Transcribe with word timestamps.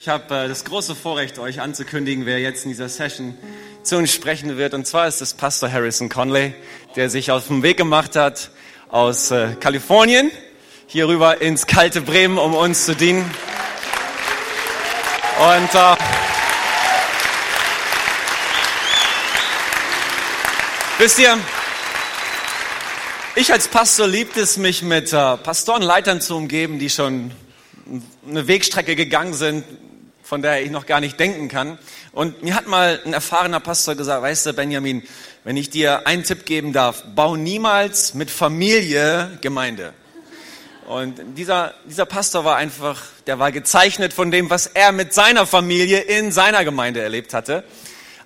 Ich 0.00 0.08
habe 0.08 0.32
äh, 0.32 0.46
das 0.46 0.64
große 0.64 0.94
Vorrecht, 0.94 1.40
euch 1.40 1.60
anzukündigen, 1.60 2.24
wer 2.24 2.38
jetzt 2.38 2.64
in 2.64 2.70
dieser 2.70 2.88
Session 2.88 3.36
zu 3.82 3.96
uns 3.96 4.12
sprechen 4.12 4.56
wird. 4.56 4.72
Und 4.72 4.86
zwar 4.86 5.08
ist 5.08 5.20
es 5.20 5.34
Pastor 5.34 5.72
Harrison 5.72 6.08
Conley, 6.08 6.54
der 6.94 7.10
sich 7.10 7.32
auf 7.32 7.48
den 7.48 7.64
Weg 7.64 7.78
gemacht 7.78 8.14
hat 8.14 8.52
aus 8.90 9.32
äh, 9.32 9.56
Kalifornien 9.58 10.30
hier 10.86 11.08
rüber 11.08 11.42
ins 11.42 11.66
kalte 11.66 12.00
Bremen, 12.00 12.38
um 12.38 12.54
uns 12.54 12.86
zu 12.86 12.94
dienen. 12.94 13.28
Und 15.40 15.74
äh, 15.74 15.96
wisst 20.98 21.18
ihr, 21.18 21.36
ich 23.34 23.52
als 23.52 23.66
Pastor 23.66 24.06
liebt 24.06 24.36
es, 24.36 24.58
mich 24.58 24.82
mit 24.82 25.12
äh, 25.12 25.36
Pastorenleitern 25.38 26.20
zu 26.20 26.36
umgeben, 26.36 26.78
die 26.78 26.88
schon 26.88 27.32
eine 28.28 28.46
Wegstrecke 28.46 28.94
gegangen 28.94 29.34
sind, 29.34 29.64
von 30.28 30.42
der 30.42 30.62
ich 30.62 30.70
noch 30.70 30.84
gar 30.84 31.00
nicht 31.00 31.18
denken 31.18 31.48
kann. 31.48 31.78
Und 32.12 32.42
mir 32.42 32.54
hat 32.54 32.66
mal 32.66 33.00
ein 33.06 33.14
erfahrener 33.14 33.60
Pastor 33.60 33.94
gesagt, 33.94 34.20
weißt 34.20 34.44
du, 34.44 34.52
Benjamin, 34.52 35.02
wenn 35.42 35.56
ich 35.56 35.70
dir 35.70 36.06
einen 36.06 36.22
Tipp 36.22 36.44
geben 36.44 36.74
darf, 36.74 37.02
bau 37.14 37.34
niemals 37.34 38.12
mit 38.12 38.30
Familie 38.30 39.38
Gemeinde. 39.40 39.94
Und 40.86 41.18
dieser, 41.38 41.72
dieser 41.86 42.04
Pastor 42.04 42.44
war 42.44 42.56
einfach, 42.56 43.02
der 43.26 43.38
war 43.38 43.52
gezeichnet 43.52 44.12
von 44.12 44.30
dem, 44.30 44.50
was 44.50 44.66
er 44.66 44.92
mit 44.92 45.14
seiner 45.14 45.46
Familie 45.46 46.00
in 46.00 46.30
seiner 46.30 46.62
Gemeinde 46.62 47.00
erlebt 47.00 47.32
hatte. 47.32 47.64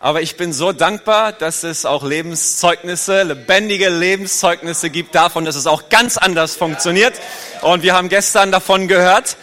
Aber 0.00 0.22
ich 0.22 0.36
bin 0.36 0.52
so 0.52 0.72
dankbar, 0.72 1.30
dass 1.30 1.62
es 1.62 1.86
auch 1.86 2.02
Lebenszeugnisse, 2.02 3.22
lebendige 3.22 3.90
Lebenszeugnisse 3.90 4.90
gibt 4.90 5.14
davon, 5.14 5.44
dass 5.44 5.54
es 5.54 5.68
auch 5.68 5.88
ganz 5.88 6.16
anders 6.16 6.56
funktioniert. 6.56 7.14
Und 7.60 7.84
wir 7.84 7.94
haben 7.94 8.08
gestern 8.08 8.50
davon 8.50 8.88
gehört, 8.88 9.36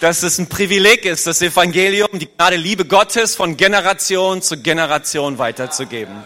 dass 0.00 0.22
es 0.22 0.38
ein 0.38 0.48
Privileg 0.48 1.04
ist, 1.04 1.26
das 1.26 1.40
Evangelium, 1.42 2.08
die 2.14 2.26
Gnade, 2.26 2.56
Liebe 2.56 2.84
Gottes 2.84 3.36
von 3.36 3.56
Generation 3.56 4.42
zu 4.42 4.58
Generation 4.58 5.38
weiterzugeben. 5.38 6.24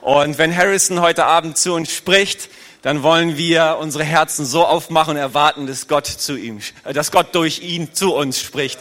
Und 0.00 0.38
wenn 0.38 0.56
Harrison 0.56 1.00
heute 1.00 1.24
Abend 1.24 1.58
zu 1.58 1.74
uns 1.74 1.92
spricht, 1.92 2.48
dann 2.82 3.02
wollen 3.02 3.36
wir 3.36 3.78
unsere 3.80 4.04
Herzen 4.04 4.46
so 4.46 4.64
aufmachen 4.64 5.12
und 5.12 5.16
erwarten, 5.16 5.66
dass 5.66 5.88
Gott 5.88 6.06
zu 6.06 6.36
ihm, 6.36 6.60
äh, 6.84 6.92
dass 6.92 7.10
Gott 7.10 7.34
durch 7.34 7.60
ihn 7.60 7.92
zu 7.92 8.14
uns 8.14 8.40
spricht. 8.40 8.78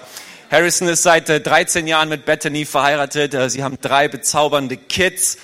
Harrison 0.52 0.88
ist 0.88 1.04
seit 1.04 1.28
13 1.28 1.86
äh, 1.86 1.89
Jahren 1.89 2.09
mit 2.09 2.26
Bethany 2.26 2.66
verheiratet. 2.66 3.33
Äh, 3.33 3.50
sie 3.50 3.64
haben 3.64 3.78
drei 3.81 4.08
bezaubernde 4.08 4.78
Kids, 4.78 5.38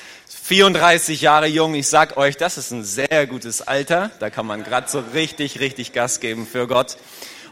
34 0.43 1.21
Jahre 1.21 1.47
jung. 1.47 1.73
Ich 1.73 1.87
sag 1.87 2.15
euch, 2.15 2.37
das 2.37 2.57
ist 2.57 2.71
ein 2.71 2.83
sehr 2.83 3.27
gutes 3.27 3.61
Alter. 3.61 4.11
Da 4.19 4.29
kann 4.29 4.45
man 4.45 4.63
gerade 4.63 4.89
so 4.89 5.03
richtig, 5.13 5.59
richtig 5.59 5.91
Gas 5.91 6.19
geben 6.19 6.47
für 6.49 6.67
Gott. 6.67 6.97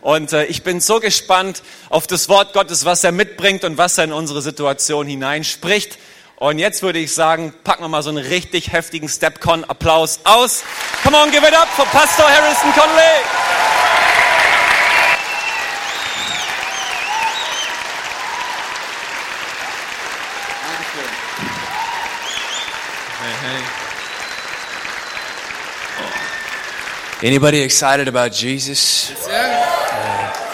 Und 0.01 0.33
äh, 0.33 0.45
ich 0.45 0.63
bin 0.63 0.81
so 0.81 0.99
gespannt 0.99 1.61
auf 1.89 2.07
das 2.07 2.27
Wort 2.27 2.53
Gottes, 2.53 2.85
was 2.85 3.03
er 3.03 3.11
mitbringt 3.11 3.63
und 3.63 3.77
was 3.77 3.97
er 3.97 4.05
in 4.05 4.13
unsere 4.13 4.41
Situation 4.41 5.07
hineinspricht. 5.07 5.97
Und 6.37 6.57
jetzt 6.57 6.81
würde 6.81 6.97
ich 6.97 7.13
sagen, 7.13 7.53
packen 7.63 7.83
wir 7.83 7.87
mal 7.87 8.01
so 8.01 8.09
einen 8.09 8.25
richtig 8.25 8.73
heftigen 8.73 9.07
Stepcon-Applaus 9.07 10.21
aus. 10.23 10.63
Come 11.03 11.15
on, 11.15 11.29
give 11.29 11.47
it 11.47 11.53
up 11.53 11.67
for 11.67 11.85
Pastor 11.85 12.25
Harrison 12.27 12.73
Conley. 12.73 13.01
Anybody 27.23 27.61
excited 27.61 28.07
about 28.07 28.31
Jesus? 28.33 29.11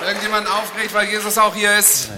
Irgendjemand 0.08 0.48
aufgeregt, 0.50 0.94
weil 0.94 1.10
Jesus 1.10 1.38
auch 1.38 1.54
hier 1.54 1.78
ist? 1.78 2.10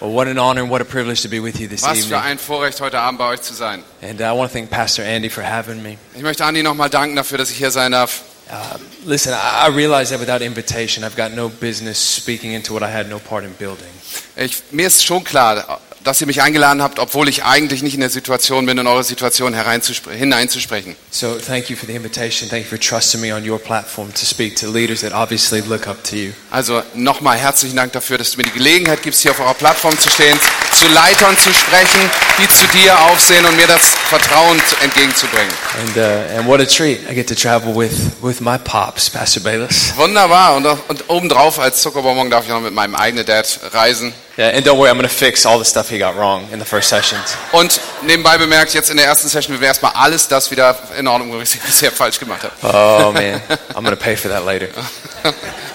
Well, 0.00 0.12
what 0.12 0.26
an 0.26 0.38
honor 0.38 0.62
and 0.62 0.70
what 0.70 0.80
a 0.80 0.84
privilege 0.84 1.22
to 1.22 1.28
be 1.28 1.40
with 1.40 1.60
you 1.60 1.68
this 1.68 1.82
Was 1.82 2.06
für 2.06 2.20
ein 2.20 2.38
Vorrecht, 2.38 2.80
heute 2.80 2.98
Abend 2.98 3.18
bei 3.18 3.28
euch 3.28 3.42
zu 3.42 3.54
sein. 3.54 3.84
And 4.02 4.20
uh, 4.20 4.24
I 4.24 4.36
want 4.36 4.50
to 4.50 4.58
thank 4.58 4.70
Pastor 4.70 5.04
Andy 5.04 5.28
for 5.28 5.44
having 5.44 5.82
me. 5.82 5.96
Ich 6.14 6.22
möchte 6.22 6.44
Andi 6.44 6.62
nochmal 6.62 6.90
danken 6.90 7.14
dafür, 7.14 7.38
dass 7.38 7.50
ich 7.50 7.58
hier 7.58 7.70
sein 7.70 7.92
darf. 7.92 8.22
Uh, 8.50 8.78
listen, 9.06 9.32
I, 9.32 9.68
I 9.68 9.70
realize 9.70 10.10
that 10.10 10.20
without 10.20 10.44
invitation, 10.44 11.04
I've 11.04 11.16
got 11.16 11.32
no 11.32 11.48
business 11.48 11.98
speaking 11.98 12.52
into 12.52 12.74
what 12.74 12.82
I 12.82 12.92
had 12.92 13.08
no 13.08 13.18
part 13.18 13.44
in 13.44 13.54
building. 13.54 13.86
Ich, 14.34 14.62
mir 14.72 14.88
ist 14.88 15.04
schon 15.04 15.22
klar, 15.22 15.80
dass 16.04 16.20
ihr 16.20 16.26
mich 16.26 16.42
eingeladen 16.42 16.82
habt, 16.82 16.98
obwohl 16.98 17.28
ich 17.28 17.44
eigentlich 17.44 17.82
nicht 17.82 17.94
in 17.94 18.00
der 18.00 18.10
Situation 18.10 18.66
bin, 18.66 18.78
in 18.78 18.86
eure 18.86 19.04
Situation 19.04 19.54
hineinzusprechen. 19.54 20.96
So 21.10 21.36
thank 21.36 21.70
you 21.70 21.76
for 21.76 21.86
the 21.86 21.94
invitation. 21.94 22.48
Thank 22.48 22.64
you 22.64 22.68
for 22.68 22.78
trusting 22.78 23.20
me 23.20 23.34
on 23.34 23.48
your 23.48 23.58
platform 23.58 24.12
to 24.14 24.24
speak 24.24 24.56
to 24.56 24.70
leaders 24.70 25.00
that 25.02 25.12
obviously 25.12 25.60
look 25.60 25.86
up 25.86 26.02
to 26.04 26.16
you. 26.16 26.32
Also 26.50 26.82
nochmal 26.94 27.38
herzlichen 27.38 27.76
Dank 27.76 27.92
dafür, 27.92 28.18
dass 28.18 28.32
du 28.32 28.38
mir 28.38 28.44
die 28.44 28.52
Gelegenheit 28.52 29.02
gibst, 29.02 29.22
hier 29.22 29.30
auf 29.30 29.40
eurer 29.40 29.54
Plattform 29.54 29.98
zu 29.98 30.10
stehen, 30.10 30.38
zu 30.72 30.88
Leitern 30.88 31.36
zu 31.38 31.52
sprechen, 31.52 32.00
die 32.38 32.48
zu 32.48 32.66
dir 32.68 32.98
aufsehen 33.00 33.44
und 33.44 33.56
mir 33.56 33.66
das 33.66 33.94
Vertrauen 34.08 34.60
entgegenzubringen. 34.82 35.52
And 35.80 35.96
uh, 35.96 36.38
and 36.38 36.46
what 36.46 36.60
a 36.60 36.66
treat! 36.66 37.00
I 37.10 37.14
get 37.14 37.28
to 37.28 37.34
travel 37.34 37.74
with 37.74 37.92
with 38.22 38.40
my 38.40 38.58
pops, 38.58 39.10
Pastor 39.10 39.42
Bayless. 39.42 39.92
Wunderbar 39.96 40.56
und, 40.56 40.66
und 40.66 41.08
obendrauf 41.08 41.58
als 41.58 41.82
Zuckerbonbon 41.82 42.30
darf 42.30 42.44
ich 42.44 42.50
noch 42.50 42.60
mit 42.60 42.74
meinem 42.74 42.94
eigenen 42.94 43.26
Dad 43.26 43.60
reisen. 43.72 44.12
Yeah, 44.38 44.56
and 44.56 44.64
don't 44.64 44.78
worry, 44.78 44.88
I'm 44.88 44.96
going 44.96 45.06
to 45.06 45.14
fix 45.14 45.44
all 45.44 45.58
the 45.58 45.64
stuff 45.64 45.90
he 45.90 45.98
got 45.98 46.16
wrong 46.16 46.48
in 46.52 46.58
the 46.58 46.64
first 46.64 46.88
sessions. 46.88 47.36
Und 47.52 47.78
nebenbei 48.02 48.38
bemerkt, 48.38 48.72
jetzt 48.72 48.88
in 48.88 48.96
der 48.96 49.04
ersten 49.04 49.28
Session 49.28 49.52
werden 49.52 49.60
wir 49.60 49.68
erstmal 49.68 49.92
alles 49.92 50.26
das 50.26 50.50
wieder 50.50 50.74
in 50.98 51.06
Ordnung 51.06 51.28
bringen, 51.28 51.42
was 51.42 51.54
ich 51.54 51.60
bisher 51.60 51.92
falsch 51.92 52.18
gemacht 52.18 52.42
habe. 52.44 52.54
Oh 52.62 53.12
man, 53.12 53.42
I'm 53.74 53.84
going 53.84 53.90
to 53.90 53.96
pay 53.96 54.16
for 54.16 54.30
that 54.30 54.46
later. 54.46 54.68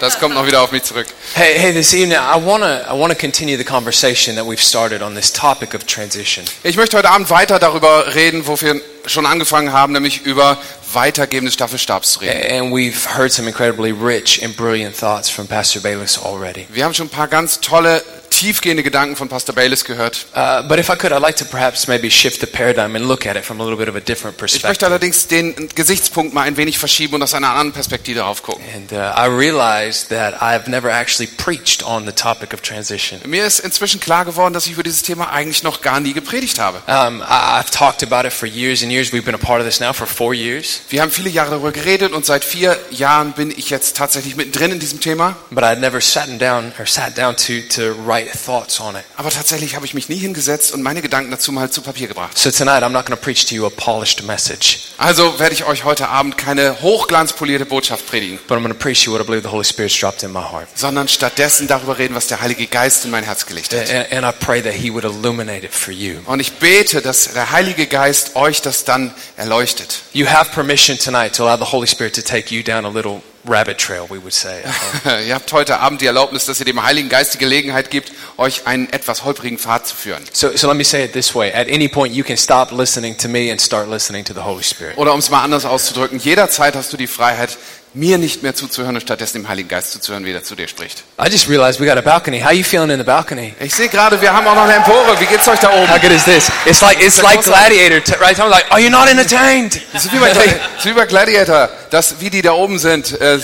Das 0.00 0.18
kommt 0.18 0.34
noch 0.34 0.44
wieder 0.44 0.60
auf 0.60 0.72
mich 0.72 0.82
zurück. 0.82 1.06
Hey, 1.34 1.56
hey, 1.56 1.72
this 1.72 1.94
evening 1.94 2.18
I 2.18 2.34
want 2.34 2.64
to 2.64 2.92
I 2.92 2.98
want 2.98 3.12
to 3.12 3.18
continue 3.18 3.56
the 3.56 3.64
conversation 3.64 4.34
that 4.34 4.44
we've 4.44 4.60
started 4.60 5.02
on 5.02 5.14
this 5.14 5.32
topic 5.32 5.74
of 5.74 5.84
transition. 5.84 6.44
Ich 6.64 6.76
möchte 6.76 6.96
heute 6.96 7.10
Abend 7.10 7.30
weiter 7.30 7.60
darüber 7.60 8.12
reden, 8.14 8.46
wo 8.48 8.60
wir 8.60 8.80
schon 9.06 9.24
angefangen 9.24 9.72
haben, 9.72 9.92
nämlich 9.92 10.22
über 10.22 10.58
Weitergeben 10.92 11.46
des 11.46 11.54
Staffelstabs 11.54 12.12
zu 12.12 12.20
reden. 12.20 12.62
And 12.62 12.72
we've 12.72 13.16
heard 13.16 13.32
some 13.32 13.48
incredibly 13.48 13.92
rich 13.92 14.42
and 14.44 14.56
brilliant 14.56 14.96
thoughts 14.96 15.30
from 15.30 15.46
Pastor 15.46 15.80
Bayless 15.80 16.18
already. 16.18 16.66
Wir 16.70 16.84
haben 16.84 16.94
schon 16.94 17.06
ein 17.06 17.10
paar 17.10 17.28
ganz 17.28 17.60
tolle 17.60 18.02
tiefgehende 18.38 18.82
Gedanken 18.82 19.16
von 19.16 19.28
Pastor 19.28 19.54
Bayless 19.54 19.84
gehört. 19.84 20.26
Uh, 20.34 20.62
but 20.68 20.78
if 20.78 20.88
I 20.88 20.96
could, 20.96 21.12
I'd 21.12 21.20
like 21.20 21.36
to 21.38 21.44
perhaps 21.44 21.88
maybe 21.88 22.10
shift 22.10 22.40
the 22.40 22.46
paradigm 22.46 22.94
and 22.94 23.06
look 23.06 23.26
at 23.26 23.36
it 23.36 23.44
from 23.44 23.60
a 23.60 23.64
little 23.64 23.76
bit 23.78 23.88
of 23.88 23.96
a 23.96 24.00
different 24.00 24.36
Ich 24.54 24.62
möchte 24.62 24.86
allerdings 24.86 25.26
den 25.26 25.68
Gesichtspunkt 25.74 26.32
mal 26.34 26.42
ein 26.42 26.56
wenig 26.56 26.78
verschieben 26.78 27.14
und 27.16 27.22
aus 27.22 27.34
einer 27.34 27.48
anderen 27.50 27.72
Perspektive 27.72 28.18
darauf 28.20 28.42
gucken. 28.42 28.64
And 28.74 28.92
uh, 28.92 28.96
I 28.96 29.26
realized 29.26 30.08
that 30.10 30.40
I've 30.40 30.68
never 30.70 30.90
actually 30.90 31.26
preached 31.36 31.82
on 31.84 32.06
the 32.06 32.12
topic 32.12 32.54
of 32.54 32.60
transition. 32.60 33.20
Mir 33.26 33.44
ist 33.44 33.58
inzwischen 33.60 34.00
klar 34.00 34.24
geworden, 34.24 34.54
dass 34.54 34.66
ich 34.66 34.72
über 34.72 34.82
dieses 34.84 35.02
Thema 35.02 35.30
eigentlich 35.32 35.62
noch 35.62 35.80
gar 35.82 35.98
nie 36.00 36.12
gepredigt 36.12 36.58
habe. 36.60 36.78
Um, 36.86 37.20
I- 37.20 37.24
I've 37.60 37.70
talked 37.70 38.02
about 38.04 38.26
it 38.26 38.32
for 38.32 38.46
years 38.46 38.82
and 38.82 38.92
years. 38.92 39.12
We've 39.12 39.24
been 39.24 39.34
a 39.34 39.38
part 39.38 39.60
of 39.60 39.66
this 39.66 39.80
now 39.80 39.92
for 39.92 40.06
four 40.06 40.32
years, 40.34 40.80
Wir 40.90 41.02
haben 41.02 41.10
viele 41.10 41.30
Jahre 41.30 41.50
darüber 41.50 41.72
geredet 41.72 42.12
und 42.12 42.24
seit 42.24 42.44
vier 42.44 42.78
Jahren 42.90 43.32
bin 43.32 43.50
ich 43.50 43.70
jetzt 43.70 43.96
tatsächlich 43.96 44.36
mittendrin 44.36 44.72
in 44.72 44.78
diesem 44.78 45.00
Thema. 45.00 45.36
but 45.50 45.64
I'd 45.64 45.80
never 45.80 46.00
sat 46.00 46.28
down 46.40 46.72
or 46.78 46.86
sat 46.86 47.16
down 47.18 47.34
to 47.36 47.60
to 47.74 47.94
write 48.06 48.27
thoughts 48.32 48.80
on 48.80 48.96
it. 48.96 49.02
Aber 49.16 49.30
tatsächlich 49.30 49.74
habe 49.76 49.86
ich 49.86 49.94
mich 49.94 50.08
nie 50.08 50.16
hingesetzt 50.18 50.72
und 50.72 50.82
meine 50.82 51.02
Gedanken 51.02 51.30
dazu 51.30 51.52
mal 51.52 51.70
zu 51.70 51.82
Papier 51.82 52.08
gebracht. 52.08 52.36
So 52.36 52.50
tonight, 52.50 52.82
I'm 52.82 52.90
not 52.90 53.06
going 53.06 53.16
to 53.18 53.22
preach 53.24 53.46
to 53.46 53.54
you 53.54 53.66
a 53.66 53.70
polished 53.70 54.22
message, 54.24 54.78
Also 54.98 55.38
werde 55.38 55.54
ich 55.54 55.64
euch 55.64 55.84
heute 55.84 56.08
Abend 56.08 56.36
keine 56.38 56.80
hochglanzpolierte 56.82 57.66
Botschaft 57.66 58.06
predigen, 58.06 58.38
but 58.48 58.56
I'm 58.58 58.62
going 58.62 58.72
to 58.72 58.78
preach 58.78 59.04
you 59.04 59.12
what 59.12 59.20
I 59.20 59.24
believe 59.24 59.42
the 59.42 59.52
Holy 59.52 59.64
Spirit's 59.64 59.98
dropped 59.98 60.22
in 60.22 60.32
my 60.32 60.40
heart. 60.40 60.68
sondern 60.74 61.08
stattdessen 61.08 61.66
darüber 61.68 61.98
reden, 61.98 62.14
was 62.14 62.26
der 62.26 62.40
Heilige 62.40 62.66
Geist 62.66 63.04
in 63.04 63.10
mein 63.10 63.24
Herz 63.24 63.46
gelegt 63.46 63.72
hat. 63.74 63.90
And, 63.90 64.12
and 64.12 64.24
I 64.26 64.32
pray 64.44 64.62
that 64.62 64.72
He 64.74 64.92
would 64.92 65.04
illuminate 65.04 65.64
it 65.64 65.72
for 65.74 65.92
you. 65.92 66.20
Und 66.26 66.40
ich 66.40 66.52
bete, 66.54 67.00
dass 67.02 67.32
der 67.32 67.50
Heilige 67.52 67.86
Geist 67.86 68.36
euch 68.36 68.62
das 68.62 68.84
dann 68.84 69.14
erleuchtet. 69.36 70.00
You 70.12 70.26
have 70.26 70.50
permission 70.52 70.98
tonight 70.98 71.34
to 71.36 71.46
allow 71.46 71.56
the 71.64 71.70
Holy 71.72 71.86
Spirit 71.86 72.14
to 72.16 72.22
take 72.22 72.54
you 72.54 72.62
down 72.62 72.84
a 72.84 72.88
little 72.88 73.22
rabbit 73.48 73.78
trail, 73.78 74.06
we 74.08 74.18
would 74.18 74.32
say. 74.32 74.62
Ihr 75.26 75.34
habt 75.34 75.52
heute 75.52 75.80
Abend 75.80 76.00
die 76.00 76.06
Erlaubnis, 76.06 76.46
dass 76.46 76.60
ihr 76.60 76.66
dem 76.66 76.82
Heiligen 76.82 77.08
Geist 77.08 77.34
die 77.34 77.38
Gelegenheit 77.38 77.90
gibt, 77.90 78.12
euch 78.36 78.66
einen 78.66 78.88
etwas 78.92 79.24
holprigen 79.24 79.58
Pfad 79.58 79.86
zu 79.86 79.96
führen. 79.96 80.24
So, 80.32 80.56
so 80.56 80.68
let 80.68 80.76
me 80.76 80.84
say 80.84 81.04
it 81.04 81.12
this 81.12 81.34
way. 81.34 81.52
At 81.52 81.68
any 81.68 81.88
point, 81.88 82.14
you 82.14 82.24
can 82.24 82.36
stop 82.36 82.70
listening 82.70 83.16
to 83.18 83.28
me 83.28 83.50
and 83.50 83.60
start 83.60 83.88
listening 83.88 84.24
to 84.24 84.34
the 84.34 84.42
Holy 84.42 84.62
Spirit. 84.62 84.96
Oder 84.98 85.12
um 85.12 85.20
es 85.20 85.30
mal 85.30 85.42
anders 85.42 85.64
auszudrücken, 85.64 86.18
jederzeit 86.18 86.76
hast 86.76 86.92
du 86.92 86.96
die 86.96 87.06
Freiheit, 87.06 87.58
mir 87.98 88.16
nicht 88.16 88.42
mehr 88.42 88.54
zuzuhören 88.54 88.94
und 88.94 89.00
stattdessen 89.00 89.42
dem 89.42 89.48
Heiligen 89.48 89.68
Geist 89.68 89.90
zuzuhören, 89.92 90.24
wie 90.24 90.32
er 90.32 90.44
zu 90.44 90.54
dir 90.54 90.68
spricht. 90.68 91.02
I 91.20 91.28
just 91.28 91.48
realized 91.48 91.80
we 91.80 91.86
got 91.86 91.98
a 91.98 92.00
balcony. 92.00 92.40
How 92.40 92.52
you 92.52 92.62
feeling 92.62 92.90
in 92.90 92.98
the 92.98 93.04
balcony? 93.04 93.54
Ich 93.60 93.74
sehe 93.74 93.88
gerade, 93.88 94.20
wir 94.20 94.32
haben 94.32 94.46
auch 94.46 94.54
noch 94.54 94.62
eine 94.62 94.74
Empore. 94.74 95.18
Wie 95.18 95.26
geht's 95.26 95.48
euch 95.48 95.58
da 95.58 95.70
oben? 95.70 95.92
How 95.92 96.00
good 96.00 96.12
is 96.12 96.24
this? 96.24 96.50
It's 96.64 96.80
like 96.80 97.04
it's 97.04 97.20
like 97.20 97.42
Gladiator, 97.42 98.20
right? 98.20 98.38
I'm 98.38 98.50
like, 98.50 98.66
are 98.70 98.80
you 98.80 98.90
not 98.90 99.08
entertained? 99.08 99.80
Das 99.92 100.04
ist 100.04 100.12
wie 100.12 100.18
bei, 100.18 100.28
das 100.32 100.44
ist 100.78 100.84
wie 100.84 100.92
bei 100.92 101.06
Gladiator, 101.06 101.68
dass, 101.90 102.20
wie 102.20 102.30
die 102.30 102.42
da 102.42 102.52
oben 102.52 102.78
sind. 102.78 103.20
Äh, 103.20 103.38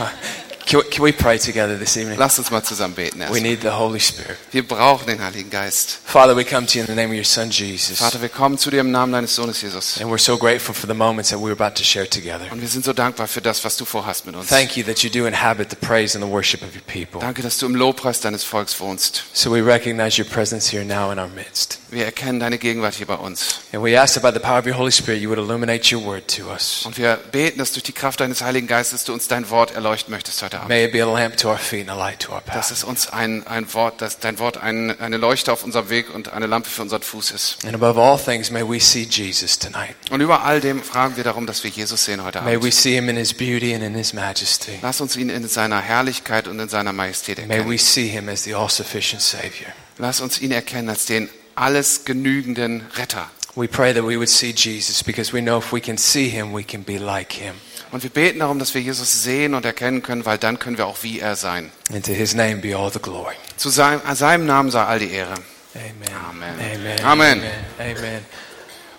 Can, 0.66 0.80
we- 0.80 0.88
can 0.90 1.02
we 1.04 1.12
pray 1.12 1.38
together 1.38 1.78
this 1.78 1.96
evening? 1.96 2.18
Lasst 2.18 2.38
uns 2.38 2.50
mal 2.50 2.62
zusammen 2.62 2.94
beten. 2.94 3.18
We 3.20 3.24
Erst. 3.24 3.42
need 3.42 3.60
the 3.62 3.70
Holy 3.72 4.00
Spirit. 4.00 4.38
Wir 4.50 4.66
brauchen 4.66 5.06
den 5.06 5.22
Heiligen 5.22 5.50
Geist. 5.50 5.98
Father, 6.04 6.34
we 6.36 6.44
come 6.44 6.66
to 6.66 6.78
you 6.78 6.80
in 6.80 6.86
the 6.86 6.94
name 6.94 7.10
of 7.10 7.16
your 7.16 7.24
Son 7.24 7.50
Jesus. 7.50 7.98
Vater, 7.98 8.22
wir 8.22 8.30
kommen 8.30 8.56
zu 8.56 8.70
dir 8.70 8.80
im 8.80 8.90
Namen 8.90 9.12
deines 9.12 9.34
Sohnes 9.34 9.60
Jesus. 9.60 10.00
And 10.00 10.10
we're 10.10 10.18
so 10.18 10.38
grateful 10.38 10.74
for 10.74 10.86
the 10.88 10.94
moments 10.94 11.30
that 11.30 11.38
we're 11.38 11.52
about 11.52 11.74
to 11.76 11.84
share 11.84 12.08
together. 12.08 12.46
Und 12.50 12.60
wir 12.62 12.68
sind 12.68 12.84
so 12.84 12.92
dankbar 12.94 13.28
für 13.28 13.42
das, 13.42 13.62
was 13.64 13.76
du 13.76 13.84
vorhast 13.84 14.24
mit 14.24 14.34
uns. 14.36 14.48
Thank 14.48 14.76
you 14.76 14.84
that 14.84 15.00
you 15.00 15.10
do 15.10 15.26
inhabit 15.26 15.68
the 15.70 15.76
praise 15.76 16.16
and 16.16 16.24
the 16.24 16.30
worship 16.30 16.62
of 16.62 16.68
your 16.74 16.82
people. 16.86 17.20
Danke, 17.20 17.42
dass 17.42 17.58
du 17.58 17.66
im 17.66 17.74
Lobpreis 17.74 18.20
deines 18.20 18.42
Volks 18.44 18.80
wohnst. 18.80 19.22
So 19.34 19.52
we 19.52 19.60
recognize 19.64 20.18
your 20.20 20.28
presence 20.28 20.72
here 20.72 20.84
now 20.84 21.12
in 21.12 21.18
our 21.18 21.28
midst. 21.28 21.78
Wir 21.90 22.06
erkennen 22.06 22.40
deine 22.40 22.58
Gegenwart 22.58 22.94
hier 22.94 23.06
bei 23.06 23.14
uns. 23.16 23.60
And 23.72 23.84
we 23.84 24.00
ask 24.00 24.14
that 24.14 24.22
by 24.22 24.32
the 24.32 24.40
power 24.40 24.58
of 24.60 24.66
your 24.66 24.76
Holy 24.76 24.90
Spirit, 24.90 25.20
you 25.20 25.28
would 25.28 25.38
illuminate 25.38 25.94
your 25.94 26.02
word 26.04 26.26
to 26.36 26.50
us. 26.50 26.82
Und 26.86 26.96
wir 26.96 27.16
beten, 27.30 27.58
dass 27.58 27.72
durch 27.72 27.84
die 27.84 27.92
Kraft 27.92 28.20
deines 28.20 28.40
Heiligen 28.42 28.66
Geistes 28.66 29.04
du 29.04 29.12
uns 29.12 29.28
dein 29.28 29.50
Wort 29.50 29.72
erleuchten 29.74 30.10
möchtest 30.10 30.42
heute 30.42 30.53
Abend. 30.56 30.68
May 30.68 30.84
it 30.84 30.92
be 30.92 31.00
a 31.02 31.06
lamp 31.06 31.36
to 31.38 31.48
our 31.50 31.58
feet 31.58 31.88
and 31.88 31.90
a 31.90 31.94
light 31.94 32.20
to 32.20 32.32
our 32.32 32.42
Dass 32.52 32.70
es 32.70 32.84
uns 32.84 33.08
ein, 33.08 33.46
ein 33.46 33.72
Wort, 33.74 34.00
dass 34.00 34.18
dein 34.18 34.38
Wort 34.38 34.56
ein, 34.58 34.98
eine 35.00 35.16
Leuchte 35.16 35.52
auf 35.52 35.64
unserem 35.64 35.88
Weg 35.90 36.14
und 36.14 36.32
eine 36.32 36.46
Lampe 36.46 36.68
für 36.68 36.82
unseren 36.82 37.02
Fuß 37.02 37.30
ist. 37.32 37.58
And 37.64 37.74
above 37.74 38.00
all 38.00 38.18
things, 38.18 38.50
may 38.50 38.62
we 38.62 38.80
see 38.80 39.02
Jesus 39.10 39.58
tonight. 39.58 39.94
Und 40.10 40.20
über 40.20 40.42
all 40.44 40.60
dem 40.60 40.82
fragen 40.82 41.16
wir 41.16 41.24
darum, 41.24 41.46
dass 41.46 41.64
wir 41.64 41.70
Jesus 41.70 42.04
sehen 42.04 42.22
heute 42.24 42.40
May 42.42 42.54
we 42.54 42.58
Abend. 42.58 42.74
see 42.74 42.94
him 42.94 43.08
in 43.08 43.16
his 43.16 43.32
beauty 43.34 43.74
and 43.74 43.82
in 43.84 43.94
his 43.94 44.12
majesty. 44.12 44.78
Lass 44.82 45.00
uns 45.00 45.16
ihn 45.16 45.28
in 45.30 45.46
seiner 45.48 45.80
Herrlichkeit 45.80 46.48
und 46.48 46.58
in 46.60 46.68
seiner 46.68 46.92
Majestät 46.92 47.38
May 47.46 47.58
we 47.58 47.60
erkennen. 47.60 47.78
see 47.78 48.08
him 48.08 48.28
as 48.28 48.44
the 48.44 48.54
all 48.54 48.68
sufficient 48.68 49.22
Savior. 49.22 49.72
Lass 49.98 50.20
uns 50.20 50.40
ihn 50.40 50.50
erkennen 50.52 50.88
als 50.88 51.06
den 51.06 51.28
alles 51.56 52.04
genügenden 52.04 52.84
Retter. 52.96 53.30
We 53.56 53.68
pray 53.68 53.92
that 53.94 54.02
we 54.04 54.16
would 54.16 54.28
see 54.28 54.52
Jesus 54.52 55.02
because 55.02 55.32
we 55.32 55.40
know 55.40 55.58
if 55.58 55.72
we 55.72 55.80
can 55.80 55.96
see 55.96 56.28
him, 56.28 56.52
we 56.52 56.64
can 56.64 56.82
be 56.82 56.98
like 56.98 57.32
him. 57.32 57.54
Und 57.92 58.02
wir 58.02 58.10
beten 58.10 58.40
darum, 58.40 58.58
dass 58.58 58.74
wir 58.74 58.80
Jesus 58.80 59.22
sehen 59.22 59.54
und 59.54 59.64
erkennen 59.64 60.02
können, 60.02 60.26
weil 60.26 60.38
dann 60.38 60.58
können 60.58 60.76
wir 60.76 60.86
auch 60.86 61.02
wie 61.02 61.20
er 61.20 61.36
sein. 61.36 61.70
And 61.92 62.04
to 62.04 62.12
his 62.12 62.34
name 62.34 62.56
be 62.56 62.76
all 62.76 62.90
the 62.90 62.98
glory. 62.98 63.34
Zu 63.56 63.70
seinem, 63.70 64.00
seinem 64.14 64.46
Namen 64.46 64.72
sei 64.72 64.82
all 64.82 64.98
die 64.98 65.12
Ehre. 65.12 65.34
Amen. 65.74 65.94
Amen. 66.28 66.54
Amen. 66.58 67.04
Amen. 67.04 67.42
Amen. 67.78 67.96
Amen. 67.96 68.26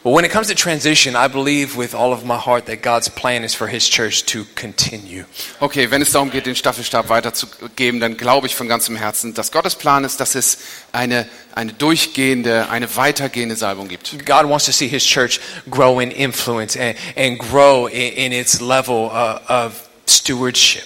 Well, 0.06 0.13
when 0.13 0.24
it 0.24 0.30
comes 0.30 0.50
to 0.50 0.54
transition, 0.54 1.16
I 1.16 1.28
believe 1.28 1.75
with 1.75 1.96
all 1.96 2.13
of 2.13 2.24
my 2.24 2.38
heart 2.38 2.68
that 2.68 2.84
God's 2.84 3.10
plan 3.10 3.44
is 3.44 3.56
for 3.56 3.66
his 3.66 3.90
church 3.90 4.24
to 4.28 4.46
continue. 4.54 5.25
Okay, 5.60 5.90
wenn 5.90 6.00
es 6.04 6.12
darum 6.12 6.30
geht, 6.30 6.46
den 6.46 6.56
Staffelstab 6.56 7.10
weiterzugeben, 7.10 8.00
dann 8.00 8.16
glaube 8.16 8.46
ich 8.46 8.54
von 8.54 8.68
ganzem 8.68 8.96
Herzen, 8.98 9.34
dass 9.34 9.52
Gottes 9.52 9.74
Plan 9.74 10.04
ist, 10.04 10.19
dass 10.19 10.36
es 10.36 10.60
eine, 10.92 11.28
eine 11.56 11.74
durchgehende, 11.74 12.69
eine 12.69 12.96
weitergehende 12.96 13.56
Salbung 13.56 13.88
gibt. 13.88 14.24
God 14.28 14.48
wants 14.48 14.66
to 14.66 14.72
see 14.72 14.88
his 14.88 15.04
church 15.04 15.40
grow 15.72 16.00
in 16.00 16.12
influence 16.12 16.78
and, 16.78 16.96
and 17.18 17.40
grow 17.40 17.88
in, 17.88 18.13
in 18.13 18.31
its 18.31 18.62
level 18.62 19.10
uh, 19.12 19.40
of 19.50 19.90
stewardship. 20.06 20.84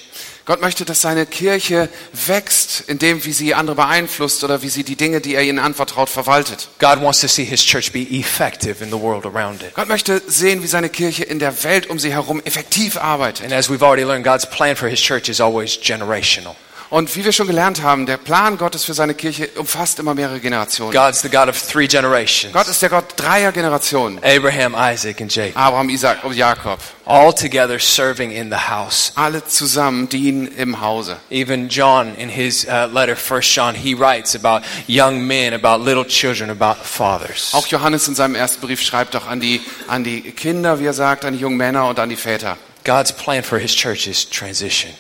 Gott 0.50 0.62
möchte, 0.62 0.84
dass 0.84 1.02
seine 1.02 1.28
Kirche 1.28 1.90
wächst, 2.26 2.86
in 2.88 2.98
dem, 2.98 3.24
wie 3.24 3.34
sie 3.34 3.54
andere 3.54 3.76
beeinflusst 3.76 4.44
oder 4.44 4.64
wie 4.64 4.70
sie 4.70 4.84
die 4.84 4.96
Dinge, 4.96 5.22
die 5.22 5.36
er 5.36 5.44
ihnen 5.44 5.60
anvertraut, 5.60 6.10
verwaltet. 6.10 6.70
God 6.80 7.04
wants 7.04 7.22
to 7.22 7.28
see 7.28 7.46
his 7.46 7.64
church 7.64 7.92
be 7.92 8.00
effective 8.00 8.84
in 8.84 8.90
the 8.90 9.00
world 9.00 9.28
around 9.28 9.62
it. 9.62 9.76
Gott 9.76 9.88
möchte 9.88 10.24
sehen, 10.26 10.64
wie 10.64 10.68
seine 10.68 10.90
Kirche 10.90 11.24
in 11.24 11.38
der 11.38 11.64
Welt 11.64 11.86
um 11.86 12.00
sie 12.00 12.12
herum 12.12 12.42
effektiv 12.46 12.98
arbeitet. 12.98 13.46
And 13.46 13.54
as 13.54 13.70
we've 13.70 13.86
already 13.86 14.02
learned, 14.02 14.26
God's 14.26 14.48
plan 14.50 14.76
for 14.76 14.90
his 14.90 15.00
church 15.00 15.30
is 15.30 15.40
always 15.40 15.80
generational. 15.80 16.56
Und 16.90 17.16
wie 17.16 17.24
wir 17.24 17.32
schon 17.32 17.46
gelernt 17.46 17.84
haben, 17.84 18.08
der 18.08 18.18
Plan 18.18 18.58
Gottes 18.58 18.84
für 18.84 18.96
seine 18.96 19.14
Kirche 19.14 19.48
umfasst 19.58 20.00
immer 20.00 20.16
mehrere 20.16 20.40
Generationen. 20.40 20.92
God's 20.92 21.22
the 21.22 21.30
God 21.30 21.48
of 21.48 21.62
three 21.62 21.88
generations 21.88 22.52
Gott 22.52 22.68
ist 22.68 22.82
der 22.82 22.90
Gott 22.90 23.06
dreier 23.16 23.52
Generationen. 23.52 24.18
Abraham, 24.24 24.74
Isaac, 24.76 25.22
and 25.22 25.34
Jacob. 25.34 25.56
Abraham, 25.56 25.90
Isaac 25.90 26.24
und 26.24 26.36
Jakob. 26.36 26.80
All 27.06 27.32
together 27.32 27.80
serving 27.80 28.32
in 28.32 28.50
the 28.50 28.58
house. 28.58 29.12
Alle 29.14 29.46
zusammen 29.46 30.10
dienen 30.10 30.48
im 30.48 30.82
Hause. 30.82 31.18
Even 31.30 31.70
John, 31.70 32.16
in 32.16 32.28
his 32.28 32.66
uh, 32.66 32.88
letter, 32.92 33.16
First 33.16 33.56
John, 33.56 33.76
he 33.76 33.94
writes 33.94 34.34
about 34.34 34.66
young 34.88 35.22
men, 35.22 35.54
about 35.54 35.84
little 35.84 36.06
children, 36.06 36.50
about 36.50 36.84
fathers. 36.84 37.52
Auch 37.54 37.68
Johannes 37.68 38.08
in 38.08 38.16
seinem 38.16 38.34
ersten 38.34 38.62
Brief 38.62 38.82
schreibt 38.82 39.14
doch 39.14 39.28
an 39.28 39.40
die, 39.40 39.62
an 39.88 40.04
die 40.04 40.22
Kinder, 40.32 40.80
wie 40.80 40.88
er 40.88 40.94
sagt, 40.94 41.24
an 41.24 41.34
die 41.34 41.40
jungen 41.40 41.58
Männer 41.58 41.88
und 41.88 42.00
an 42.00 42.10
die 42.10 42.16
Väter. 42.16 42.58
God's 42.84 43.14
plan 43.14 43.44
for 43.44 43.60
his 43.60 43.76
church 43.76 44.08
is 44.08 44.28
transition. 44.28 44.92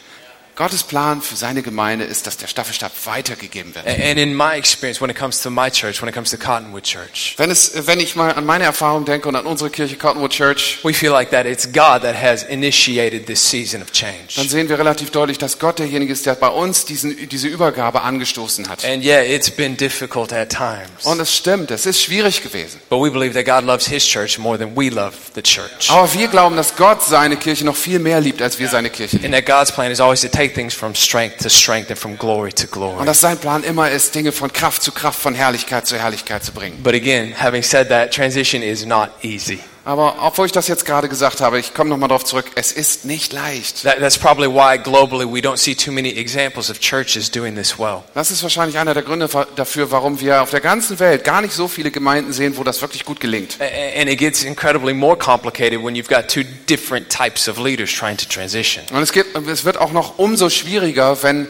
Gottes 0.59 0.83
Plan 0.83 1.21
für 1.21 1.38
seine 1.38 1.61
Gemeinde 1.61 2.03
ist, 2.03 2.27
dass 2.27 2.35
der 2.35 2.47
Staffelstab 2.47 2.91
weitergegeben 3.06 3.73
wird. 3.73 3.88
And 3.88 4.19
in 4.19 4.35
my 4.35 4.57
experience, 4.57 5.00
when 5.00 5.09
it 5.09 5.17
comes 5.17 5.41
to 5.41 5.50
my 5.50 5.71
church, 5.71 6.01
when 6.01 6.09
it 6.09 6.13
comes 6.13 6.31
to 6.31 6.38
Cottonwood 6.38 6.83
Church, 6.83 7.35
Wenn, 7.38 7.50
es, 7.50 7.88
wenn 7.88 8.01
ich 8.01 8.17
mal 8.17 8.33
an 8.33 8.45
meine 8.45 8.65
Erfahrung 8.65 9.06
denke 9.06 9.29
und 9.29 9.38
an 9.38 9.45
unsere 9.45 9.69
Kirche 9.69 9.95
Cottonwood 9.95 10.31
Church, 10.31 10.79
we 10.83 10.94
feel 10.94 11.11
like 11.11 11.31
that 11.31 11.45
it's 11.45 11.65
God 11.71 12.01
that 12.01 12.13
has 12.21 12.44
initiated 12.44 13.25
this 13.25 13.39
season 13.50 13.81
of 13.81 13.88
dann 13.91 14.11
change. 14.35 14.50
sehen 14.50 14.67
wir 14.67 14.77
relativ 14.77 15.11
deutlich, 15.11 15.38
dass 15.38 15.59
Gott 15.59 15.79
derjenige 15.79 16.11
ist, 16.11 16.25
der 16.25 16.35
bei 16.35 16.50
uns 16.50 16.83
diesen, 16.83 17.29
diese 17.29 17.47
Übergabe 17.47 18.01
angestoßen 18.01 18.67
hat. 18.67 18.83
And 18.83 19.01
yeah, 19.01 19.21
it's 19.21 19.50
been 19.50 19.77
difficult 19.77 20.33
at 20.33 20.50
times. 20.50 21.06
Und 21.06 21.21
es 21.21 21.33
stimmt, 21.33 21.71
es 21.71 21.85
ist 21.85 22.01
schwierig 22.01 22.44
gewesen. 22.44 22.81
But 22.89 23.00
we 23.01 23.09
believe 23.09 23.33
that 23.33 23.45
God 23.45 23.65
loves 23.65 23.88
his 23.88 24.06
church 24.06 24.38
more 24.38 24.57
than 24.57 24.75
we 24.75 24.89
love 24.89 25.13
the 25.35 25.41
church. 25.41 25.89
Aber 25.89 26.13
wir 26.13 26.27
glauben, 26.27 26.57
dass 26.57 26.75
Gott 26.75 27.01
seine 27.01 27.38
Kirche 27.38 27.63
noch 27.63 27.77
viel 27.77 28.00
mehr 28.00 28.19
liebt, 28.19 28.41
als 28.41 28.59
wir 28.59 28.67
seine 28.67 28.89
Kirche 28.89 29.15
lieben. 29.15 29.33
And 29.33 29.45
that 29.45 29.45
God's 29.45 29.71
plan 29.71 29.89
is 29.89 30.01
always 30.01 30.19
to 30.19 30.27
take 30.27 30.48
things 30.53 30.73
from 30.73 30.95
strength 30.95 31.37
to 31.37 31.49
strength 31.49 31.89
and 31.89 31.97
from 31.97 32.17
glory 32.17 32.51
to 32.53 32.67
glory. 32.67 32.99
Und 32.99 33.05
dass 33.05 33.21
sein 33.21 33.37
Plan 33.37 33.63
immer 33.63 33.89
ist, 33.89 34.13
Dinge 34.15 34.31
von 34.31 34.51
Kraft 34.51 34.83
zu 34.83 34.91
Kraft, 34.91 35.19
von 35.19 35.35
Herrlichkeit 35.35 35.87
zu 35.87 35.97
Herrlichkeit 35.97 36.43
zu 36.43 36.51
bringen. 36.51 36.81
But 36.83 36.93
again, 36.93 37.33
having 37.39 37.63
said 37.63 37.89
that, 37.89 38.11
transition 38.13 38.61
is 38.61 38.85
not 38.85 39.09
easy. 39.21 39.59
Aber 39.89 40.18
obwohl 40.21 40.45
ich 40.45 40.51
das 40.51 40.68
jetzt 40.68 40.86
gerade 40.86 41.09
gesagt 41.09 41.41
habe, 41.41 41.59
ich 41.59 41.74
komme 41.74 41.89
nochmal 41.89 42.09
darauf 42.09 42.24
zurück, 42.24 42.45
es 42.53 42.71
ist 42.71 43.06
nicht 43.06 43.33
leicht. 43.33 43.81
That, 43.81 43.97
that's 43.97 44.19
probably 44.19 44.47
why 44.47 44.77
globally 44.77 45.25
we 45.25 45.39
don't 45.39 45.57
see 45.57 45.74
too 45.74 45.91
many 45.91 46.09
examples 46.09 46.69
of 46.69 46.80
churches 46.80 47.31
doing 47.31 47.56
this 47.56 47.80
well. 47.80 48.03
Das 48.13 48.30
ist 48.30 48.44
wahrscheinlich 48.44 48.77
einer 48.77 48.94
der 48.94 49.01
Gründe 49.01 49.27
dafür, 49.56 49.89
warum 49.89 50.19
wir 50.19 50.44
auf 50.44 50.51
der 50.51 50.62
ganzen 50.62 51.00
Welt 51.00 51.24
gar 51.24 51.41
nicht 51.41 51.56
so 51.56 51.68
viele 51.68 51.89
Gemeinden 51.89 52.33
sehen, 52.33 52.56
wo 52.56 52.63
das 52.63 52.83
wirklich 52.83 53.03
gut 53.03 53.19
gelingt. 53.19 53.57
And 53.59 54.07
it 54.07 54.19
gets 54.19 54.44
incredibly 54.44 54.94
more 54.94 55.18
complicated 55.18 55.83
when 55.83 55.95
you've 55.95 56.07
got 56.07 56.27
two 56.27 56.44
different 56.69 57.09
types 57.09 57.50
of 57.50 57.57
leaders 57.57 57.92
trying 57.92 58.18
to 58.18 58.25
transition. 58.30 58.83
Und 58.92 59.01
es, 59.01 59.12
gibt, 59.12 59.35
es 59.47 59.65
wird 59.65 59.80
auch 59.80 59.92
noch 59.92 60.19
umso 60.19 60.51
schwieriger, 60.51 61.24
wenn 61.24 61.47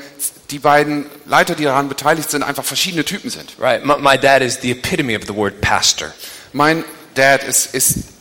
die 0.50 0.60
beiden 0.60 1.08
Leiter, 1.26 1.56
die 1.56 1.66
daran 1.66 1.90
beteiligt 1.90 2.32
sind, 2.32 2.44
einfach 2.44 2.64
verschiedene 2.64 3.04
Typen 3.04 3.32
sind. 3.32 3.56
Right? 3.60 3.84
My, 3.84 3.96
my 4.00 4.18
dad 4.18 4.42
is 4.42 4.60
the 4.62 4.72
epitome 4.72 5.18
of 5.18 5.24
the 5.28 5.36
word 5.36 5.60
pastor. 5.60 6.14
Mein 6.54 6.86
Dad 7.16 7.44
ist, 7.44 7.76
ist 7.76 8.19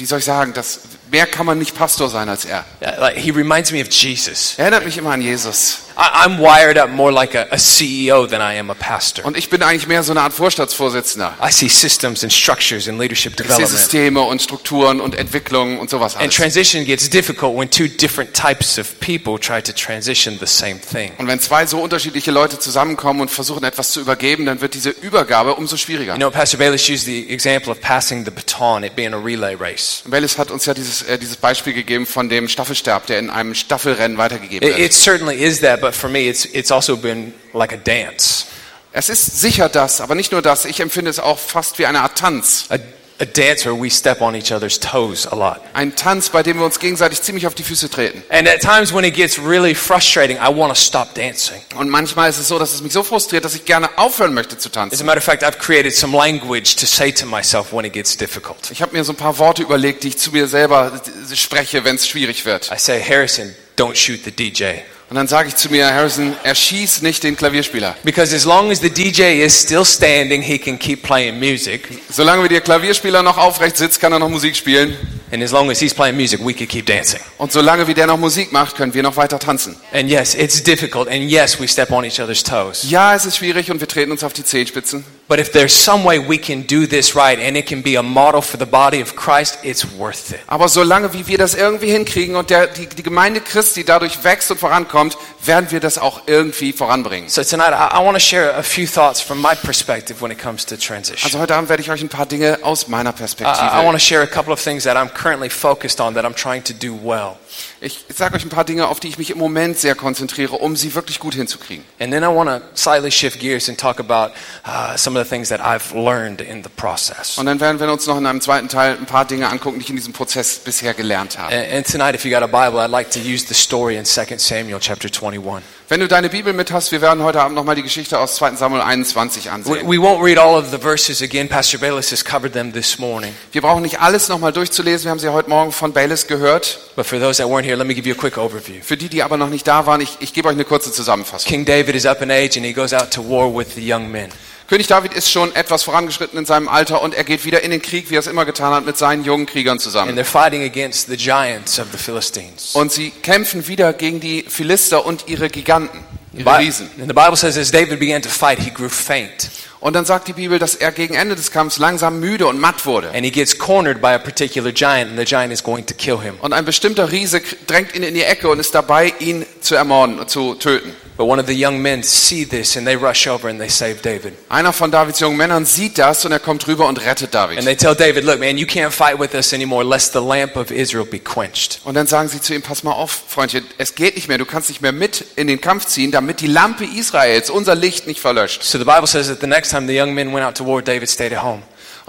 wie 0.00 0.06
soll 0.06 0.18
ich 0.20 0.24
sagen, 0.24 0.52
das, 0.54 0.80
mehr 1.10 1.26
kann 1.26 1.46
man 1.46 1.58
nicht 1.58 1.76
Pastor 1.76 2.08
sein 2.08 2.28
als 2.28 2.44
er. 2.44 2.64
Yeah, 2.82 2.98
Like, 2.98 3.16
he 3.16 3.30
reminds 3.30 3.70
me 3.70 3.82
of 3.82 3.88
Jesus. 3.90 4.54
Er 4.56 4.64
erinnert 4.64 4.84
mich 4.84 4.96
immer 4.96 5.10
an 5.10 5.20
Jesus. 5.20 5.80
I, 5.96 6.24
I'm 6.26 6.38
wired 6.38 6.78
up 6.78 6.90
more 6.90 7.12
like 7.12 7.34
a, 7.34 7.46
a 7.50 7.56
CEO 7.56 8.26
than 8.28 8.40
I 8.40 8.58
am 8.58 8.70
a 8.70 8.74
pastor. 8.74 9.24
Und 9.24 9.36
ich 9.36 9.48
bin 9.50 9.62
eigentlich 9.62 9.86
mehr 9.86 10.02
so 10.02 10.12
eine 10.12 10.22
Art 10.22 10.32
Vorstandsvorsitzender. 10.32 11.34
I 11.42 11.50
see 11.50 11.68
systems 11.68 12.22
and 12.22 12.32
structures 12.32 12.86
in 12.86 12.98
leadership 12.98 13.32
Ich 13.32 13.38
sehe 13.38 13.46
development. 13.46 13.78
Systeme 13.80 14.20
und 14.22 14.42
Strukturen 14.42 15.00
und 15.00 15.14
Entwicklungen 15.14 15.78
und 15.78 15.90
sowas 15.90 16.14
And 16.14 16.22
alles. 16.24 16.36
transition 16.36 16.84
gets 16.84 17.08
difficult 17.10 17.56
when 17.56 17.68
two 17.70 17.88
different 17.88 18.32
types 18.34 18.78
of 18.78 18.98
people 19.00 19.38
try 19.38 19.60
to 19.62 19.72
transition 19.72 20.38
the 20.38 20.46
same 20.46 20.80
thing. 20.80 21.12
Und 21.18 21.26
wenn 21.26 21.40
zwei 21.40 21.66
so 21.66 21.78
unterschiedliche 21.80 22.30
Leute 22.30 22.58
zusammenkommen 22.58 23.22
und 23.22 23.30
versuchen 23.30 23.64
etwas 23.64 23.90
zu 23.92 24.00
übergeben, 24.00 24.46
dann 24.46 24.60
wird 24.60 24.74
diese 24.74 24.90
Übergabe 24.90 25.54
umso 25.54 25.76
schwieriger. 25.76 26.12
You 26.12 26.18
know, 26.18 26.30
Pastor 26.30 26.58
Bayless 26.58 26.88
used 26.88 27.04
the 27.04 27.28
example 27.30 27.70
of 27.72 27.80
passing 27.80 28.24
the 28.24 28.30
baton, 28.30 28.84
it 28.84 28.94
being 28.96 29.12
a 29.14 29.18
relay 29.18 29.54
race. 29.54 30.02
Bellis 30.06 30.38
hat 30.38 30.50
uns 30.50 30.66
ja 30.66 30.74
dieses, 30.74 31.02
äh, 31.02 31.18
dieses 31.18 31.36
Beispiel 31.36 31.72
gegeben 31.72 32.06
von 32.06 32.28
dem 32.28 32.48
Staffelstab, 32.48 33.06
der 33.06 33.18
in 33.18 33.30
einem 33.30 33.54
Staffelrennen 33.54 34.18
weitergegeben 34.18 34.66
It, 34.68 34.76
wird. 34.76 34.86
it 34.86 34.92
certainly 34.92 35.36
is 35.42 35.60
that, 35.60 35.79
but 35.80 35.94
for 35.94 36.08
me, 36.10 36.28
it's, 36.28 36.44
it's 36.46 36.70
also 36.70 36.96
been 36.96 37.32
like 37.52 37.72
a 37.72 37.76
dance. 37.76 38.46
Es 38.92 39.08
ist 39.08 39.40
sicher 39.40 39.68
das, 39.68 40.00
aber 40.00 40.14
nicht 40.14 40.32
nur 40.32 40.42
das. 40.42 40.64
Ich 40.64 40.80
empfinde 40.80 41.10
es 41.10 41.20
auch 41.20 41.38
fast 41.38 41.78
wie 41.78 41.86
eine 41.86 42.00
Art 42.00 42.18
Tanz. 42.18 42.64
A, 42.70 42.74
a 43.20 43.24
dance 43.24 43.64
where 43.64 43.80
we 43.80 43.88
step 43.88 44.20
on 44.20 44.34
each 44.34 44.50
other's 44.52 44.80
toes 44.80 45.28
a 45.28 45.36
lot. 45.36 45.60
Ein 45.74 45.94
Tanz, 45.94 46.30
bei 46.30 46.42
dem 46.42 46.58
wir 46.58 46.64
uns 46.64 46.80
gegenseitig 46.80 47.22
ziemlich 47.22 47.46
auf 47.46 47.54
die 47.54 47.62
Füße 47.62 47.88
treten. 47.88 48.24
And 48.30 48.48
at 48.48 48.60
times 48.60 48.92
when 48.92 49.04
it 49.04 49.14
gets 49.14 49.38
really 49.38 49.76
frustrating, 49.76 50.38
I 50.38 50.48
want 50.48 50.74
to 50.74 50.80
stop 50.80 51.14
dancing. 51.14 51.60
Und 51.76 51.88
manchmal 51.88 52.30
ist 52.30 52.38
es 52.38 52.48
so, 52.48 52.58
dass 52.58 52.72
es 52.74 52.82
mich 52.82 52.92
so 52.92 53.04
frustriert, 53.04 53.44
dass 53.44 53.54
ich 53.54 53.64
gerne 53.64 53.90
aufhören 53.96 54.34
möchte 54.34 54.58
zu 54.58 54.70
As 54.70 54.76
a 54.76 54.80
tanzen. 54.80 55.06
matter 55.06 55.18
of 55.18 55.24
fact, 55.24 55.44
I've 55.44 55.58
created 55.58 55.94
some 55.94 56.16
language 56.16 56.74
to 56.76 56.86
say 56.86 57.12
to 57.12 57.26
myself 57.26 57.72
when 57.72 57.84
it 57.84 57.92
gets 57.92 58.16
difficult. 58.16 58.72
Ich 58.72 58.82
habe 58.82 58.96
mir 58.96 59.04
so 59.04 59.12
ein 59.12 59.16
paar 59.16 59.38
Worte 59.38 59.62
überlegt, 59.62 60.02
die 60.02 60.08
ich 60.08 60.18
zu 60.18 60.32
mir 60.32 60.48
selber 60.48 61.00
spreche, 61.32 61.84
wenn 61.84 61.94
es 61.94 62.08
schwierig 62.08 62.44
wird. 62.44 62.72
I 62.72 62.78
say, 62.78 63.00
Harrison, 63.00 63.54
don't 63.76 63.94
shoot 63.94 64.24
the 64.24 64.32
DJ. 64.32 64.80
Und 65.10 65.16
dann 65.16 65.26
sage 65.26 65.48
ich 65.48 65.56
zu 65.56 65.70
mir, 65.70 65.92
Harrison, 65.92 66.36
erschieß 66.44 67.02
nicht 67.02 67.24
den 67.24 67.36
Klavierspieler. 67.36 67.96
Because 68.04 68.32
as 68.32 68.44
long 68.44 68.70
as 68.70 68.78
the 68.80 68.88
DJ 68.88 69.42
is 69.44 69.60
still 69.60 69.84
standing, 69.84 70.40
he 70.40 70.56
can 70.56 70.78
keep 70.78 71.02
playing 71.02 71.36
music. 71.36 71.88
Solange 72.08 72.48
der 72.48 72.60
Klavierspieler 72.60 73.20
noch 73.20 73.36
aufrecht 73.36 73.76
sitzt, 73.76 74.00
kann 74.00 74.12
er 74.12 74.20
noch 74.20 74.28
Musik 74.28 74.54
spielen. 74.54 74.96
And 75.32 75.42
as 75.42 75.50
long 75.50 75.68
as 75.68 75.80
he's 75.80 75.92
playing 75.92 76.16
music, 76.16 76.38
we 76.46 76.54
can 76.54 76.68
keep 76.68 76.86
dancing. 76.86 77.18
Und 77.38 77.50
solange 77.50 77.88
wie 77.88 77.94
der 77.94 78.06
noch 78.06 78.18
Musik 78.18 78.52
macht, 78.52 78.76
können 78.76 78.94
wir 78.94 79.02
noch 79.02 79.16
weiter 79.16 79.40
tanzen. 79.40 79.74
And 79.92 80.08
yes, 80.08 80.36
it's 80.36 80.62
difficult. 80.62 81.08
And 81.08 81.28
yes, 81.28 81.58
we 81.58 81.66
step 81.66 81.90
on 81.90 82.04
each 82.04 82.20
other's 82.20 82.44
toes. 82.44 82.88
Ja, 82.88 83.12
es 83.12 83.26
ist 83.26 83.38
schwierig 83.38 83.68
und 83.68 83.80
wir 83.80 83.88
treten 83.88 84.12
uns 84.12 84.22
auf 84.22 84.32
die 84.32 84.44
Zehenspitzen. 84.44 85.04
But 85.30 85.38
if 85.38 85.52
there's 85.52 85.72
some 85.72 86.02
way 86.02 86.18
we 86.18 86.38
can 86.38 86.62
do 86.62 86.88
this 86.88 87.14
right 87.14 87.38
and 87.38 87.56
it 87.56 87.64
can 87.64 87.82
be 87.82 87.94
a 87.94 88.02
model 88.02 88.42
for 88.42 88.58
the 88.58 88.66
body 88.66 89.00
of 89.00 89.14
Christ, 89.14 89.60
it's 89.62 89.86
worth 89.96 90.32
it. 90.32 90.40
Aber 90.48 90.68
solange 90.68 91.12
wie 91.12 91.24
wir 91.28 91.38
das 91.38 91.54
irgendwie 91.54 91.92
hinkriegen 91.92 92.34
und 92.34 92.50
der, 92.50 92.66
die, 92.66 92.88
die 92.88 93.04
Gemeinde 93.04 93.40
Christi 93.40 93.84
dadurch 93.84 94.24
wächst 94.24 94.50
und 94.50 94.58
vorankommt, 94.58 95.16
werden 95.44 95.70
wir 95.70 95.78
das 95.78 95.98
auch 95.98 96.22
irgendwie 96.26 96.72
voranbringen. 96.72 97.28
So 97.28 97.44
tonight, 97.44 97.70
I, 97.70 97.96
I 97.96 98.04
want 98.04 98.16
to 98.16 98.20
share 98.20 98.56
a 98.56 98.62
few 98.64 98.88
thoughts 98.88 99.20
from 99.20 99.40
my 99.40 99.54
perspective 99.54 100.20
when 100.20 100.32
it 100.32 100.38
comes 100.40 100.66
to 100.66 100.76
transition. 100.76 101.24
Also 101.26 101.38
heute 101.38 101.54
Abend 101.54 101.68
werde 101.68 101.80
ich 101.80 101.92
euch 101.92 102.02
ein 102.02 102.08
paar 102.08 102.26
Dinge 102.26 102.58
aus 102.62 102.88
meiner 102.88 103.10
I, 103.10 103.12
I 103.12 103.14
want 103.14 103.18
Perspektive. 103.18 103.92
to 103.92 103.98
share 104.00 104.22
a 104.22 104.26
couple 104.26 104.52
of 104.52 104.60
things 104.60 104.82
that 104.82 104.96
I'm 104.96 105.10
currently 105.10 105.48
focused 105.48 106.00
on 106.00 106.14
that 106.14 106.24
I'm 106.24 106.34
trying 106.34 106.64
to 106.64 106.74
do 106.74 106.92
well. 106.92 107.36
Ich 107.80 108.04
sage 108.14 108.36
euch 108.36 108.44
ein 108.44 108.48
paar 108.50 108.64
Dinge, 108.64 108.88
auf 108.88 109.00
die 109.00 109.08
ich 109.08 109.18
mich 109.18 109.30
im 109.30 109.38
Moment 109.38 109.78
sehr 109.78 109.94
konzentriere, 109.94 110.56
um 110.56 110.76
sie 110.76 110.94
wirklich 110.94 111.18
gut 111.18 111.34
hinzukriegen. 111.34 111.84
And 111.98 112.12
then 112.12 112.22
I 112.22 112.26
want 112.26 112.48
to 112.48 112.60
slightly 112.74 113.10
shift 113.10 113.40
gears 113.40 113.68
and 113.68 113.78
talk 113.78 114.00
about 114.00 114.32
uh, 114.66 114.96
some 114.96 115.18
of 115.18 115.26
the 115.26 115.28
things 115.28 115.48
that 115.48 115.60
I've 115.60 115.94
learned 115.94 116.40
in 116.40 116.62
the 116.62 116.68
process. 116.68 117.38
Und 117.38 117.46
dann 117.46 117.60
werden 117.60 117.80
wir 117.80 117.90
uns 117.90 118.06
noch 118.06 118.18
in 118.18 118.26
einem 118.26 118.40
zweiten 118.40 118.68
Teil 118.68 118.96
ein 118.98 119.06
paar 119.06 119.24
Dinge 119.24 119.48
angucken, 119.48 119.78
die 119.78 119.84
ich 119.84 119.90
in 119.90 119.96
diesem 119.96 120.12
Prozess 120.12 120.58
bisher 120.58 120.94
gelernt 120.94 121.38
habe. 121.38 121.54
And, 121.54 121.72
and 121.72 121.86
tonight, 121.86 122.14
if 122.14 122.24
you 122.24 122.30
got 122.30 122.42
a 122.42 122.46
Bible, 122.46 122.80
I'd 122.80 122.90
like 122.90 123.10
to 123.12 123.20
use 123.20 123.46
the 123.46 123.54
story 123.54 123.96
in 123.96 124.04
2 124.04 124.38
Samuel 124.38 124.78
chapter 124.80 125.08
21. 125.10 125.62
Wenn 125.90 125.98
du 125.98 126.06
deine 126.06 126.28
Bibel 126.28 126.52
mit 126.52 126.70
hast, 126.70 126.92
wir 126.92 127.00
werden 127.00 127.24
heute 127.24 127.40
Abend 127.40 127.56
nochmal 127.56 127.74
die 127.74 127.82
Geschichte 127.82 128.16
aus 128.16 128.36
2. 128.36 128.54
Samuel 128.54 128.80
21 128.80 129.46
We, 129.46 129.50
ansehen. 129.50 129.88
we 129.88 129.96
won't 129.96 130.24
read 130.24 130.38
all 130.38 130.56
of 130.56 130.70
the 130.70 130.78
verses 130.78 131.20
again. 131.20 131.48
Pastor 131.48 131.78
Bayless 131.78 132.12
has 132.12 132.24
covered 132.24 132.52
them 132.52 132.72
this 132.72 133.00
morning. 133.00 133.34
Wir 133.50 133.60
brauchen 133.60 133.82
nicht 133.82 134.00
alles 134.00 134.28
nochmal 134.28 134.52
durchzulesen, 134.52 135.06
wir 135.06 135.10
haben 135.10 135.18
sie 135.18 135.32
heute 135.32 135.50
Morgen 135.50 135.72
von 135.72 135.92
Bayless 135.92 136.28
gehört. 136.28 136.78
But 136.94 137.06
for 137.06 137.18
those 137.18 137.42
that 137.42 137.50
weren't 137.50 137.64
here, 137.64 137.74
let 137.74 137.88
me 137.88 137.94
give 137.96 138.08
you 138.08 138.14
a 138.14 138.16
quick 138.16 138.38
overview. 138.38 138.80
Für 138.82 138.96
die, 138.96 139.08
die 139.08 139.24
aber 139.24 139.36
noch 139.36 139.50
nicht 139.50 139.66
da 139.66 139.84
waren, 139.86 140.00
ich, 140.00 140.16
ich 140.20 140.32
gebe 140.32 140.46
euch 140.46 140.54
eine 140.54 140.64
kurze 140.64 140.92
Zusammenfassung. 140.92 141.48
King 141.48 141.64
David 141.64 141.96
is 141.96 142.06
up 142.06 142.22
in 142.22 142.30
age 142.30 142.56
and 142.56 142.64
he 142.64 142.72
goes 142.72 142.92
out 142.92 143.10
to 143.10 143.28
war 143.28 143.52
with 143.52 143.74
the 143.74 143.84
young 143.84 144.12
men. 144.12 144.28
König 144.70 144.86
David 144.86 145.14
ist 145.14 145.28
schon 145.28 145.52
etwas 145.56 145.82
vorangeschritten 145.82 146.38
in 146.38 146.46
seinem 146.46 146.68
Alter 146.68 147.02
und 147.02 147.12
er 147.12 147.24
geht 147.24 147.44
wieder 147.44 147.64
in 147.64 147.72
den 147.72 147.82
Krieg, 147.82 148.08
wie 148.08 148.14
er 148.14 148.20
es 148.20 148.28
immer 148.28 148.44
getan 148.44 148.72
hat, 148.72 148.86
mit 148.86 148.96
seinen 148.96 149.24
jungen 149.24 149.46
Kriegern 149.46 149.80
zusammen. 149.80 150.16
they're 150.16 150.22
fighting 150.22 150.62
against 150.62 151.08
the 151.08 151.16
giants 151.16 151.80
of 151.80 151.88
the 151.90 151.98
Philistines. 151.98 152.76
Und 152.76 152.92
sie 152.92 153.10
kämpfen 153.10 153.66
wieder 153.66 153.92
gegen 153.92 154.20
die 154.20 154.44
Philister 154.46 155.04
und 155.04 155.24
ihre 155.26 155.50
Giganten, 155.50 155.98
ihre 156.32 156.58
Riesen. 156.58 156.88
And 157.00 157.08
the 157.08 157.14
Bible 157.14 157.34
says 157.34 157.58
as 157.58 157.72
David 157.72 157.98
began 157.98 158.22
to 158.22 158.28
fight, 158.28 158.60
he 158.60 158.70
grew 158.70 158.88
faint. 158.88 159.50
Und 159.80 159.94
dann 159.94 160.04
sagt 160.04 160.28
die 160.28 160.34
Bibel, 160.34 160.60
dass 160.60 160.76
er 160.76 160.92
gegen 160.92 161.14
Ende 161.14 161.34
des 161.34 161.50
Kampfs 161.50 161.78
langsam 161.78 162.20
müde 162.20 162.46
und 162.46 162.60
matt 162.60 162.86
wurde. 162.86 163.08
And 163.08 163.24
he 163.24 163.32
gets 163.32 163.58
cornered 163.58 164.00
by 164.00 164.10
a 164.10 164.18
particular 164.18 164.70
giant, 164.70 165.10
and 165.10 165.18
the 165.18 165.24
giant 165.24 165.52
is 165.52 165.64
going 165.64 165.84
to 165.84 165.94
kill 165.94 166.20
him. 166.20 166.34
Und 166.42 166.52
ein 166.52 166.64
bestimmter 166.64 167.10
Riese 167.10 167.42
drängt 167.66 167.96
ihn 167.96 168.04
in 168.04 168.14
die 168.14 168.22
Ecke 168.22 168.48
und 168.48 168.60
ist 168.60 168.72
dabei, 168.72 169.14
ihn 169.18 169.44
zu 169.62 169.74
ermorden, 169.74 170.28
zu 170.28 170.54
töten. 170.54 170.94
But 171.20 171.28
one 171.28 171.38
of 171.38 171.46
the 171.46 171.54
young 171.54 171.82
men 171.82 172.02
see 172.02 172.46
this 172.46 172.78
and 172.78 172.86
they 172.86 172.96
rush 172.96 173.26
over 173.26 173.50
and 173.50 173.60
they 173.60 173.68
save 173.68 174.00
David. 174.00 174.32
Einer 174.48 174.72
von 174.72 174.90
Davids 174.90 175.20
jungen 175.20 175.36
Männern 175.36 175.66
sieht 175.66 175.98
das 175.98 176.24
und 176.24 176.32
er 176.32 176.38
kommt 176.38 176.66
rüber 176.66 176.88
und 176.88 176.98
rettet 176.98 177.36
And 177.36 177.58
David. 177.58 177.64
they 177.66 177.76
tell 177.76 177.94
David, 177.94 178.24
Look, 178.24 178.40
man, 178.40 178.56
you 178.56 178.64
can't 178.64 178.90
fight 178.90 179.20
with 179.20 179.34
us 179.34 179.52
anymore 179.52 179.84
lest 179.84 180.14
the 180.14 180.18
lamp 180.18 180.56
of 180.56 180.70
Israel 180.70 181.04
be 181.04 181.18
quenched. 181.18 181.82
Und 181.84 181.92
dann 181.92 182.06
sagen 182.06 182.30
sie 182.30 182.40
zu 182.40 182.54
ihm, 182.54 182.62
pass 182.62 182.84
mal 182.84 182.92
auf, 182.92 183.10
Freundchen, 183.28 183.66
es 183.76 183.94
geht 183.94 184.14
nicht 184.14 184.28
mehr, 184.28 184.38
du 184.38 184.46
kannst 184.46 184.70
nicht 184.70 184.80
mehr 184.80 184.92
mit 184.92 185.22
in 185.36 185.46
den 185.46 185.60
Kampf 185.60 185.84
ziehen, 185.88 186.10
damit 186.10 186.40
die 186.40 186.46
Lampe 186.46 186.86
Israels, 186.86 187.50
unser 187.50 187.74
Licht 187.74 188.06
nicht 188.06 188.20
verlöscht. 188.20 188.62
So 188.62 188.78
the 188.78 188.86
Bible 188.86 189.06
says 189.06 189.28
that 189.28 189.42
the 189.42 189.46
next 189.46 189.72
time 189.72 189.86
the 189.88 189.94
young 189.94 190.14
men 190.14 190.32
went 190.32 190.46
out 190.46 190.54
to 190.56 190.64
war, 190.64 190.80
David 190.80 191.10
stayed 191.10 191.34
at 191.34 191.42
home. 191.42 191.60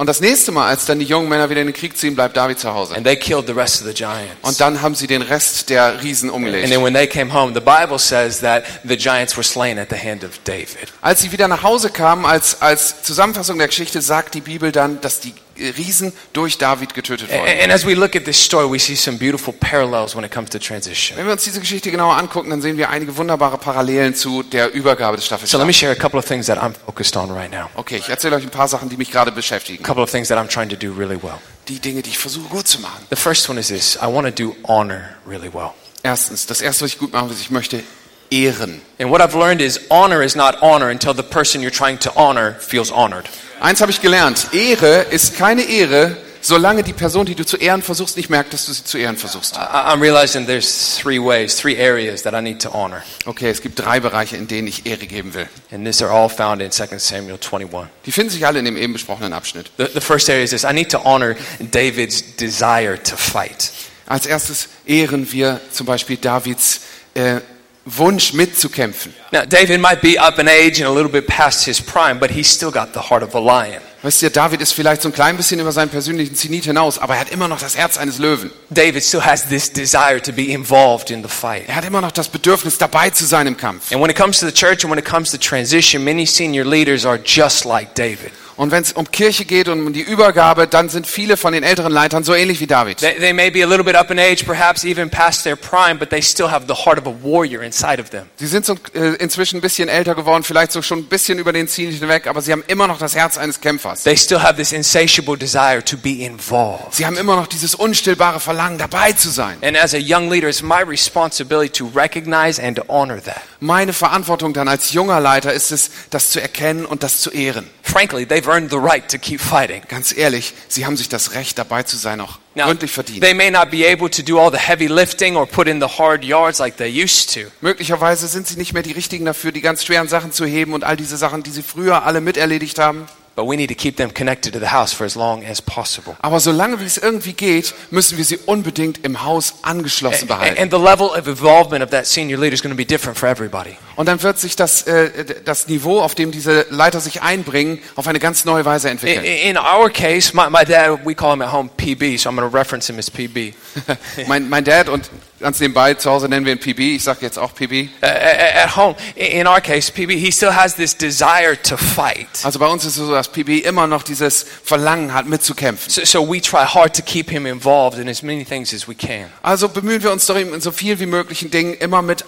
Und 0.02 0.08
das 0.08 0.20
nächste 0.20 0.52
Mal, 0.52 0.68
als 0.68 0.86
dann 0.86 0.98
die 0.98 1.06
jungen 1.06 1.30
Männer 1.30 1.52
wieder 1.52 1.62
in 1.62 1.68
den 1.68 1.76
Krieg 1.76 1.96
ziehen, 1.96 2.16
bleibt 2.16 2.36
David 2.36 2.58
zu 2.58 2.74
Hause. 2.74 2.96
And 2.96 3.06
they 3.06 3.16
killed 3.16 3.46
the 3.46 3.54
rest 3.54 3.82
of 3.82 3.88
the 3.88 3.94
giants. 3.94 4.34
Und 4.42 4.60
dann 4.60 4.82
haben 4.82 4.96
sie 4.96 5.06
den 5.06 5.22
Rest 5.22 5.70
der 5.70 6.02
Riesen 6.02 6.32
And 6.32 6.44
then 6.44 6.46
umgelegt. 6.48 6.84
when 6.84 6.94
they 6.96 7.06
came 7.06 7.32
home, 7.32 7.54
the 7.54 7.60
Bible 7.60 8.00
says 8.00 8.40
that 8.40 8.64
the 8.84 8.98
giants 8.98 9.38
were 9.38 9.44
slain 9.44 9.78
at 9.78 9.90
the 9.92 9.96
hand 9.96 10.24
of 10.24 10.40
David. 10.44 10.92
Als 11.02 11.22
sie 11.22 11.32
wieder 11.32 11.48
nach 11.48 11.62
Hause 11.62 11.92
kamen, 11.92 12.26
als, 12.26 12.64
als 12.64 13.04
Zusammenfassung 13.04 13.60
der 13.60 13.68
Geschichte, 13.68 14.02
sagt 14.02 14.34
die 14.34 14.42
Bibel 14.42 14.72
dann, 14.72 15.00
dass 15.02 15.20
die 15.20 15.36
Riesen 15.78 16.12
durch 16.34 16.58
David 16.58 16.94
getötet 16.94 17.30
And, 17.32 17.42
wurden. 17.42 17.60
and 17.64 17.72
as 17.72 17.86
we 17.86 17.94
look 17.94 18.16
at 18.16 18.26
this 18.26 18.44
story, 18.44 18.70
we 18.70 18.80
see 18.80 18.96
some 18.96 19.18
beautiful 19.18 19.54
parallels 19.54 20.16
when 20.16 20.24
it 20.24 20.32
comes 20.32 20.50
to 20.50 20.60
transition. 20.60 21.18
Wenn 21.18 21.26
wir 21.26 21.34
uns 21.34 21.44
diese 21.44 21.60
Geschichte 21.60 21.92
genauer 21.92 22.18
angucken, 22.18 22.50
dann 22.50 22.62
sehen 22.62 22.78
wir 22.78 22.90
einige 22.90 23.16
wunderbare 23.18 23.58
Parallelen 23.58 24.16
zu 24.16 24.44
der 24.44 24.74
Übergabe 24.74 25.18
des 25.18 25.26
So 25.28 25.36
let 25.36 25.42
me 25.42 25.74
Staffelstabs. 25.74 25.76
share 25.78 25.92
a 25.92 25.96
couple 25.96 26.20
of 26.20 26.26
things 26.26 26.48
that 26.48 26.58
I'm 26.58 26.74
focused 26.86 27.16
on 27.16 27.32
right 27.32 27.52
now. 27.52 27.70
Okay, 27.76 27.98
ich 27.98 28.10
erzähle 28.10 28.36
euch 28.38 28.44
ein 28.44 28.50
paar 28.50 28.68
Sachen, 28.68 28.90
die 28.90 28.98
mich 28.98 29.12
gerade 29.12 29.32
A 29.32 29.34
beschäftigen. 29.34 29.84
couple 29.84 30.04
of 30.04 30.10
things 30.12 30.28
that 30.30 30.38
I'm 30.38 30.48
trying 30.50 30.70
to 30.70 30.76
do 30.76 30.92
really 30.98 31.18
well. 31.22 31.40
Die 31.68 31.80
Dinge, 31.80 32.02
die 32.02 32.10
ich 32.10 32.18
versuche 32.18 32.50
gut 32.50 32.68
zu 32.68 32.80
machen. 32.80 33.06
The 33.10 33.16
first 33.16 33.48
one 33.50 33.60
is 33.60 33.68
this 33.68 33.96
I 34.02 34.06
want 34.08 34.28
to 34.28 34.44
do 34.44 34.56
honor 34.68 35.10
really 35.28 35.50
well. 35.54 35.72
Erstens, 36.04 36.48
das 36.48 36.62
erste, 36.62 36.84
was 36.84 36.94
ich 36.94 36.98
gut 37.00 37.14
machen 37.14 37.30
will, 37.30 37.36
ist, 37.36 37.42
ich 37.44 37.52
möchte 37.52 37.84
ehren. 38.32 38.82
And 39.00 39.12
what 39.12 39.22
I've 39.22 39.38
learned 39.38 39.62
is 39.62 39.80
honor 39.90 40.24
is 40.24 40.36
not 40.36 40.62
honor 40.62 40.90
until 40.90 41.14
the 41.14 41.22
person 41.24 41.62
you're 41.62 41.70
trying 41.72 42.00
to 42.00 42.12
honor 42.16 42.56
feels 42.60 42.92
honored. 42.92 43.30
Eins 43.62 43.80
habe 43.80 43.92
ich 43.92 44.02
gelernt. 44.02 44.48
Ehre 44.54 45.04
ist 45.12 45.38
keine 45.38 45.62
Ehre, 45.62 46.18
solange 46.42 46.82
die 46.82 46.94
Person, 46.94 47.28
die 47.28 47.36
du 47.36 47.46
zu 47.46 47.58
ehren 47.58 47.84
versuchst, 47.84 48.18
nicht 48.18 48.32
merkt, 48.32 48.54
dass 48.54 48.66
du 48.66 48.74
sie 48.74 48.84
zu 48.84 48.98
ehren 48.98 49.18
versuchst. 49.18 49.56
I- 49.56 49.60
I'm 49.60 50.02
realizing 50.02 50.48
there's 50.48 50.98
three 51.00 51.20
ways, 51.20 51.56
three 51.58 51.78
areas 51.80 52.24
that 52.24 52.34
I 52.34 52.42
need 52.42 52.60
to 52.64 52.70
honor. 52.74 53.04
Okay, 53.26 53.52
es 53.52 53.62
gibt 53.62 53.78
drei 53.78 54.00
Bereiche, 54.00 54.36
in 54.36 54.48
denen 54.48 54.68
ich 54.68 54.88
Ehre 54.88 55.06
geben 55.06 55.36
will. 55.36 55.48
And 55.72 55.86
these 55.86 56.04
are 56.04 56.12
all 56.12 56.28
found 56.28 56.60
in 56.64 56.72
2 56.72 56.98
Samuel 56.98 57.38
21. 57.40 57.88
Die 58.08 58.12
finden 58.12 58.32
sich 58.32 58.46
alle 58.48 58.58
in 58.58 58.66
dem 58.66 58.78
eben 58.78 58.94
besprochenen 58.94 59.32
Abschnitt. 59.32 59.70
The, 59.78 59.86
the 59.94 60.02
first 60.02 60.28
area 60.28 60.44
is 60.44 60.50
this 60.50 60.64
I 60.64 60.74
need 60.74 60.90
to 60.90 60.98
honor 61.06 61.36
David's 61.60 62.24
desire 62.38 62.98
to 63.04 63.16
fight. 63.16 63.70
Als 64.08 64.26
erstes 64.26 64.70
ehren 64.88 65.32
wir 65.32 65.62
zum 65.72 65.86
Beispiel 65.86 66.18
Davids 66.18 66.82
äh, 67.14 67.42
Wunsch 67.86 68.34
mitzukämpfen. 68.34 69.14
Now, 69.32 69.44
David 69.46 69.80
might 69.80 70.02
be 70.02 70.20
up 70.20 70.38
in 70.38 70.48
age 70.48 70.80
and 70.82 70.88
a 70.88 70.94
little 70.94 71.12
bit 71.12 71.28
past 71.28 71.66
his 71.66 71.82
prime, 71.82 72.20
but 72.20 72.30
he's 72.30 72.48
still 72.48 72.72
got 72.72 72.94
the 72.94 73.10
heart 73.10 73.24
of 73.24 73.34
a 73.34 73.40
lion. 73.40 73.82
Weißt 74.04 74.22
du, 74.22 74.30
David 74.32 74.62
ist 74.62 74.74
vielleicht 74.74 75.04
so 75.04 75.10
ein 75.10 75.14
klein 75.14 75.38
bisschen 75.38 75.60
über 75.60 75.72
seinen 75.72 75.90
persönlichen 75.90 76.36
Zenit 76.36 76.66
hinaus, 76.66 76.98
aber 76.98 77.16
er 77.16 77.22
hat 77.22 77.30
immer 77.30 77.48
noch 77.48 77.60
das 77.60 77.78
Herz 77.78 77.98
eines 77.98 78.18
Löwen. 78.18 78.52
David 78.70 79.04
still 79.04 79.24
has 79.24 79.48
this 79.48 79.72
desire 79.72 80.20
to 80.22 80.32
be 80.32 80.52
involved 80.52 81.12
in 81.12 81.22
the 81.24 81.30
fight. 81.30 81.68
Er 81.68 81.76
hat 81.76 81.86
immer 81.86 82.02
noch 82.02 82.12
das 82.12 82.28
Bedürfnis, 82.28 82.78
dabei 82.78 83.12
zu 83.12 83.26
sein 83.26 83.46
im 83.48 83.58
Kampf. 83.58 83.92
And 83.92 84.02
when 84.02 84.10
it 84.10 84.18
comes 84.18 84.40
to 84.40 84.48
the 84.48 84.54
church 84.54 84.84
and 84.84 84.92
when 84.92 85.00
it 85.00 85.06
comes 85.06 85.32
to 85.32 85.38
transition, 85.38 86.04
many 86.04 86.26
senior 86.26 86.66
leaders 86.66 87.06
are 87.06 87.20
just 87.24 87.66
like 87.66 87.94
David. 87.94 88.32
Und 88.62 88.70
wenn 88.70 88.84
es 88.84 88.94
um 88.94 89.10
Kirche 89.10 89.44
geht 89.44 89.70
und 89.70 89.88
um 89.88 89.92
die 89.92 90.02
Übergabe, 90.02 90.68
dann 90.68 90.88
sind 90.88 91.08
viele 91.08 91.36
von 91.36 91.52
den 91.52 91.64
älteren 91.64 91.92
Leitern 91.92 92.24
so 92.24 92.36
ähnlich 92.36 92.60
wie 92.60 92.68
David. 92.68 93.00
They, 93.00 93.16
they 93.16 93.34
may 93.34 93.50
be 93.50 93.64
a 93.64 93.68
little 93.68 93.84
bit 93.84 93.96
up 93.96 94.12
in 94.12 94.20
age, 94.20 94.46
perhaps 94.46 94.86
even 94.86 95.10
past 95.10 95.44
their 95.44 95.56
prime, 95.56 95.96
but 95.98 96.12
they 96.12 96.22
still 96.22 96.52
have 96.52 96.68
the 96.68 96.86
heart 96.86 97.00
of 97.00 97.08
a 97.08 97.14
warrior 97.24 97.64
inside 97.64 98.00
of 98.00 98.12
them. 98.12 98.26
Sie 98.36 98.46
sind 98.46 98.64
so, 98.64 98.76
äh, 98.94 99.16
inzwischen 99.16 99.58
ein 99.58 99.62
bisschen 99.62 99.90
älter 99.90 100.14
geworden, 100.14 100.44
vielleicht 100.44 100.74
so 100.74 100.84
schon 100.84 101.00
ein 101.00 101.06
bisschen 101.06 101.40
über 101.40 101.54
den 101.54 101.68
Zenit 101.68 101.98
hinweg, 101.98 102.28
aber 102.28 102.44
sie 102.44 102.52
haben 102.52 102.64
immer 102.68 102.86
noch 102.86 103.00
das 103.00 103.16
Herz 103.16 103.40
eines 103.40 103.62
Kämpfers. 103.62 104.04
They 104.04 104.16
still 104.16 104.44
have 104.44 104.58
this 104.58 104.74
insatiable 104.74 105.38
desire 105.38 105.84
to 105.84 105.98
be 105.98 106.24
involved. 106.24 106.94
Sie 106.94 107.08
haben 107.08 107.18
immer 107.18 107.38
noch 107.38 107.48
dieses 107.48 107.74
unstillbare 107.74 108.40
Verlangen, 108.40 108.78
dabei 108.78 109.14
zu 109.14 109.32
sein. 109.32 109.58
And 109.64 109.76
as 109.76 109.96
a 109.96 109.98
young 109.98 110.30
leader, 110.30 110.48
it's 110.48 110.62
my 110.62 110.84
responsibility 110.88 111.72
to 111.72 111.90
recognize 111.96 112.62
and 112.62 112.78
to 112.78 112.84
honor 112.88 113.20
that. 113.24 113.42
Meine 113.60 113.94
Verantwortung 113.94 114.54
dann 114.54 114.68
als 114.68 114.92
junger 114.92 115.20
Leiter 115.20 115.52
ist 115.52 115.72
es, 115.72 115.90
das 116.12 116.30
zu 116.30 116.40
erkennen 116.40 116.86
und 116.86 117.02
das 117.02 117.22
zu 117.22 117.32
ehren. 117.32 117.68
Frankly, 117.84 118.26
they've 118.26 118.48
earned 118.48 118.70
the 118.70 118.78
right 118.78 119.08
to 119.10 119.18
keep 119.18 119.42
fighting. 119.42 119.82
Ganz 119.88 120.16
ehrlich, 120.16 120.54
sie 120.68 120.86
haben 120.86 120.96
sich 120.98 121.10
das 121.10 121.34
Recht, 121.34 121.58
dabei 121.58 121.84
zu 121.84 121.98
sein, 121.98 122.22
auch 122.22 122.38
gründlich 122.56 122.92
verdient. 122.92 123.22
they 123.22 123.34
may 123.34 123.50
not 123.50 123.70
be 123.72 123.86
able 123.90 124.10
to 124.10 124.22
do 124.22 124.40
all 124.40 124.52
the 124.52 124.58
heavy 124.58 124.88
lifting 124.88 125.36
or 125.36 125.46
put 125.48 125.68
in 125.68 125.82
the 125.82 125.88
hard 125.88 126.24
yards 126.24 126.60
like 126.60 126.78
they 126.78 126.88
used 126.90 127.34
to. 127.34 127.42
Möglicherweise 127.62 128.28
sind 128.28 128.48
sie 128.48 128.56
nicht 128.58 128.74
mehr 128.74 128.84
die 128.84 128.92
Richtigen 128.92 129.26
dafür, 129.26 129.52
die 129.52 129.62
ganz 129.62 129.84
schweren 129.84 130.08
Sachen 130.08 130.32
zu 130.32 130.46
heben 130.46 130.74
und 130.74 130.84
all 130.84 130.96
diese 130.96 131.18
Sachen, 131.18 131.44
die 131.44 131.50
sie 131.52 131.64
früher 131.64 132.04
alle 132.04 132.22
miterledigt 132.22 132.78
haben. 132.80 133.08
But 133.34 133.48
we 133.48 133.56
need 133.56 133.70
to 133.70 133.76
keep 133.76 133.96
them 133.96 134.14
connected 134.14 134.54
to 134.54 134.60
the 134.60 134.68
house 134.72 134.92
for 134.92 135.06
as 135.06 135.16
long 135.16 135.44
as 135.46 135.62
possible. 135.62 136.18
Aber 136.22 136.42
solange 136.42 136.82
wie 136.82 136.86
es 136.86 136.98
irgendwie 136.98 137.32
geht, 137.32 137.74
müssen 137.90 138.18
wir 138.18 138.26
sie 138.26 138.38
unbedingt 138.46 139.06
im 139.06 139.24
Haus 139.24 139.56
angeschlossen 139.62 140.30
And, 140.30 140.40
behalten. 140.40 140.62
and 140.62 140.72
the 140.72 140.78
level 140.78 141.08
of 141.08 141.28
involvement 141.28 141.82
of 141.82 141.90
that 141.92 142.06
senior 142.06 142.38
leader 142.38 142.54
is 142.54 142.62
going 142.62 142.74
to 142.74 142.78
be 142.78 142.86
different 142.86 143.18
for 143.18 143.30
everybody. 143.30 143.78
Und 144.02 144.08
dann 144.08 144.24
wird 144.24 144.40
sich 144.40 144.56
das, 144.56 144.82
äh, 144.88 145.12
das 145.46 145.68
Niveau, 145.68 146.02
auf 146.02 146.16
dem 146.16 146.32
diese 146.32 146.66
Leiter 146.72 147.00
sich 147.00 147.22
einbringen, 147.22 147.78
auf 147.96 148.08
eine 148.08 148.18
ganz 148.18 148.46
neue 148.46 148.66
Weise 148.66 148.88
In, 148.88 148.94
entwickeln. 148.94 149.24
in 149.24 149.60
our 149.60 149.92
case, 149.92 150.36
my, 150.36 150.50
my 150.50 150.66
dad, 150.66 151.06
we 151.06 151.14
call 151.14 151.34
him 151.34 151.44
at 151.44 151.52
home 151.52 151.70
PB, 151.78 152.18
so 152.18 152.28
I'm 152.28 152.36
going 152.36 152.50
to 152.50 152.58
reference 152.58 152.88
him 152.88 152.98
as 152.98 153.12
PB. 153.12 153.54
mein, 154.28 154.50
mein 154.50 154.64
Dad 154.64 154.90
und 154.90 155.12
ganz 155.40 155.60
nebenbei 155.60 155.94
zu 155.94 156.10
Hause 156.10 156.30
nennen 156.30 156.48
wir 156.48 156.54
ihn 156.54 156.60
PB, 156.60 156.80
ich 156.80 157.04
sage 157.04 157.20
jetzt 157.22 157.38
auch 157.38 157.54
PB. 157.54 157.90
Uh, 158.02 158.08
at 158.08 158.76
home, 158.76 158.96
in 159.16 159.46
our 159.46 159.62
case, 159.62 159.92
PB, 159.92 160.14
he 160.14 160.32
still 160.32 160.56
has 160.56 160.76
this 160.76 160.98
desire 160.98 161.56
to 161.62 161.78
fight. 161.78 162.28
Also 162.42 162.58
bei 162.58 162.66
uns 162.66 162.84
ist 162.86 162.98
es 162.98 163.06
so, 163.06 163.12
dass 163.12 163.28
PB 163.28 163.64
immer 163.64 163.86
noch 163.86 164.02
dieses 164.02 164.48
Verlangen 164.64 165.14
hat, 165.14 165.28
mitzukämpfen. 165.28 165.92
So, 165.92 166.04
so 166.06 166.28
we 166.28 166.42
try 166.42 166.66
hard 166.66 166.96
to 166.96 167.04
keep 167.04 167.30
him 167.30 167.46
involved 167.46 168.00
in 168.00 168.10
as 168.10 168.24
many 168.24 168.46
things 168.46 168.74
as 168.74 168.88
we 168.88 168.96
can. 168.96 169.28
Also 169.44 169.70
bemühen 169.70 170.02
wir 170.02 170.12
uns 170.12 170.26
doch, 170.26 170.38
in 170.38 170.60
so 170.60 170.72
viel 170.72 171.00
wie 171.00 171.06
möglichen 171.06 171.52
Dingen 171.52 171.76
immer 171.76 172.02
mit 172.02 172.26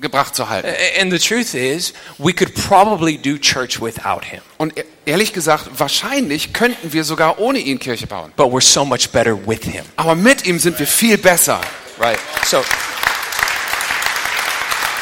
eingebracht 0.00 0.34
zu 0.34 0.48
halten. 0.48 0.68
And 1.00 1.12
the 1.12 1.18
truth 1.18 1.54
is, 1.54 1.92
we 2.18 2.32
could 2.32 2.54
probably 2.54 3.16
do 3.18 3.36
church 3.38 3.80
without 3.80 4.24
him, 4.24 4.40
Und 4.58 4.76
e- 4.78 4.84
ehrlich 5.04 5.32
gesagt, 5.32 5.68
wahrscheinlich 5.78 6.52
könnten 6.52 6.92
wir 6.92 7.04
sogar 7.04 7.38
ohne 7.38 7.58
ihn 7.58 7.78
Kirche 7.78 8.06
bauen. 8.06 8.32
but 8.36 8.46
we're 8.46 8.60
so 8.62 8.84
much 8.84 9.10
better 9.10 9.36
with 9.46 9.62
him. 9.64 9.84
Aber 9.96 10.14
mit 10.14 10.46
ihm 10.46 10.58
sind 10.58 10.78
wir 10.78 10.86
viel 10.86 11.18
besser. 11.18 11.60
Right. 11.98 12.18
So, 12.46 12.62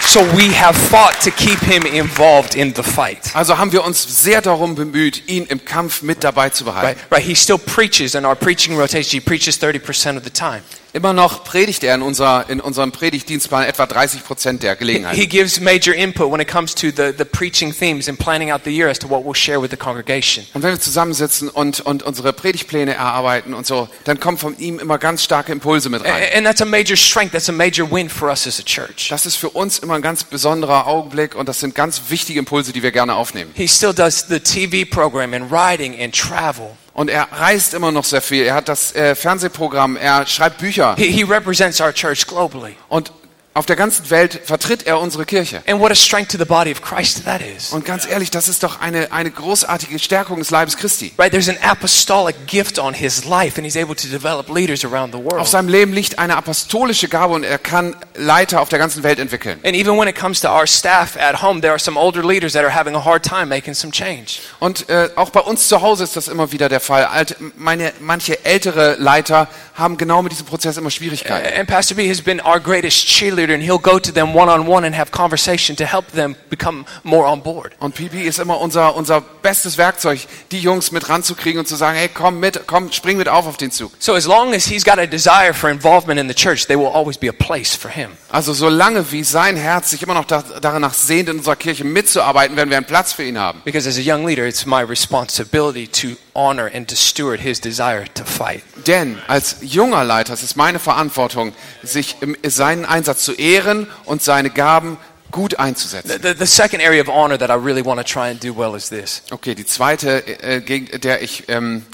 so 0.00 0.21
we 0.37 0.49
have 0.52 0.75
fought 0.76 1.14
to 1.23 1.31
keep 1.31 1.61
him 1.61 1.85
involved 1.87 2.57
in 2.57 2.75
the 2.75 2.83
fight. 2.83 3.21
Also 3.35 3.57
haben 3.59 3.71
wir 3.73 3.85
uns 3.85 4.23
sehr 4.25 4.40
darum 4.40 4.75
bemüht, 4.75 5.23
ihn 5.28 5.45
im 5.47 5.64
Kampf 5.64 6.02
mit 6.02 6.25
dabei 6.25 6.49
zu 6.50 6.64
Right, 6.64 6.75
behalten. 6.97 7.00
right. 7.14 7.23
He 7.25 7.37
still 7.37 7.59
preaches 7.59 8.14
in 8.17 8.25
our 8.25 8.35
preaching 8.35 8.76
rotation. 8.76 9.11
He 9.12 9.21
preaches 9.21 9.61
30% 9.61 10.17
of 10.17 10.25
the 10.25 10.31
time. 10.31 10.62
Immer 10.92 11.12
noch 11.12 11.45
predigt 11.45 11.85
er 11.85 11.95
in, 11.95 12.02
unser, 12.02 12.49
in 12.49 12.61
unserem 12.61 12.92
Predigtdienstplan 12.92 13.64
etwa 13.64 13.87
30 13.87 14.25
Prozent 14.25 14.62
der 14.62 14.73
He 14.73 14.78
Gelegenheiten. 14.78 15.28
gives 15.28 15.61
major 15.61 15.92
input 15.95 16.33
when 16.33 16.40
it 16.40 16.49
comes 16.49 16.75
to 16.75 16.87
the, 16.88 17.12
the 17.16 17.25
preaching 17.25 17.75
themes 17.76 18.09
and 18.09 18.18
planning 18.18 18.50
out 18.50 18.62
the 18.64 18.71
year 18.71 18.88
as 18.88 18.99
to 18.99 19.09
what 19.09 19.23
we'll 19.25 19.35
share 19.35 19.61
with 19.61 19.71
the 19.71 19.76
congregation. 19.76 20.47
Und 20.54 20.62
wenn 20.62 20.71
wir 20.73 20.80
zusammensitzen 20.80 21.50
und, 21.50 21.80
und 21.80 22.02
unsere 22.02 22.33
Predigtpläne 22.33 22.95
erarbeiten 22.95 23.52
und 23.52 23.66
so, 23.66 23.88
dann 24.04 24.18
kommen 24.18 24.38
von 24.38 24.59
ihm 24.59 24.78
immer 24.78 24.97
ganz 24.97 25.23
starke 25.23 25.52
Impulse 25.52 25.90
mit 25.90 26.02
rein. 26.04 26.23
And 26.35 26.47
that's 26.47 26.62
a 26.62 26.64
major 26.64 26.97
strength. 26.97 27.33
That's 27.33 27.50
a 27.50 27.52
major 27.52 27.90
win 27.90 28.09
for 28.09 28.28
us 28.30 28.47
as 28.47 28.59
a 28.59 28.62
church. 28.62 29.09
Das 29.11 29.26
ist 29.26 29.37
für 29.37 29.50
uns 29.50 29.78
immer 29.78 29.95
ein 29.95 30.02
ganz 30.02 30.25
besonderer 30.25 30.87
Augenblick 30.87 31.35
und 31.35 31.49
das 31.50 31.61
sind 31.61 31.75
ganz 31.75 32.00
wichtige 32.09 32.38
Impulse, 32.38 32.73
die 32.73 32.83
wir 32.83 32.92
gerne 32.92 33.14
aufnehmen. 33.14 33.50
He 33.54 33.68
still 33.68 33.92
does 33.92 34.25
the 34.28 34.40
TV 34.40 34.88
program 34.88 35.35
and 35.35 35.50
writing 35.52 36.00
and 36.00 36.14
travel. 36.14 36.77
Und 36.99 37.11
er 37.11 37.28
reist 37.31 37.75
immer 37.75 37.93
noch 37.93 38.02
sehr 38.02 38.21
viel. 38.21 38.43
Er 38.43 38.55
hat 38.57 38.69
das 38.69 38.93
äh, 38.93 39.14
Fernsehprogramm, 39.14 39.97
er 39.97 40.26
schreibt 40.26 40.59
Bücher 40.59 40.97
He, 40.97 41.12
he 41.12 41.23
represents 41.23 41.81
our 41.81 41.95
church 41.95 42.26
globally. 42.26 42.75
und 42.88 43.12
auf 43.58 43.66
der 43.66 43.74
ganzen 43.74 44.08
Welt 44.10 44.40
vertritt 44.44 44.86
er 44.86 45.00
unsere 45.00 45.26
Kirche. 45.26 45.62
And 45.66 45.80
what 45.80 45.90
a 45.90 45.96
strength 45.96 46.30
to 46.30 46.38
the 46.38 46.44
body 46.44 46.70
of 46.70 46.80
Christ 46.80 47.24
that 47.24 47.40
is. 47.42 47.72
Und 47.72 47.84
ganz 47.84 48.06
ehrlich, 48.06 48.30
das 48.30 48.48
ist 48.48 48.62
doch 48.62 48.80
eine, 48.80 49.10
eine 49.10 49.32
großartige 49.32 49.98
Stärkung 49.98 50.38
des 50.38 50.50
Leibes 50.50 50.76
Christi. 50.76 51.12
Right? 51.18 51.32
There's 51.32 51.48
an 51.48 51.58
apostolic 51.60 52.36
gift 52.46 52.78
on 52.78 52.94
his 52.94 53.24
life, 53.24 53.58
and 53.58 53.66
he's 53.66 53.76
able 53.76 53.96
to 53.96 54.06
develop 54.06 54.48
leaders 54.48 54.84
around 54.84 55.12
the 55.12 55.18
Auf 55.18 55.32
world. 55.32 55.48
seinem 55.48 55.68
Leben 55.68 55.92
liegt 55.92 56.20
eine 56.20 56.36
apostolische 56.36 57.08
Gabe 57.08 57.34
und 57.34 57.42
er 57.42 57.58
kann 57.58 57.96
Leiter 58.14 58.60
auf 58.60 58.68
der 58.68 58.78
ganzen 58.78 59.02
Welt 59.02 59.18
entwickeln. 59.18 59.58
And 59.64 59.74
even 59.74 59.98
when 59.98 60.06
it 60.06 60.14
comes 60.14 60.40
to 60.42 60.48
our 60.48 60.68
staff 60.68 61.16
at 61.16 61.42
home, 61.42 61.60
there 61.60 61.72
are 61.72 61.80
some 61.80 61.98
older 61.98 62.24
leaders 62.24 62.52
that 62.52 62.62
are 62.62 62.72
having 62.72 62.94
a 62.94 63.04
hard 63.04 63.24
time 63.24 63.46
making 63.46 63.74
some 63.74 63.92
change. 63.92 64.38
Und 64.60 64.88
äh, 64.88 65.10
auch 65.16 65.30
bei 65.30 65.40
uns 65.40 65.66
zu 65.66 65.82
Hause 65.82 66.04
ist 66.04 66.14
das 66.14 66.28
immer 66.28 66.52
wieder 66.52 66.68
der 66.68 66.80
Fall. 66.80 67.06
Alte, 67.06 67.34
meine, 67.56 67.92
manche 67.98 68.44
ältere 68.44 68.94
Leiter 69.00 69.48
haben 69.74 69.96
genau 69.96 70.22
mit 70.22 70.30
diesem 70.30 70.46
Prozess 70.46 70.76
immer 70.76 70.90
Schwierigkeiten. 70.90 71.58
And 71.58 71.68
Pastor 71.68 71.96
B 71.96 72.08
has 72.08 72.20
been 72.20 72.40
our 72.40 72.60
greatest 72.60 73.06
cheerleader, 73.06 73.48
and 73.50 73.62
he'll 73.62 73.78
go 73.78 73.99
to 73.99 74.12
them 74.12 74.35
one 74.35 74.50
on 74.50 74.69
one 74.69 74.87
and 74.87 74.97
have 74.97 75.11
conversation 75.11 75.76
to 75.76 75.85
help 75.85 76.07
them 76.12 76.37
become 76.50 76.85
more 77.02 77.26
on 77.26 77.43
board. 77.43 77.73
Und 77.78 77.95
Pipi 77.95 78.23
ist 78.23 78.38
immer 78.38 78.61
unser, 78.61 78.95
unser 78.97 79.21
bestes 79.21 79.78
Werkzeug, 79.78 80.21
die 80.50 80.61
Jungs 80.61 80.93
mit 80.93 81.09
ranzukriegen 81.09 81.59
und 81.59 81.67
zu 81.67 81.76
sagen, 81.76 81.97
hey, 81.97 82.09
komm 82.12 82.40
mit, 82.40 82.67
komm, 82.67 82.93
spring 82.93 83.17
mit 83.17 83.28
auf 83.28 83.47
auf 83.47 83.57
den 83.57 83.71
Zug. 83.71 83.93
So 83.99 84.14
as 84.14 84.26
long 84.26 84.55
as 84.55 84.67
he's 84.67 84.85
got 84.85 84.99
a 84.99 85.07
desire 85.07 85.55
for 85.55 85.71
involvement 85.71 86.21
in 86.21 86.28
the 86.28 86.35
church, 86.35 86.67
there 86.67 86.78
will 86.78 86.93
always 86.93 87.19
be 87.19 87.28
a 87.28 87.33
place 87.33 87.75
for 87.75 87.90
him. 87.90 88.11
Also 88.31 88.52
solange 88.52 89.11
wie 89.12 89.25
sein 89.25 89.57
Herz 89.57 89.90
sich 89.90 90.02
immer 90.02 90.14
noch 90.14 90.25
da, 90.25 90.43
danach 90.61 90.95
sehnt, 90.95 91.28
in 91.28 91.38
unserer 91.38 91.57
Kirche 91.57 91.85
mitzuarbeiten, 91.85 92.57
werden 92.57 92.71
wir 92.71 92.76
einen 92.76 92.87
Platz 92.87 93.12
für 93.12 93.25
ihn 93.25 93.38
haben. 93.38 93.62
Because 93.64 93.88
as 93.88 93.97
a 93.97 94.02
young 94.02 94.26
leader, 94.26 94.47
it's 94.47 94.67
my 94.67 94.83
responsibility 94.83 95.87
to 95.87 96.17
honor 96.38 96.71
and 96.73 96.88
to 96.88 96.95
steward 96.95 97.40
his 97.40 97.61
desire 97.61 98.04
to 98.14 98.25
fight. 98.25 98.62
Denn 98.87 99.18
als 99.26 99.57
junger 99.61 100.04
Leiter 100.04 100.33
es 100.33 100.42
ist 100.42 100.57
meine 100.57 100.78
Verantwortung, 100.78 101.52
sich 101.83 102.16
seinen 102.47 102.87
Einsatz 102.87 103.25
zu 103.25 103.33
ehren 103.33 103.88
und 104.04 104.23
seine 104.23 104.50
Gaben 104.50 104.97
gut 105.33 105.59
einzusetzen. 105.59 106.09
The, 106.09 106.28
the, 106.28 106.35
the 106.38 106.47
second 106.47 106.83
area 106.83 107.02
of 107.02 107.09
honor 107.09 107.37
that 107.38 107.50
I 107.50 107.54
really 107.54 107.85
want 107.85 107.99
to 108.00 108.04
try 108.04 108.30
and 108.30 108.42
do 108.42 108.57
well 108.57 108.76
is 108.76 108.88
this. 108.88 109.23
Okay, 109.30 109.54
die 109.54 109.66
zweite, 109.66 110.25
äh, 110.42 110.61
gegen 110.61 111.00
der 111.00 111.23
ich 111.23 111.49
ähm, 111.49 111.85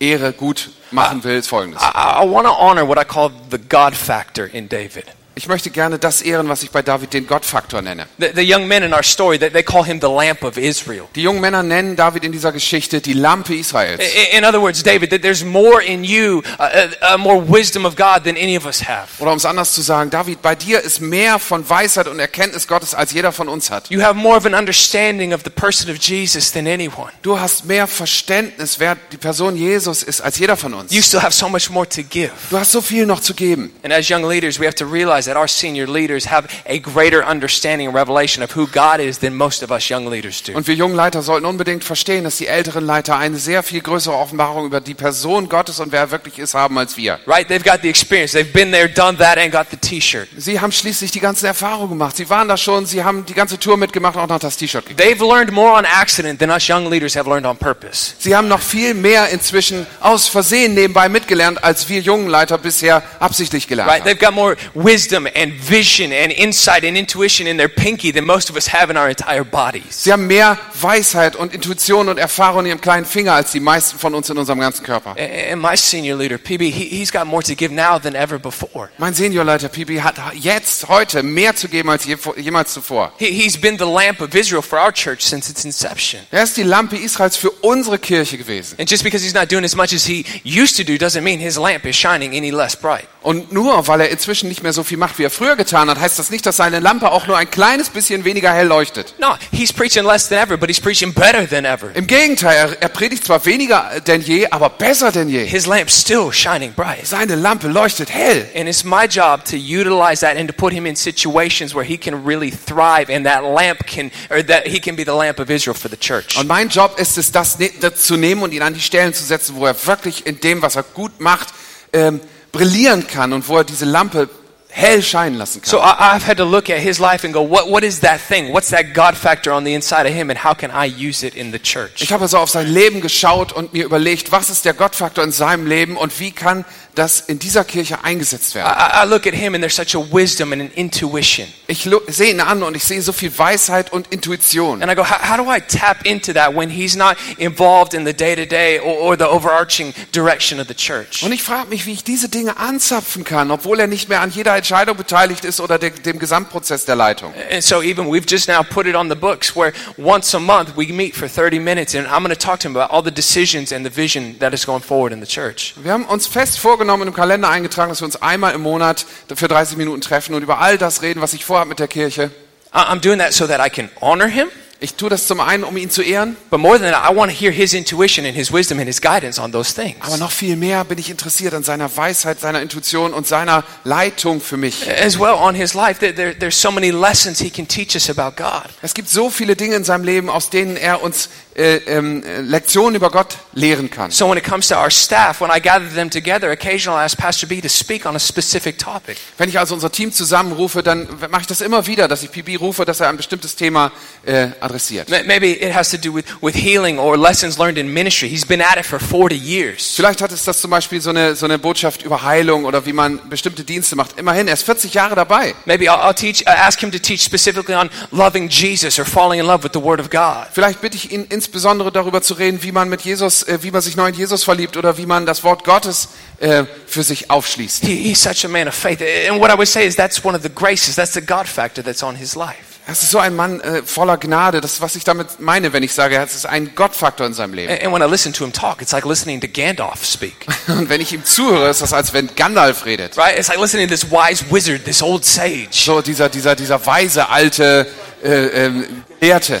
Ehre 0.00 0.32
gut 0.32 0.70
machen 0.90 1.22
will, 1.22 1.36
ist 1.36 1.48
folgendes. 1.48 1.82
I, 1.82 2.24
I 2.24 2.28
want 2.28 2.46
to 2.46 2.52
honor 2.52 2.88
what 2.88 2.98
I 2.98 3.04
call 3.04 3.30
the 3.50 3.58
God 3.58 3.94
factor 3.94 4.46
in 4.46 4.68
David. 4.68 5.04
Ich 5.40 5.48
möchte 5.48 5.70
gerne 5.70 5.98
das 5.98 6.20
ehren, 6.20 6.50
was 6.50 6.62
ich 6.62 6.70
bei 6.70 6.82
David 6.82 7.14
den 7.14 7.26
Gottfaktor 7.26 7.80
nenne. 7.80 8.06
The, 8.18 8.26
the 8.34 8.42
young 8.42 8.68
men 8.68 8.82
in 8.82 8.92
our 8.92 9.02
story, 9.02 9.38
they, 9.38 9.48
they 9.48 9.62
call 9.62 9.82
him 9.82 9.98
the 9.98 10.06
lamp 10.06 10.44
of 10.44 10.58
Israel. 10.58 11.04
Die 11.14 11.22
jungen 11.22 11.40
Männer 11.40 11.62
nennen 11.62 11.96
David 11.96 12.24
in 12.24 12.32
dieser 12.32 12.52
Geschichte 12.52 13.00
die 13.00 13.14
Lampe 13.14 13.54
Israels. 13.54 14.02
In, 14.02 14.40
in 14.40 14.44
other 14.44 14.60
words, 14.60 14.82
David, 14.82 15.22
there's 15.22 15.42
more 15.42 15.82
in 15.82 16.04
you, 16.04 16.42
uh, 16.58 16.64
uh, 16.64 17.14
uh, 17.14 17.16
more 17.16 17.42
wisdom 17.42 17.86
of 17.86 17.96
God 17.96 18.24
than 18.24 18.36
any 18.36 18.54
of 18.54 18.66
us 18.66 18.86
have. 18.86 19.08
Oder 19.18 19.30
um 19.30 19.38
es 19.38 19.46
anders 19.46 19.72
zu 19.72 19.80
sagen, 19.80 20.10
David, 20.10 20.42
bei 20.42 20.54
dir 20.54 20.78
ist 20.82 21.00
mehr 21.00 21.38
von 21.38 21.66
Weisheit 21.66 22.06
und 22.06 22.18
Erkenntnis 22.18 22.68
Gottes, 22.68 22.94
als 22.94 23.12
jeder 23.12 23.32
von 23.32 23.48
uns 23.48 23.70
hat. 23.70 23.88
You 23.88 24.02
have 24.02 24.16
more 24.16 24.36
of 24.36 24.44
an 24.44 24.52
understanding 24.52 25.32
of 25.32 25.40
the 25.42 25.50
person 25.50 25.90
of 25.90 25.96
Jesus 25.96 26.52
than 26.52 26.66
anyone. 26.66 27.12
Du 27.22 27.40
hast 27.40 27.64
mehr 27.64 27.86
Verständnis, 27.86 28.78
wer 28.78 28.94
die 29.10 29.16
Person 29.16 29.56
Jesus 29.56 30.02
ist, 30.02 30.20
als 30.20 30.38
jeder 30.38 30.58
von 30.58 30.74
uns. 30.74 30.92
You 30.92 31.00
still 31.00 31.22
have 31.22 31.32
so 31.32 31.48
much 31.48 31.70
more 31.70 31.88
to 31.88 32.02
give. 32.02 32.30
Du 32.50 32.58
hast 32.58 32.72
so 32.72 32.82
viel 32.82 33.06
noch 33.06 33.20
zu 33.20 33.32
geben. 33.32 33.72
And 33.82 33.90
as 33.90 34.10
young 34.10 34.28
leaders, 34.28 34.60
we 34.60 34.66
have 34.66 34.74
to 34.74 34.84
realize 34.84 35.29
that 35.30 35.36
our 35.36 35.48
senior 35.48 35.86
leaders 35.86 36.30
have 36.30 36.48
a 36.68 36.78
greater 36.78 37.24
understanding 37.24 37.86
and 37.88 37.96
revelation 37.96 38.42
of 38.42 38.54
who 38.56 38.66
God 38.66 39.00
is 39.00 39.18
than 39.20 39.34
most 39.34 39.62
of 39.62 39.70
us 39.70 39.88
young 39.88 40.10
leaders 40.10 40.42
do. 40.42 40.52
Und 40.52 40.66
wir 40.66 40.74
jungen 40.74 40.94
Leiter 40.96 41.22
sollten 41.22 41.46
unbedingt 41.46 41.84
verstehen, 41.84 42.24
dass 42.24 42.36
die 42.36 42.46
älteren 42.46 42.84
Leiter 42.84 43.16
eine 43.16 43.36
sehr 43.38 43.62
viel 43.62 43.80
größere 43.80 44.14
Offenbarung 44.14 44.66
über 44.66 44.80
die 44.80 44.94
Person 44.94 45.48
Gottes 45.48 45.80
und 45.80 45.92
wer 45.92 46.00
er 46.00 46.10
wirklich 46.10 46.38
ist 46.38 46.54
haben 46.54 46.76
als 46.78 46.96
wir. 46.96 47.18
Right? 47.26 47.48
They've 47.48 47.62
got 47.62 47.82
the 47.82 47.88
experience. 47.88 48.32
They've 48.32 48.52
been 48.52 48.72
there, 48.72 48.88
done 48.88 49.16
that, 49.18 49.38
and 49.38 49.52
got 49.52 49.66
the 49.70 49.76
t-shirt. 49.76 50.28
Sie 50.36 50.60
haben 50.60 50.72
schließlich 50.72 51.10
die 51.10 51.20
ganzen 51.20 51.46
Erfahrungen 51.46 51.90
gemacht. 51.90 52.16
Sie 52.16 52.28
waren 52.28 52.48
da 52.48 52.56
schon, 52.56 52.86
sie 52.86 53.04
haben 53.04 53.24
die 53.26 53.34
ganze 53.34 53.58
Tour 53.58 53.76
mitgemacht 53.76 54.16
und 54.16 54.22
auch 54.22 54.28
noch 54.28 54.38
das 54.38 54.56
T-Shirt 54.56 54.86
gekriegt. 54.86 55.00
They've 55.00 55.24
learned 55.26 55.52
more 55.52 55.72
on 55.76 55.84
accident 55.84 56.38
than 56.40 56.50
us 56.50 56.66
young 56.68 56.90
leaders 56.90 57.14
have 57.16 57.28
learned 57.28 57.46
on 57.46 57.56
purpose. 57.56 58.14
Sie 58.18 58.34
haben 58.34 58.48
noch 58.48 58.60
viel 58.60 58.94
mehr 58.94 59.28
inzwischen 59.28 59.86
aus 60.00 60.28
Versehen 60.28 60.74
nebenbei 60.74 61.08
mitgelernt, 61.08 61.62
als 61.62 61.88
wir 61.88 62.00
jungen 62.00 62.28
Leiter 62.28 62.58
bisher 62.58 63.02
absichtlich 63.18 63.66
gelernt 63.68 63.90
Right? 63.90 64.00
haben. 64.02 64.10
They've 64.10 64.18
got 64.24 64.34
more 64.34 64.56
wisdom 64.74 65.09
and 65.12 65.52
vision 65.52 66.12
and 66.12 66.32
insight 66.32 66.84
and 66.84 66.96
intuition 66.96 67.46
in 67.46 67.56
their 67.56 67.68
pinky 67.68 68.12
than 68.12 68.24
most 68.24 68.50
of 68.50 68.56
us 68.56 68.72
have 68.72 68.90
in 68.90 68.96
our 68.96 69.08
entire 69.08 69.44
bodies. 69.44 70.04
Sie 70.04 70.12
haben 70.12 70.26
mehr 70.26 70.58
Weisheit 70.80 71.36
und 71.36 71.54
Intuition 71.54 72.08
und 72.08 72.18
Erfahrung 72.18 72.60
in 72.60 72.66
ihrem 72.66 72.80
kleinen 72.80 73.06
Finger 73.06 73.34
als 73.34 73.52
die 73.52 73.60
meisten 73.60 73.98
von 73.98 74.14
uns 74.14 74.30
in 74.30 74.38
unserem 74.38 74.60
ganzen 74.60 74.84
Körper. 74.84 75.16
And 75.18 75.60
my 75.60 75.76
senior 75.76 76.16
leader, 76.16 76.38
PB, 76.38 76.70
he, 76.70 76.84
he's 76.84 77.12
got 77.12 77.26
more 77.26 77.42
to 77.42 77.54
give 77.54 77.72
now 77.72 77.98
than 77.98 78.14
ever 78.14 78.38
before. 78.38 78.88
Mein 78.98 79.14
Seniorleiter 79.14 79.68
Pipi 79.68 79.96
hat 79.96 80.16
jetzt, 80.34 80.88
heute 80.88 81.22
mehr 81.22 81.54
zu 81.56 81.68
geben 81.68 81.90
als 81.90 82.04
je, 82.04 82.16
jemals 82.36 82.72
zuvor. 82.72 83.12
He, 83.18 83.26
he's 83.26 83.60
been 83.60 83.78
the 83.78 83.84
lamp 83.84 84.20
of 84.20 84.34
Israel 84.34 84.62
for 84.62 84.78
our 84.78 84.92
church 84.92 85.22
since 85.22 85.50
its 85.50 85.64
inception. 85.64 86.20
Er 86.30 86.42
ist 86.42 86.56
die 86.56 86.62
Lampe 86.62 86.96
Israels 86.96 87.36
für 87.36 87.50
unsere 87.50 87.98
Kirche 87.98 88.38
gewesen. 88.38 88.76
And 88.78 88.88
just 88.88 89.04
because 89.04 89.24
he's 89.24 89.34
not 89.34 89.50
doing 89.50 89.64
as 89.64 89.74
much 89.74 89.92
as 89.92 90.04
he 90.04 90.24
used 90.44 90.76
to 90.76 90.84
do 90.84 90.94
doesn't 90.94 91.22
mean 91.22 91.40
his 91.40 91.56
lamp 91.56 91.84
is 91.84 91.96
shining 91.96 92.36
any 92.36 92.50
less 92.50 92.76
bright. 92.76 93.06
Und 93.22 93.52
nur 93.52 93.86
weil 93.86 94.00
er 94.00 94.08
inzwischen 94.08 94.48
nicht 94.48 94.62
mehr 94.62 94.72
so 94.72 94.82
viel 94.82 94.96
macht, 95.00 95.18
wie 95.18 95.24
er 95.24 95.30
früher 95.30 95.56
getan 95.56 95.90
hat, 95.90 95.98
heißt 95.98 96.18
das 96.20 96.30
nicht, 96.30 96.46
dass 96.46 96.56
seine 96.58 96.78
Lampe 96.78 97.10
auch 97.10 97.26
nur 97.26 97.36
ein 97.36 97.50
kleines 97.50 97.90
bisschen 97.90 98.24
weniger 98.24 98.52
hell 98.52 98.68
leuchtet. 98.68 99.14
No, 99.18 99.34
he's 99.50 99.72
preaching 99.72 100.04
less 100.04 100.28
than 100.28 100.38
ever, 100.38 100.56
but 100.56 100.68
he's 100.68 100.80
preaching 100.80 101.12
better 101.12 101.48
than 101.48 101.64
ever. 101.64 101.90
Im 101.94 102.06
Gegenteil, 102.06 102.56
er, 102.56 102.82
er 102.82 102.88
predigt 102.88 103.24
zwar 103.24 103.44
weniger 103.44 104.00
denn 104.06 104.20
je, 104.20 104.46
aber 104.50 104.70
besser 104.70 105.10
denn 105.10 105.28
je. 105.28 105.44
His 105.44 105.66
lamp's 105.66 106.00
still 106.00 106.32
shining 106.32 106.72
bright. 106.74 107.04
Seine 107.04 107.34
Lampe 107.34 107.66
leuchtet 107.66 108.10
hell. 108.10 108.46
And 108.54 108.68
it's 108.68 108.84
my 108.84 109.06
job 109.08 109.44
to 109.46 109.56
utilize 109.56 110.20
that 110.20 110.36
and 110.36 110.48
to 110.48 110.54
put 110.54 110.72
him 110.72 110.86
in 110.86 110.94
situations 110.94 111.74
where 111.74 111.84
he 111.84 111.98
can 111.98 112.24
really 112.24 112.52
thrive 112.52 113.10
and 113.12 113.26
that 113.26 113.42
lamp 113.42 113.86
can, 113.86 114.10
or 114.30 114.44
that 114.46 114.66
he 114.66 114.78
can 114.78 114.94
be 114.94 115.04
the 115.04 115.10
lamp 115.10 115.40
of 115.40 115.50
Israel 115.50 115.74
for 115.74 115.90
the 115.90 115.96
church. 115.96 116.36
Und 116.38 116.46
mein 116.46 116.68
Job 116.68 116.98
ist 116.98 117.18
es, 117.18 117.32
das, 117.32 117.58
ne- 117.58 117.72
das 117.80 118.02
zu 118.02 118.16
nehmen 118.16 118.42
und 118.42 118.52
ihn 118.52 118.62
an 118.62 118.74
die 118.74 118.80
Stellen 118.80 119.14
zu 119.14 119.24
setzen, 119.24 119.56
wo 119.56 119.66
er 119.66 119.74
wirklich 119.86 120.26
in 120.26 120.40
dem, 120.40 120.62
was 120.62 120.76
er 120.76 120.82
gut 120.82 121.20
macht, 121.20 121.48
ähm, 121.92 122.20
brillieren 122.52 123.06
kann 123.06 123.32
und 123.32 123.48
wo 123.48 123.56
er 123.58 123.64
diese 123.64 123.84
Lampe 123.84 124.28
hell 124.70 125.02
scheinen 125.02 125.36
lassen 125.36 125.60
kann. 125.60 125.70
So 125.70 125.80
I've 125.80 126.26
had 126.26 126.36
to 126.38 126.44
look 126.44 126.70
at 126.70 126.78
his 126.78 126.98
life 126.98 127.24
and 127.24 127.34
go, 127.34 127.42
what, 127.42 127.68
what 127.68 127.82
is 127.82 128.00
that 128.00 128.20
thing? 128.20 128.52
What's 128.52 128.70
that 128.70 128.94
God 128.94 129.16
factor 129.16 129.52
on 129.52 129.64
the 129.64 129.74
inside 129.74 130.06
of 130.06 130.14
him 130.14 130.30
and 130.30 130.38
how 130.44 130.54
can 130.54 130.70
I 130.70 130.86
use 130.86 131.26
it 131.26 131.34
in 131.34 131.52
the 131.52 131.58
church? 131.58 132.02
Ich 132.02 132.12
habe 132.12 132.22
also 132.22 132.38
auf 132.38 132.50
sein 132.50 132.66
Leben 132.66 133.00
geschaut 133.00 133.52
und 133.52 133.72
mir 133.72 133.84
überlegt, 133.84 134.32
was 134.32 134.50
ist 134.50 134.64
der 134.64 134.74
Gottfaktor 134.74 135.24
in 135.24 135.32
seinem 135.32 135.66
Leben 135.66 135.96
und 135.96 136.18
wie 136.20 136.32
kann 136.32 136.64
das 136.94 137.20
in 137.20 137.38
dieser 137.38 137.64
Kirche 137.64 138.04
eingesetzt 138.04 138.54
werden. 138.54 138.68
I, 138.68 139.04
I 139.04 139.08
look 139.08 139.26
at 139.26 139.34
him 139.34 139.54
and 139.54 139.62
there's 139.62 139.76
such 139.76 139.94
a 139.94 140.00
wisdom 140.12 140.52
and 140.52 140.62
an 140.62 140.70
intuition. 140.74 141.46
Ich 141.66 141.88
sehe 142.08 142.30
ihn 142.30 142.40
an 142.40 142.62
und 142.62 142.76
ich 142.76 142.84
sehe 142.84 143.00
so 143.00 143.12
viel 143.12 143.36
Weisheit 143.36 143.92
und 143.92 144.08
Intuition. 144.08 144.82
And 144.82 144.90
I 144.90 144.94
go, 144.94 145.02
how, 145.02 145.18
how 145.18 145.36
do 145.36 145.50
I 145.50 145.60
tap 145.60 146.04
into 146.04 146.32
that 146.32 146.54
when 146.54 146.70
he's 146.70 146.96
not 146.96 147.16
involved 147.38 147.94
in 147.94 148.04
the 148.04 148.12
day 148.12 148.34
to 148.34 148.44
day 148.44 148.80
or 148.80 149.16
the 149.16 149.28
overarching 149.28 149.94
direction 150.12 150.60
of 150.60 150.66
the 150.68 150.74
church? 150.74 151.22
Und 151.22 151.32
ich 151.32 151.42
frage 151.42 151.68
mich, 151.68 151.86
wie 151.86 151.92
ich 151.92 152.04
diese 152.04 152.28
Dinge 152.28 152.56
anzapfen 152.56 153.24
kann, 153.24 153.50
obwohl 153.50 153.80
er 153.80 153.86
nicht 153.86 154.08
mehr 154.08 154.20
an 154.20 154.30
jeder 154.30 154.52
Entscheidung 154.60 154.96
beteiligt 154.96 155.44
ist 155.44 155.60
oder 155.60 155.78
de 155.78 155.90
dem 155.90 156.18
Gesamtprozess 156.18 156.84
der 156.84 156.96
Leitung. 156.96 157.34
And 157.50 157.62
so 157.64 157.82
even 157.82 158.06
we've 158.06 158.26
just 158.28 158.48
now 158.48 158.62
put 158.62 158.86
it 158.86 158.94
on 158.94 159.08
the 159.08 159.16
books 159.16 159.56
where 159.56 159.72
once 159.96 160.34
a 160.36 160.40
month 160.40 160.76
we 160.76 160.86
meet 160.92 161.16
for 161.16 161.28
30 161.28 161.58
minutes 161.58 161.94
and 161.94 162.06
I'm 162.06 162.22
going 162.22 162.34
to 162.34 162.36
talk 162.36 162.60
to 162.60 162.68
him 162.68 162.76
about 162.76 162.90
all 162.90 163.02
the 163.02 163.10
decisions 163.10 163.72
and 163.72 163.84
the 163.84 163.94
vision 163.94 164.36
that 164.38 164.54
is 164.54 164.64
going 164.64 164.82
forward 164.82 165.12
in 165.12 165.20
the 165.20 165.26
church. 165.26 165.74
Wir 165.82 165.92
haben 165.92 166.04
uns 166.04 166.26
fest 166.26 166.58
vorgenommen, 166.58 167.08
im 167.08 167.14
Kalender 167.14 167.48
eingetragen, 167.48 167.90
dass 167.90 168.00
wir 168.00 168.06
uns 168.06 168.20
einmal 168.22 168.54
im 168.54 168.62
Monat 168.62 169.06
für 169.34 169.48
30 169.48 169.76
Minuten 169.76 170.00
treffen 170.00 170.34
und 170.34 170.42
über 170.42 170.58
all 170.60 170.78
das 170.78 171.02
reden, 171.02 171.20
was 171.20 171.32
ich 171.32 171.44
vorhabe 171.44 171.68
mit 171.68 171.78
der 171.78 171.88
Kirche. 171.88 172.30
I'm 172.72 173.00
doing 173.00 173.18
that 173.18 173.32
so 173.32 173.46
that 173.46 173.60
I 173.60 173.68
can 173.68 173.90
honor 174.00 174.28
him, 174.28 174.48
Ich 174.82 174.94
tue 174.94 175.10
das 175.10 175.26
zum 175.26 175.40
einen, 175.40 175.62
um 175.62 175.76
ihn 175.76 175.90
zu 175.90 176.00
ehren, 176.00 176.38
but 176.48 176.58
more 176.58 176.78
than 176.78 176.90
that, 176.90 177.04
I 177.04 177.14
want 177.14 177.30
to 177.30 177.36
hear 177.36 177.52
his 177.52 177.74
intuition 177.74 178.24
and 178.24 178.34
his 178.34 178.50
wisdom 178.50 178.78
and 178.78 178.86
his 178.86 178.98
guidance 178.98 179.38
on 179.38 179.52
those 179.52 179.74
things. 179.74 179.96
aber 180.00 180.16
noch 180.16 180.30
viel 180.30 180.56
mehr 180.56 180.84
bin 180.84 180.96
ich 180.96 181.10
interessiert 181.10 181.52
an 181.52 181.62
seiner 181.62 181.94
Weisheit, 181.94 182.40
seiner 182.40 182.62
Intuition 182.62 183.12
und 183.12 183.26
seiner 183.26 183.62
Leitung 183.84 184.40
für 184.40 184.56
mich. 184.56 184.88
As 184.90 185.18
well 185.18 185.34
on 185.34 185.54
his 185.54 185.74
life, 185.74 186.00
there, 186.00 186.14
there, 186.14 186.34
there's 186.34 186.58
so 186.58 186.70
many 186.70 186.90
lessons 186.90 187.40
he 187.40 187.50
can 187.50 187.68
teach 187.68 187.94
us 187.94 188.08
about 188.08 188.42
God. 188.42 188.70
Es 188.80 188.94
gibt 188.94 189.10
so 189.10 189.28
viele 189.28 189.54
Dinge 189.54 189.76
in 189.76 189.84
seinem 189.84 190.04
Leben, 190.04 190.30
aus 190.30 190.48
denen 190.48 190.78
er 190.78 191.02
uns 191.02 191.28
äh, 191.60 191.76
äh, 191.98 192.40
Lektionen 192.40 192.94
über 192.94 193.10
Gott 193.10 193.38
lehren 193.52 193.90
kann. 193.90 194.10
So 194.10 194.28
when 194.30 194.38
it 194.38 194.44
comes 194.44 194.68
to 194.68 194.76
our 194.76 194.90
staff, 194.90 195.40
when 195.40 195.50
I 195.54 195.60
gather 195.60 195.86
them 195.94 196.10
together, 196.10 196.50
occasionally 196.50 197.00
I 197.02 197.04
ask 197.04 197.16
Pastor 197.18 197.46
B 197.46 197.60
to 197.60 197.68
speak 197.68 198.06
on 198.06 198.16
a 198.16 198.18
specific 198.18 198.78
topic. 198.78 199.16
Wenn 199.38 199.48
ich 199.48 199.58
also 199.58 199.74
unser 199.74 199.92
Team 199.92 200.12
zusammenrufe, 200.12 200.82
dann 200.82 201.08
mache 201.30 201.42
ich 201.42 201.46
das 201.46 201.60
immer 201.60 201.86
wieder, 201.86 202.08
dass 202.08 202.22
ich 202.22 202.30
PB 202.32 202.60
rufe, 202.60 202.84
dass 202.84 203.00
er 203.00 203.08
ein 203.08 203.16
bestimmtes 203.16 203.56
Thema 203.56 203.92
äh, 204.24 204.48
adressiert. 204.60 205.08
Ma- 205.08 205.22
Maybe 205.24 205.48
it 205.52 205.74
has 205.74 205.90
to 205.90 205.96
do 205.98 206.14
with, 206.14 206.24
with 206.40 206.54
healing 206.54 206.98
or 206.98 207.16
lessons 207.16 207.58
learned 207.58 207.78
in 207.78 207.92
ministry. 207.92 208.28
He's 208.28 208.46
been 208.46 208.60
at 208.62 208.76
it 208.78 208.86
for 208.86 208.98
40 208.98 209.36
years. 209.36 209.92
Vielleicht 209.96 210.22
hat 210.22 210.32
es 210.32 210.44
das 210.44 210.60
zum 210.60 210.70
Beispiel 210.70 211.00
so 211.00 211.10
eine, 211.10 211.34
so 211.34 211.44
eine 211.46 211.58
Botschaft 211.58 212.02
über 212.02 212.22
Heilung 212.22 212.64
oder 212.64 212.86
wie 212.86 212.92
man 212.92 213.20
bestimmte 213.28 213.64
Dienste 213.64 213.96
macht. 213.96 214.18
Immerhin, 214.18 214.48
er 214.48 214.54
ist 214.54 214.62
40 214.64 214.94
Jahre 214.94 215.14
dabei. 215.14 215.54
Maybe 215.66 215.84
I'll, 215.90 216.00
I'll 216.00 216.14
teach, 216.14 216.42
uh, 216.46 216.50
ask 216.50 216.80
him 216.80 216.90
to 216.92 216.98
teach 216.98 217.22
specifically 217.22 217.74
on 217.74 217.90
loving 218.10 218.48
Jesus 218.48 218.98
or 218.98 219.04
falling 219.04 219.40
in 219.40 219.46
love 219.46 219.62
with 219.64 219.72
the 219.74 219.82
Word 219.82 220.00
of 220.00 220.10
God. 220.10 220.46
Vielleicht 220.52 220.80
bitte 220.80 220.96
ich 220.96 221.10
ihn 221.12 221.24
insbesondere 221.50 221.90
darüber 221.90 222.22
zu 222.22 222.34
reden, 222.34 222.62
wie 222.62 222.70
man 222.70 222.88
mit 222.88 223.00
Jesus, 223.00 223.42
äh, 223.42 223.58
wie 223.62 223.72
man 223.72 223.82
sich 223.82 223.96
neu 223.96 224.10
in 224.10 224.14
Jesus 224.14 224.44
verliebt 224.44 224.76
oder 224.76 224.96
wie 224.98 225.06
man 225.06 225.26
das 225.26 225.42
Wort 225.42 225.64
Gottes 225.64 226.10
äh, 226.38 226.62
für 226.86 227.02
sich 227.02 227.28
aufschließt. 227.28 227.84
He, 227.84 227.96
he's 227.96 228.22
such 228.22 228.44
a 228.44 228.48
man 228.48 228.68
of 228.68 228.74
faith. 228.74 229.02
And 229.28 229.40
what 229.40 229.50
I 229.50 229.54
would 229.54 229.66
say 229.66 229.84
is 229.84 229.96
that's 229.96 230.24
one 230.24 230.36
of 230.36 230.44
the 230.44 230.48
graces, 230.48 230.94
that's 230.94 231.12
the 231.12 231.20
God 231.20 231.48
factor 231.48 231.82
that's 231.82 232.04
on 232.04 232.14
his 232.14 232.36
life. 232.36 232.78
Es 232.86 233.02
ist 233.02 233.10
so 233.10 233.18
ein 233.18 233.34
Mann 233.34 233.60
äh, 233.60 233.82
voller 233.82 234.16
Gnade. 234.16 234.60
Das 234.60 234.74
ist, 234.74 234.80
was 234.80 234.94
ich 234.94 235.02
damit 235.02 235.40
meine, 235.40 235.72
wenn 235.72 235.82
ich 235.82 235.92
sage, 235.92 236.18
es 236.18 236.36
ist 236.36 236.46
ein 236.46 236.72
Gottfaktor 236.76 237.26
in 237.26 237.34
seinem 237.34 237.54
Leben. 237.54 237.72
And, 237.72 237.82
and 237.82 237.92
when 237.92 238.00
I 238.00 238.08
listen 238.08 238.32
to 238.32 238.44
him 238.44 238.52
talk, 238.52 238.80
it's 238.80 238.92
like 238.92 239.04
listening 239.04 239.40
to 239.40 239.48
Gandalf 239.48 240.04
speak. 240.04 240.46
Und 240.68 240.88
wenn 240.88 241.00
ich 241.00 241.12
ihm 241.12 241.24
zuhöre, 241.24 241.68
ist 241.68 241.82
das, 241.82 241.92
als 241.92 242.12
wenn 242.12 242.32
Gandalf 242.36 242.86
redet. 242.86 243.18
Right? 243.18 243.36
It's 243.36 243.48
like 243.48 243.58
listening 243.58 243.88
to 243.88 243.92
this 243.92 244.08
wise 244.08 244.44
wizard, 244.52 244.84
this 244.84 245.02
old 245.02 245.24
sage. 245.24 245.66
So 245.72 246.00
dieser, 246.00 246.28
dieser, 246.28 246.54
dieser 246.54 246.86
weise, 246.86 247.28
alte 247.28 247.88
äh, 248.22 248.66
ähm, 248.66 249.04
Gelehrte. 249.18 249.60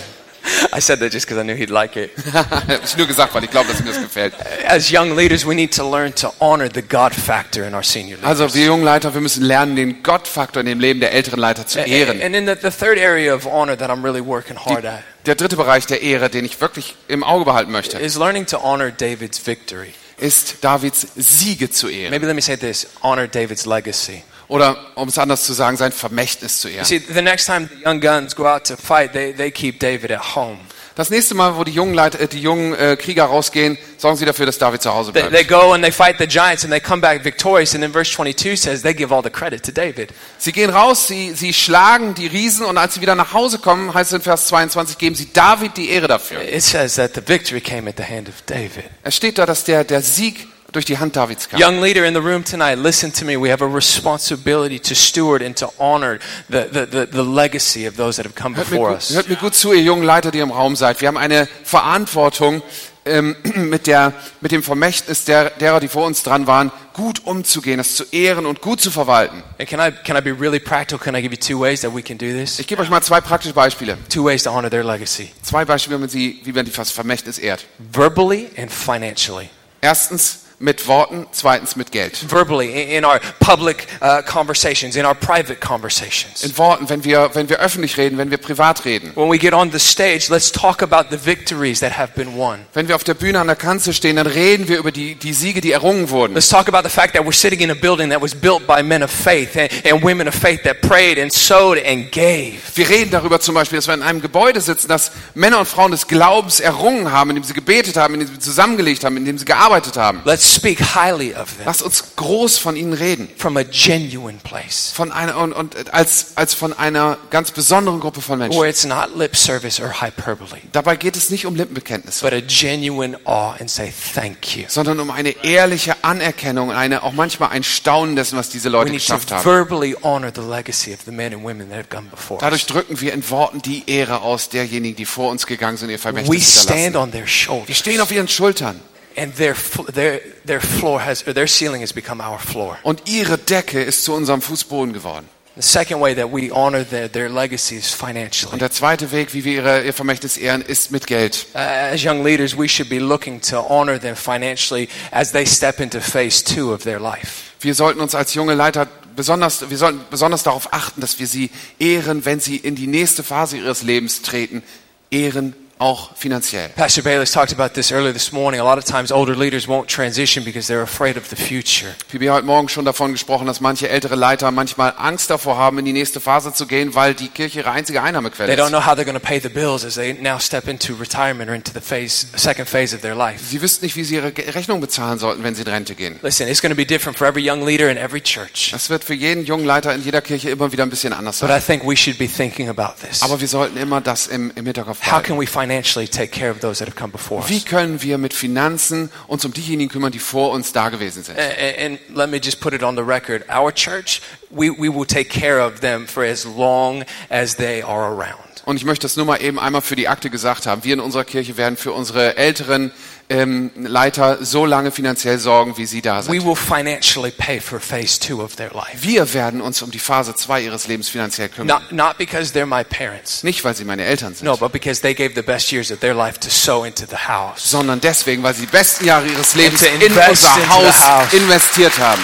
I 0.72 0.80
said 0.80 1.00
that 1.00 1.12
just 1.12 1.26
because 1.26 1.40
I 1.40 1.44
knew 1.44 1.54
he'd 1.56 1.70
like 1.70 1.96
it. 1.96 2.10
Ich 2.84 2.96
nur 2.96 3.06
gesagt, 3.06 3.34
weil 3.34 3.44
ich 3.44 3.50
glaube, 3.50 3.68
dass 3.68 3.80
ihm 3.80 3.86
das 3.86 4.00
gefällt. 4.00 4.34
As 4.66 4.90
young 4.90 5.16
leaders, 5.16 5.46
we 5.46 5.54
need 5.54 5.74
to 5.76 5.88
learn 5.88 6.14
to 6.16 6.32
honor 6.40 6.68
the 6.72 6.82
God 6.82 7.14
factor 7.14 7.64
in 7.66 7.74
our 7.74 7.82
senior 7.82 8.16
leaders. 8.16 8.28
Also 8.40 8.54
wir 8.54 8.66
jungen 8.66 8.84
Leiter, 8.84 9.12
wir 9.14 9.20
müssen 9.20 9.42
lernen, 9.44 9.76
den 9.76 10.02
Gottfaktor 10.02 10.60
in 10.60 10.66
dem 10.66 10.80
Leben 10.80 11.00
der 11.00 11.12
älteren 11.12 11.38
Leiter 11.40 11.66
zu 11.66 11.80
ehren. 11.80 12.20
and 12.22 12.34
then 12.34 12.46
the, 12.46 12.54
the 12.60 12.70
third 12.70 12.98
area 12.98 13.34
of 13.34 13.46
honor 13.46 13.76
that 13.76 13.90
I'm 13.90 14.02
really 14.04 14.24
working 14.24 14.56
hard 14.56 14.84
at 14.84 15.02
Der 15.26 15.34
dritte 15.34 15.56
Bereich 15.56 15.86
der 15.86 16.00
Ehre, 16.00 16.30
den 16.30 16.44
ich 16.46 16.60
wirklich 16.60 16.96
im 17.08 17.22
Auge 17.22 17.44
behalten 17.44 17.70
möchte, 17.72 17.98
is 17.98 18.16
learning 18.16 18.46
to 18.46 18.62
honor 18.62 18.90
David's 18.90 19.46
victory. 19.46 19.92
ist 20.18 20.56
Davids 20.62 21.06
Siege 21.16 21.70
zu 21.70 21.88
ehren. 21.88 22.10
Maybe 22.10 22.26
let 22.26 22.34
me 22.34 22.40
say 22.42 22.56
this 22.56 22.86
honor 23.02 23.26
David's 23.26 23.66
legacy. 23.66 24.22
Oder 24.50 24.76
um 24.96 25.08
es 25.08 25.16
anders 25.16 25.44
zu 25.44 25.52
sagen, 25.52 25.76
sein 25.76 25.92
Vermächtnis 25.92 26.60
zu 26.60 26.68
ehren. 26.68 26.84
see, 26.84 26.98
the 26.98 27.22
next 27.22 27.46
time 27.46 27.68
the 27.68 27.88
young 27.88 28.00
guns 28.00 28.34
go 28.34 28.46
out 28.46 28.64
to 28.66 28.76
fight, 28.76 29.12
they, 29.12 29.32
they 29.32 29.50
keep 29.50 29.78
David 29.78 30.10
at 30.10 30.34
home. 30.34 30.58
Das 30.96 31.08
nächste 31.08 31.36
Mal, 31.36 31.56
wo 31.56 31.62
die 31.62 31.70
jungen, 31.70 31.94
Leiter, 31.94 32.18
äh, 32.18 32.26
die 32.26 32.42
jungen 32.42 32.74
äh, 32.74 32.96
Krieger 32.96 33.26
rausgehen, 33.26 33.78
sorgen 33.96 34.16
sie 34.16 34.24
dafür, 34.24 34.46
dass 34.46 34.58
David 34.58 34.82
zu 34.82 34.92
Hause 34.92 35.12
bleibt. 35.12 35.32
they 35.32 35.44
go 35.44 35.72
and 35.72 35.84
they 35.84 35.92
fight 35.92 36.16
the 36.18 36.26
giants 36.26 36.64
and 36.64 36.72
they 36.72 36.80
come 36.80 37.00
back 37.00 37.22
victorious. 37.22 37.74
And 37.74 37.82
then 37.82 37.92
verse 37.92 38.10
22 38.10 38.56
says 38.56 38.82
they 38.82 38.92
give 38.92 39.14
all 39.14 39.22
the 39.22 39.30
credit 39.30 39.62
to 39.66 39.72
David. 39.72 40.12
Sie 40.36 40.50
gehen 40.50 40.70
raus, 40.70 41.06
sie, 41.06 41.32
sie 41.32 41.54
schlagen 41.54 42.16
die 42.16 42.26
Riesen 42.26 42.66
und 42.66 42.76
als 42.76 42.94
sie 42.94 43.00
wieder 43.00 43.14
nach 43.14 43.32
Hause 43.32 43.60
kommen, 43.60 43.94
heißt 43.94 44.10
es 44.10 44.16
in 44.16 44.22
Vers 44.22 44.48
22, 44.48 44.98
geben 44.98 45.14
sie 45.14 45.32
David 45.32 45.76
die 45.76 45.90
Ehre 45.90 46.08
dafür. 46.08 46.42
It 46.42 46.64
says 46.64 46.96
that 46.96 47.14
the 47.14 47.22
victory 47.24 47.60
came 47.60 47.88
at 47.88 47.96
the 47.96 48.04
hand 48.04 48.28
of 48.28 48.34
David. 48.46 48.84
Es 49.04 49.14
steht 49.14 49.38
da, 49.38 49.46
dass 49.46 49.62
der, 49.62 49.84
der 49.84 50.02
Sieg 50.02 50.48
durch 50.72 50.84
die 50.84 50.98
Hand 50.98 51.16
Davids 51.16 51.48
kam. 51.48 51.60
Young 51.60 51.80
leader 51.82 52.04
in 52.04 52.14
the 52.14 52.20
room 52.20 52.44
tonight, 52.44 52.78
listen 52.78 53.12
to 53.12 53.24
me. 53.24 53.36
We 53.40 53.50
have 53.50 53.62
a 53.62 53.68
responsibility 53.68 54.78
to 54.80 54.94
steward 54.94 55.42
and 55.42 55.56
to 55.58 55.72
honor 55.78 56.18
the, 56.48 56.68
the, 56.72 56.86
the, 56.86 57.06
the 57.10 57.22
legacy 57.22 57.86
of 57.86 57.96
those 57.96 58.16
that 58.16 58.26
have 58.26 58.34
come 58.34 58.54
Hört 58.56 58.68
before 58.70 58.90
gut, 58.90 58.98
us. 58.98 59.14
hört 59.14 59.28
mir 59.28 59.36
gut 59.36 59.54
zu, 59.54 59.72
ihr 59.72 59.82
jungen 59.82 60.04
Leiter, 60.04 60.30
die 60.30 60.38
im 60.40 60.50
Raum 60.50 60.76
seid. 60.76 61.00
Wir 61.00 61.08
haben 61.08 61.16
eine 61.16 61.48
Verantwortung 61.64 62.62
ähm, 63.04 63.34
mit, 63.54 63.86
der, 63.86 64.12
mit 64.40 64.52
dem 64.52 64.62
Vermächtnis 64.62 65.24
der, 65.24 65.50
derer, 65.50 65.80
die 65.80 65.88
vor 65.88 66.04
uns 66.06 66.22
dran 66.22 66.46
waren, 66.46 66.70
gut 66.92 67.24
umzugehen, 67.24 67.80
es 67.80 67.96
zu 67.96 68.04
ehren 68.12 68.46
und 68.46 68.60
gut 68.60 68.80
zu 68.80 68.90
verwalten. 68.90 69.42
And 69.58 69.68
can 69.68 69.80
I, 69.80 69.90
can 70.04 70.16
I 70.16 70.20
be 70.20 70.32
really 70.38 70.60
practical? 70.60 70.98
Can 70.98 71.14
I 71.14 71.22
give 71.22 71.34
you 71.34 71.40
two 71.40 71.58
ways 71.60 71.80
that 71.80 71.94
we 71.94 72.02
can 72.02 72.18
do 72.18 72.26
this? 72.26 72.58
Ich 72.58 72.66
gebe 72.66 72.82
euch 72.82 72.90
mal 72.90 73.02
zwei 73.02 73.20
praktische 73.20 73.54
Beispiele. 73.54 73.96
Two 74.08 74.24
ways 74.24 74.42
to 74.42 74.50
honor 74.50 74.70
their 74.70 74.84
legacy 74.84 75.30
Zwei 75.42 75.64
Beispiele, 75.64 75.96
wie 75.96 76.00
man, 76.00 76.08
sie, 76.10 76.40
wie 76.44 76.52
man 76.52 76.64
die 76.64 76.72
das 76.72 76.90
Vermächtnis 76.90 77.38
ehrt. 77.38 77.64
verbally 77.92 78.50
and 78.56 78.70
financially. 78.70 79.48
Erstens 79.80 80.40
mit 80.60 80.86
Worten, 80.86 81.26
zweitens 81.32 81.74
mit 81.74 81.90
Geld. 81.90 82.18
Verbally, 82.28 82.94
in 82.94 83.02
our 83.02 83.18
public 83.40 83.86
uh, 84.02 84.20
conversations, 84.22 84.94
in 84.94 85.06
our 85.06 85.14
private 85.14 85.58
conversations. 85.58 86.44
In 86.44 86.56
Worten, 86.58 86.90
wenn 86.90 87.02
wir, 87.02 87.30
wenn 87.32 87.48
wir 87.48 87.60
öffentlich 87.60 87.96
reden, 87.96 88.18
wenn 88.18 88.30
wir 88.30 88.36
privat 88.36 88.84
reden. 88.84 89.10
When 89.14 89.30
we 89.30 89.38
get 89.38 89.54
on 89.54 89.72
the 89.72 89.78
stage, 89.78 90.28
let's 90.28 90.52
talk 90.52 90.82
about 90.82 91.08
the 91.10 91.16
victories 91.16 91.80
that 91.80 91.96
have 91.96 92.12
been 92.14 92.36
won. 92.36 92.58
Wenn 92.74 92.88
wir 92.88 92.94
auf 92.94 93.04
der 93.04 93.14
Bühne 93.14 93.40
an 93.40 93.46
der 93.46 93.56
Kanzel 93.56 93.94
stehen, 93.94 94.16
dann 94.16 94.26
reden 94.26 94.68
wir 94.68 94.76
über 94.76 94.92
die, 94.92 95.14
die 95.14 95.32
Siege, 95.32 95.62
die 95.62 95.72
errungen 95.72 96.10
wurden. 96.10 96.34
Let's 96.34 96.50
talk 96.50 96.68
about 96.68 96.86
the 96.86 96.94
fact 96.94 97.14
that 97.14 97.24
we're 97.24 97.32
sitting 97.32 97.60
in 97.60 97.70
a 97.70 97.74
building 97.74 98.10
that 98.10 98.20
was 98.20 98.34
built 98.34 98.66
by 98.66 98.82
men 98.82 99.02
of 99.02 99.10
faith 99.10 99.56
and, 99.56 99.70
and 99.90 100.04
women 100.04 100.28
of 100.28 100.34
faith 100.34 100.62
that 100.64 100.82
prayed 100.82 101.18
and 101.18 101.32
sowed 101.32 101.78
and 101.78 102.12
gave. 102.12 102.58
Wir 102.74 102.86
reden 102.86 103.10
darüber 103.10 103.40
zum 103.40 103.54
Beispiel, 103.54 103.78
dass 103.78 103.86
wir 103.86 103.94
in 103.94 104.02
einem 104.02 104.20
Gebäude 104.20 104.60
sitzen, 104.60 104.88
das 104.88 105.10
Männer 105.34 105.58
und 105.58 105.66
Frauen 105.66 105.90
des 105.90 106.06
Glaubens 106.06 106.60
errungen 106.60 107.10
haben, 107.10 107.30
indem 107.30 107.44
sie 107.44 107.54
gebetet 107.54 107.96
haben, 107.96 108.12
indem 108.12 108.28
sie 108.28 108.38
zusammengelegt 108.38 109.04
haben, 109.04 109.16
indem 109.16 109.38
sie 109.38 109.46
gearbeitet 109.46 109.96
haben. 109.96 110.20
Let's 110.26 110.49
speak 110.50 110.80
highly 110.94 111.34
of 111.34 111.54
them 111.56 111.66
Lasst 111.66 111.82
uns 111.82 112.16
groß 112.16 112.58
von 112.58 112.76
ihnen 112.76 112.92
reden. 112.92 113.28
from 113.36 113.56
a 113.56 113.62
genuine 113.62 114.38
place 114.42 114.90
Von 114.94 115.12
einer, 115.12 115.36
und, 115.38 115.52
und 115.52 115.92
als, 115.94 116.32
als 116.36 116.54
von 116.54 116.72
einer 116.72 117.16
ganz 117.30 117.50
besonderen 117.50 118.00
Gruppe 118.00 118.20
von 118.20 118.38
Menschen. 118.38 118.58
where 118.60 118.68
it's 118.68 118.84
not 118.84 119.16
lip 119.16 119.36
service 119.36 119.80
or 119.80 120.00
hyperbole, 120.00 120.60
Dabei 120.72 120.96
geht 120.96 121.16
es 121.16 121.30
nicht 121.30 121.46
um 121.46 121.54
Lippenbekenntnisse, 121.54 122.24
but 122.24 122.32
a 122.32 122.40
genuine 122.40 123.18
awe 123.24 123.54
and 123.60 123.70
say 123.70 123.92
thank 124.14 124.56
you. 124.56 124.64
sondern 124.68 125.00
um 125.00 125.10
eine 125.10 125.30
ehrliche 125.44 126.02
Anerkennung, 126.04 126.72
eine, 126.72 127.02
auch 127.02 127.12
manchmal 127.12 127.50
ein 127.50 127.62
Staunen 127.64 128.16
dessen, 128.16 128.36
was 128.38 128.48
diese 128.50 128.68
We 128.68 128.72
Leute 128.72 128.92
geschafft 128.92 129.30
haben. 129.32 129.44
verbally 129.44 129.96
honor 130.02 130.32
the 130.34 130.40
legacy 130.42 130.92
of 130.92 131.00
the 131.04 131.10
men 131.12 131.32
and 131.34 131.44
women 131.44 131.68
that 131.70 131.78
have 131.78 131.88
gone 131.88 132.08
before 132.10 132.40
Dadurch 132.40 132.66
drücken 132.66 133.00
wir 133.00 133.12
in 133.12 133.28
Worten 133.30 133.62
die 133.62 133.84
Ehre 133.86 134.22
aus 134.22 134.48
derjenigen, 134.48 134.96
die 134.96 135.04
vor 135.06 135.30
uns 135.30 135.46
gegangen 135.46 135.76
sind, 135.76 135.90
ihr 135.90 135.94
We 135.96 135.98
Vermächtnis 135.98 136.62
stand 136.62 136.78
hinterlassen. 136.78 136.96
on 136.96 137.12
their 137.12 137.20
Wir 137.22 137.26
shoulders, 137.28 137.78
stehen 137.78 138.00
auf 138.00 138.10
ihren 138.12 138.28
Schultern 138.28 138.80
and 139.16 139.34
their 139.36 139.54
fl- 139.54 139.90
their 139.92 140.20
their 140.46 140.60
floor 140.60 141.00
has 141.04 141.26
or 141.26 141.34
their 141.34 141.46
ceiling 141.48 141.82
has 141.82 141.92
become 141.92 142.22
our 142.22 142.38
floor. 142.38 142.78
und 142.82 143.08
ihre 143.08 143.38
Decke 143.38 143.82
ist 143.82 144.04
zu 144.04 144.14
unserem 144.14 144.42
Fußboden 144.42 144.92
geworden. 144.92 145.28
The 145.56 145.62
second 145.62 146.00
way 146.00 146.14
that 146.14 146.32
we 146.32 146.50
honor 146.50 146.88
their, 146.88 147.10
their 147.10 147.28
legacy 147.28 147.76
is 147.76 147.90
financially. 147.90 148.52
Und 148.52 148.62
der 148.62 148.70
zweite 148.70 149.10
Weg, 149.10 149.34
wie 149.34 149.44
wir 149.44 149.54
ihre, 149.54 149.82
ihr 149.84 149.92
Vermächtnis 149.92 150.36
ehren, 150.36 150.62
ist 150.62 150.90
mit 150.92 151.06
Geld. 151.06 151.46
As 151.54 152.02
young 152.02 152.24
leaders, 152.24 152.56
we 152.56 152.68
should 152.68 152.88
be 152.88 152.98
looking 152.98 153.40
to 153.42 153.58
honor 153.58 154.00
them 154.00 154.14
financially 154.14 154.88
as 155.10 155.32
they 155.32 155.44
step 155.44 155.80
into 155.80 156.00
phase 156.00 156.42
two 156.42 156.72
of 156.72 156.84
their 156.84 157.00
life. 157.00 157.50
Wir 157.60 157.74
sollten 157.74 158.00
uns 158.00 158.14
als 158.14 158.32
junge 158.34 158.54
Leiter 158.54 158.86
besonders, 159.16 159.68
wir 159.68 159.76
sollten 159.76 160.00
besonders 160.08 160.44
darauf 160.44 160.72
achten, 160.72 161.00
dass 161.00 161.18
wir 161.18 161.26
sie 161.26 161.50
ehren, 161.78 162.24
wenn 162.24 162.40
sie 162.40 162.56
in 162.56 162.74
die 162.76 162.86
nächste 162.86 163.22
Phase 163.22 163.58
ihres 163.58 163.82
Lebens 163.82 164.22
treten. 164.22 164.62
Ehren 165.10 165.54
auch 165.80 166.14
finanziell. 166.14 166.68
Pastor 166.76 167.02
Bayless 167.02 167.32
talked 167.32 167.52
about 167.52 167.70
this 167.74 167.90
earlier 167.90 168.12
this 168.12 168.32
morning. 168.32 168.60
A 168.60 168.64
lot 168.64 168.78
of 168.78 168.84
times, 168.84 169.10
older 169.10 169.34
leaders 169.34 169.66
won't 169.66 169.88
transition 169.88 170.44
because 170.44 170.66
they're 170.68 170.82
afraid 170.82 171.16
of 171.16 171.28
the 171.30 171.36
future. 171.36 171.94
PB 172.12 172.28
hat 172.28 172.34
heute 172.36 172.46
Morgen 172.46 172.68
schon 172.68 172.84
davon 172.84 173.12
gesprochen, 173.12 173.46
dass 173.46 173.60
manche 173.60 173.88
ältere 173.88 174.14
Leiter 174.14 174.50
manchmal 174.50 174.92
Angst 174.98 175.30
davor 175.30 175.56
haben, 175.56 175.78
in 175.78 175.84
die 175.86 175.92
nächste 175.94 176.20
Phase 176.20 176.52
zu 176.52 176.66
gehen, 176.66 176.94
weil 176.94 177.14
die 177.14 177.28
Kirche 177.28 177.60
ihre 177.60 177.70
einzige 177.70 178.02
Einnahmequelle 178.02 178.46
They 178.54 178.56
don't 178.62 178.66
ist. 178.66 178.70
know 178.72 178.84
how 178.86 178.92
they're 178.92 179.04
going 179.04 179.18
to 179.18 179.26
pay 179.26 179.40
the 179.40 179.48
bills 179.48 179.84
as 179.84 179.94
they 179.94 180.12
now 180.12 180.38
step 180.38 180.68
into 180.68 180.94
retirement 180.94 181.48
or 181.50 181.54
into 181.54 181.72
the 181.72 181.80
phase, 181.80 182.26
second 182.36 182.68
phase 182.68 182.94
of 182.94 183.00
their 183.00 183.14
life. 183.14 183.42
Sie 183.44 183.62
wüssten 183.62 183.86
nicht, 183.86 183.96
wie 183.96 184.04
sie 184.04 184.16
ihre 184.16 184.32
Rechnung 184.54 184.80
bezahlen 184.80 185.18
sollten, 185.18 185.42
wenn 185.42 185.54
sie 185.54 185.62
in 185.62 185.68
Rente 185.68 185.94
gehen. 185.94 186.20
Listen, 186.22 186.46
it's 186.46 186.60
going 186.60 186.72
to 186.72 186.76
be 186.76 186.84
different 186.84 187.16
for 187.16 187.26
every 187.26 187.42
young 187.48 187.64
leader 187.64 187.90
in 187.90 187.96
every 187.96 188.20
church. 188.20 188.68
Das 188.72 188.90
wird 188.90 189.02
für 189.02 189.14
jeden 189.14 189.44
jungen 189.46 189.64
Leiter 189.64 189.94
in 189.94 190.02
jeder 190.04 190.20
Kirche 190.20 190.50
immer 190.50 190.70
wieder 190.72 190.82
ein 190.82 190.90
bisschen 190.90 191.14
anders 191.14 191.40
But 191.40 191.48
I 191.48 191.52
sein. 191.54 191.62
think 191.80 191.84
we 191.88 191.96
should 191.96 192.18
be 192.18 192.28
thinking 192.28 192.68
about 192.68 192.94
this. 193.00 193.22
Aber 193.22 193.40
wir 193.40 193.48
sollten 193.48 193.78
immer 193.78 194.02
das 194.02 194.26
im, 194.26 194.52
im 194.54 194.66
Hinterkopf 194.66 194.98
How 195.00 195.06
behalten. 195.06 195.26
can 195.28 195.40
we 195.40 195.46
financially 195.70 196.08
take 196.08 196.32
care 196.32 196.50
of 196.50 196.60
those 196.60 196.80
that 196.80 196.88
have 196.88 196.96
come 196.96 197.10
before 197.12 197.42
Wie 197.48 197.54
us? 197.54 197.64
können 197.64 198.02
wir 198.02 198.18
mit 198.18 198.34
Finanzen 198.34 199.10
uns 199.28 199.44
um 199.44 199.52
diejenigen 199.52 199.90
kümmern, 199.90 200.10
die 200.10 200.18
vor 200.18 200.50
uns 200.50 200.72
da 200.72 200.88
gewesen 200.88 201.22
sind? 201.22 201.38
And, 201.38 201.78
and 201.78 202.16
let 202.16 202.28
me 202.28 202.38
just 202.38 202.60
put 202.60 202.72
it 202.72 202.82
on 202.82 202.96
the 202.96 203.02
record. 203.02 203.44
Our 203.48 203.72
church, 203.72 204.20
we, 204.50 204.70
we 204.70 204.88
will 204.88 205.06
take 205.06 205.30
care 205.30 205.60
of 205.60 205.80
them 205.80 206.06
for 206.06 206.24
as 206.24 206.44
long 206.44 207.04
as 207.28 207.54
they 207.56 207.82
are 207.82 208.02
around. 208.02 208.62
Und 208.64 208.76
ich 208.76 208.84
möchte 208.84 209.04
das 209.04 209.16
nur 209.16 209.26
mal 209.26 209.40
eben 209.40 209.58
einmal 209.58 209.80
für 209.80 209.96
die 209.96 210.08
Akte 210.08 210.28
gesagt 210.28 210.66
haben. 210.66 210.84
Wir 210.84 210.94
in 210.94 211.00
unserer 211.00 211.24
Kirche 211.24 211.56
werden 211.56 211.76
für 211.76 211.92
unsere 211.92 212.36
älteren 212.36 212.90
ähm, 213.30 213.70
Leiter 213.76 214.44
so 214.44 214.66
lange 214.66 214.90
finanziell 214.90 215.38
sorgen, 215.38 215.76
wie 215.78 215.86
sie 215.86 216.02
da 216.02 216.18
We 216.18 216.22
sind. 216.24 216.44
will 216.44 216.56
financially 216.56 217.30
pay 217.30 217.60
for 217.60 217.80
phase 217.80 218.18
two 218.18 218.42
of 218.42 218.56
their 218.56 218.70
life. 218.74 218.98
Wir 219.00 219.32
werden 219.32 219.60
uns 219.60 219.80
um 219.82 219.90
die 219.90 219.98
Phase 219.98 220.34
2 220.34 220.60
ihres 220.62 220.86
Lebens 220.88 221.08
finanziell 221.08 221.48
kümmern. 221.48 221.68
Not, 221.68 221.92
not 221.92 222.18
because 222.18 222.52
they're 222.52 222.66
my 222.66 222.84
parents. 222.84 223.42
Nicht, 223.42 223.64
weil 223.64 223.74
sie 223.74 223.84
meine 223.84 224.04
Eltern 224.04 224.34
sind, 224.34 224.44
No, 224.44 224.56
but 224.56 224.72
because 224.72 225.00
they 225.00 225.14
gave 225.14 225.34
the 225.34 225.42
best 225.42 225.70
years 225.72 225.90
of 225.92 226.00
their 226.00 226.14
life 226.14 226.38
to 226.40 226.50
sow 226.50 226.84
into 226.84 227.06
the 227.06 227.16
house. 227.28 227.70
sondern 227.70 228.00
deswegen, 228.00 228.42
weil 228.42 228.54
sie 228.54 228.62
die 228.66 228.72
besten 228.72 229.04
Jahre 229.06 229.26
ihres 229.28 229.54
Lebens 229.54 229.80
in 229.82 229.88
unser 229.94 230.04
into 230.26 230.34
the 230.60 230.68
Haus 230.68 231.00
house. 231.06 231.32
investiert 231.32 231.98
haben. 231.98 232.22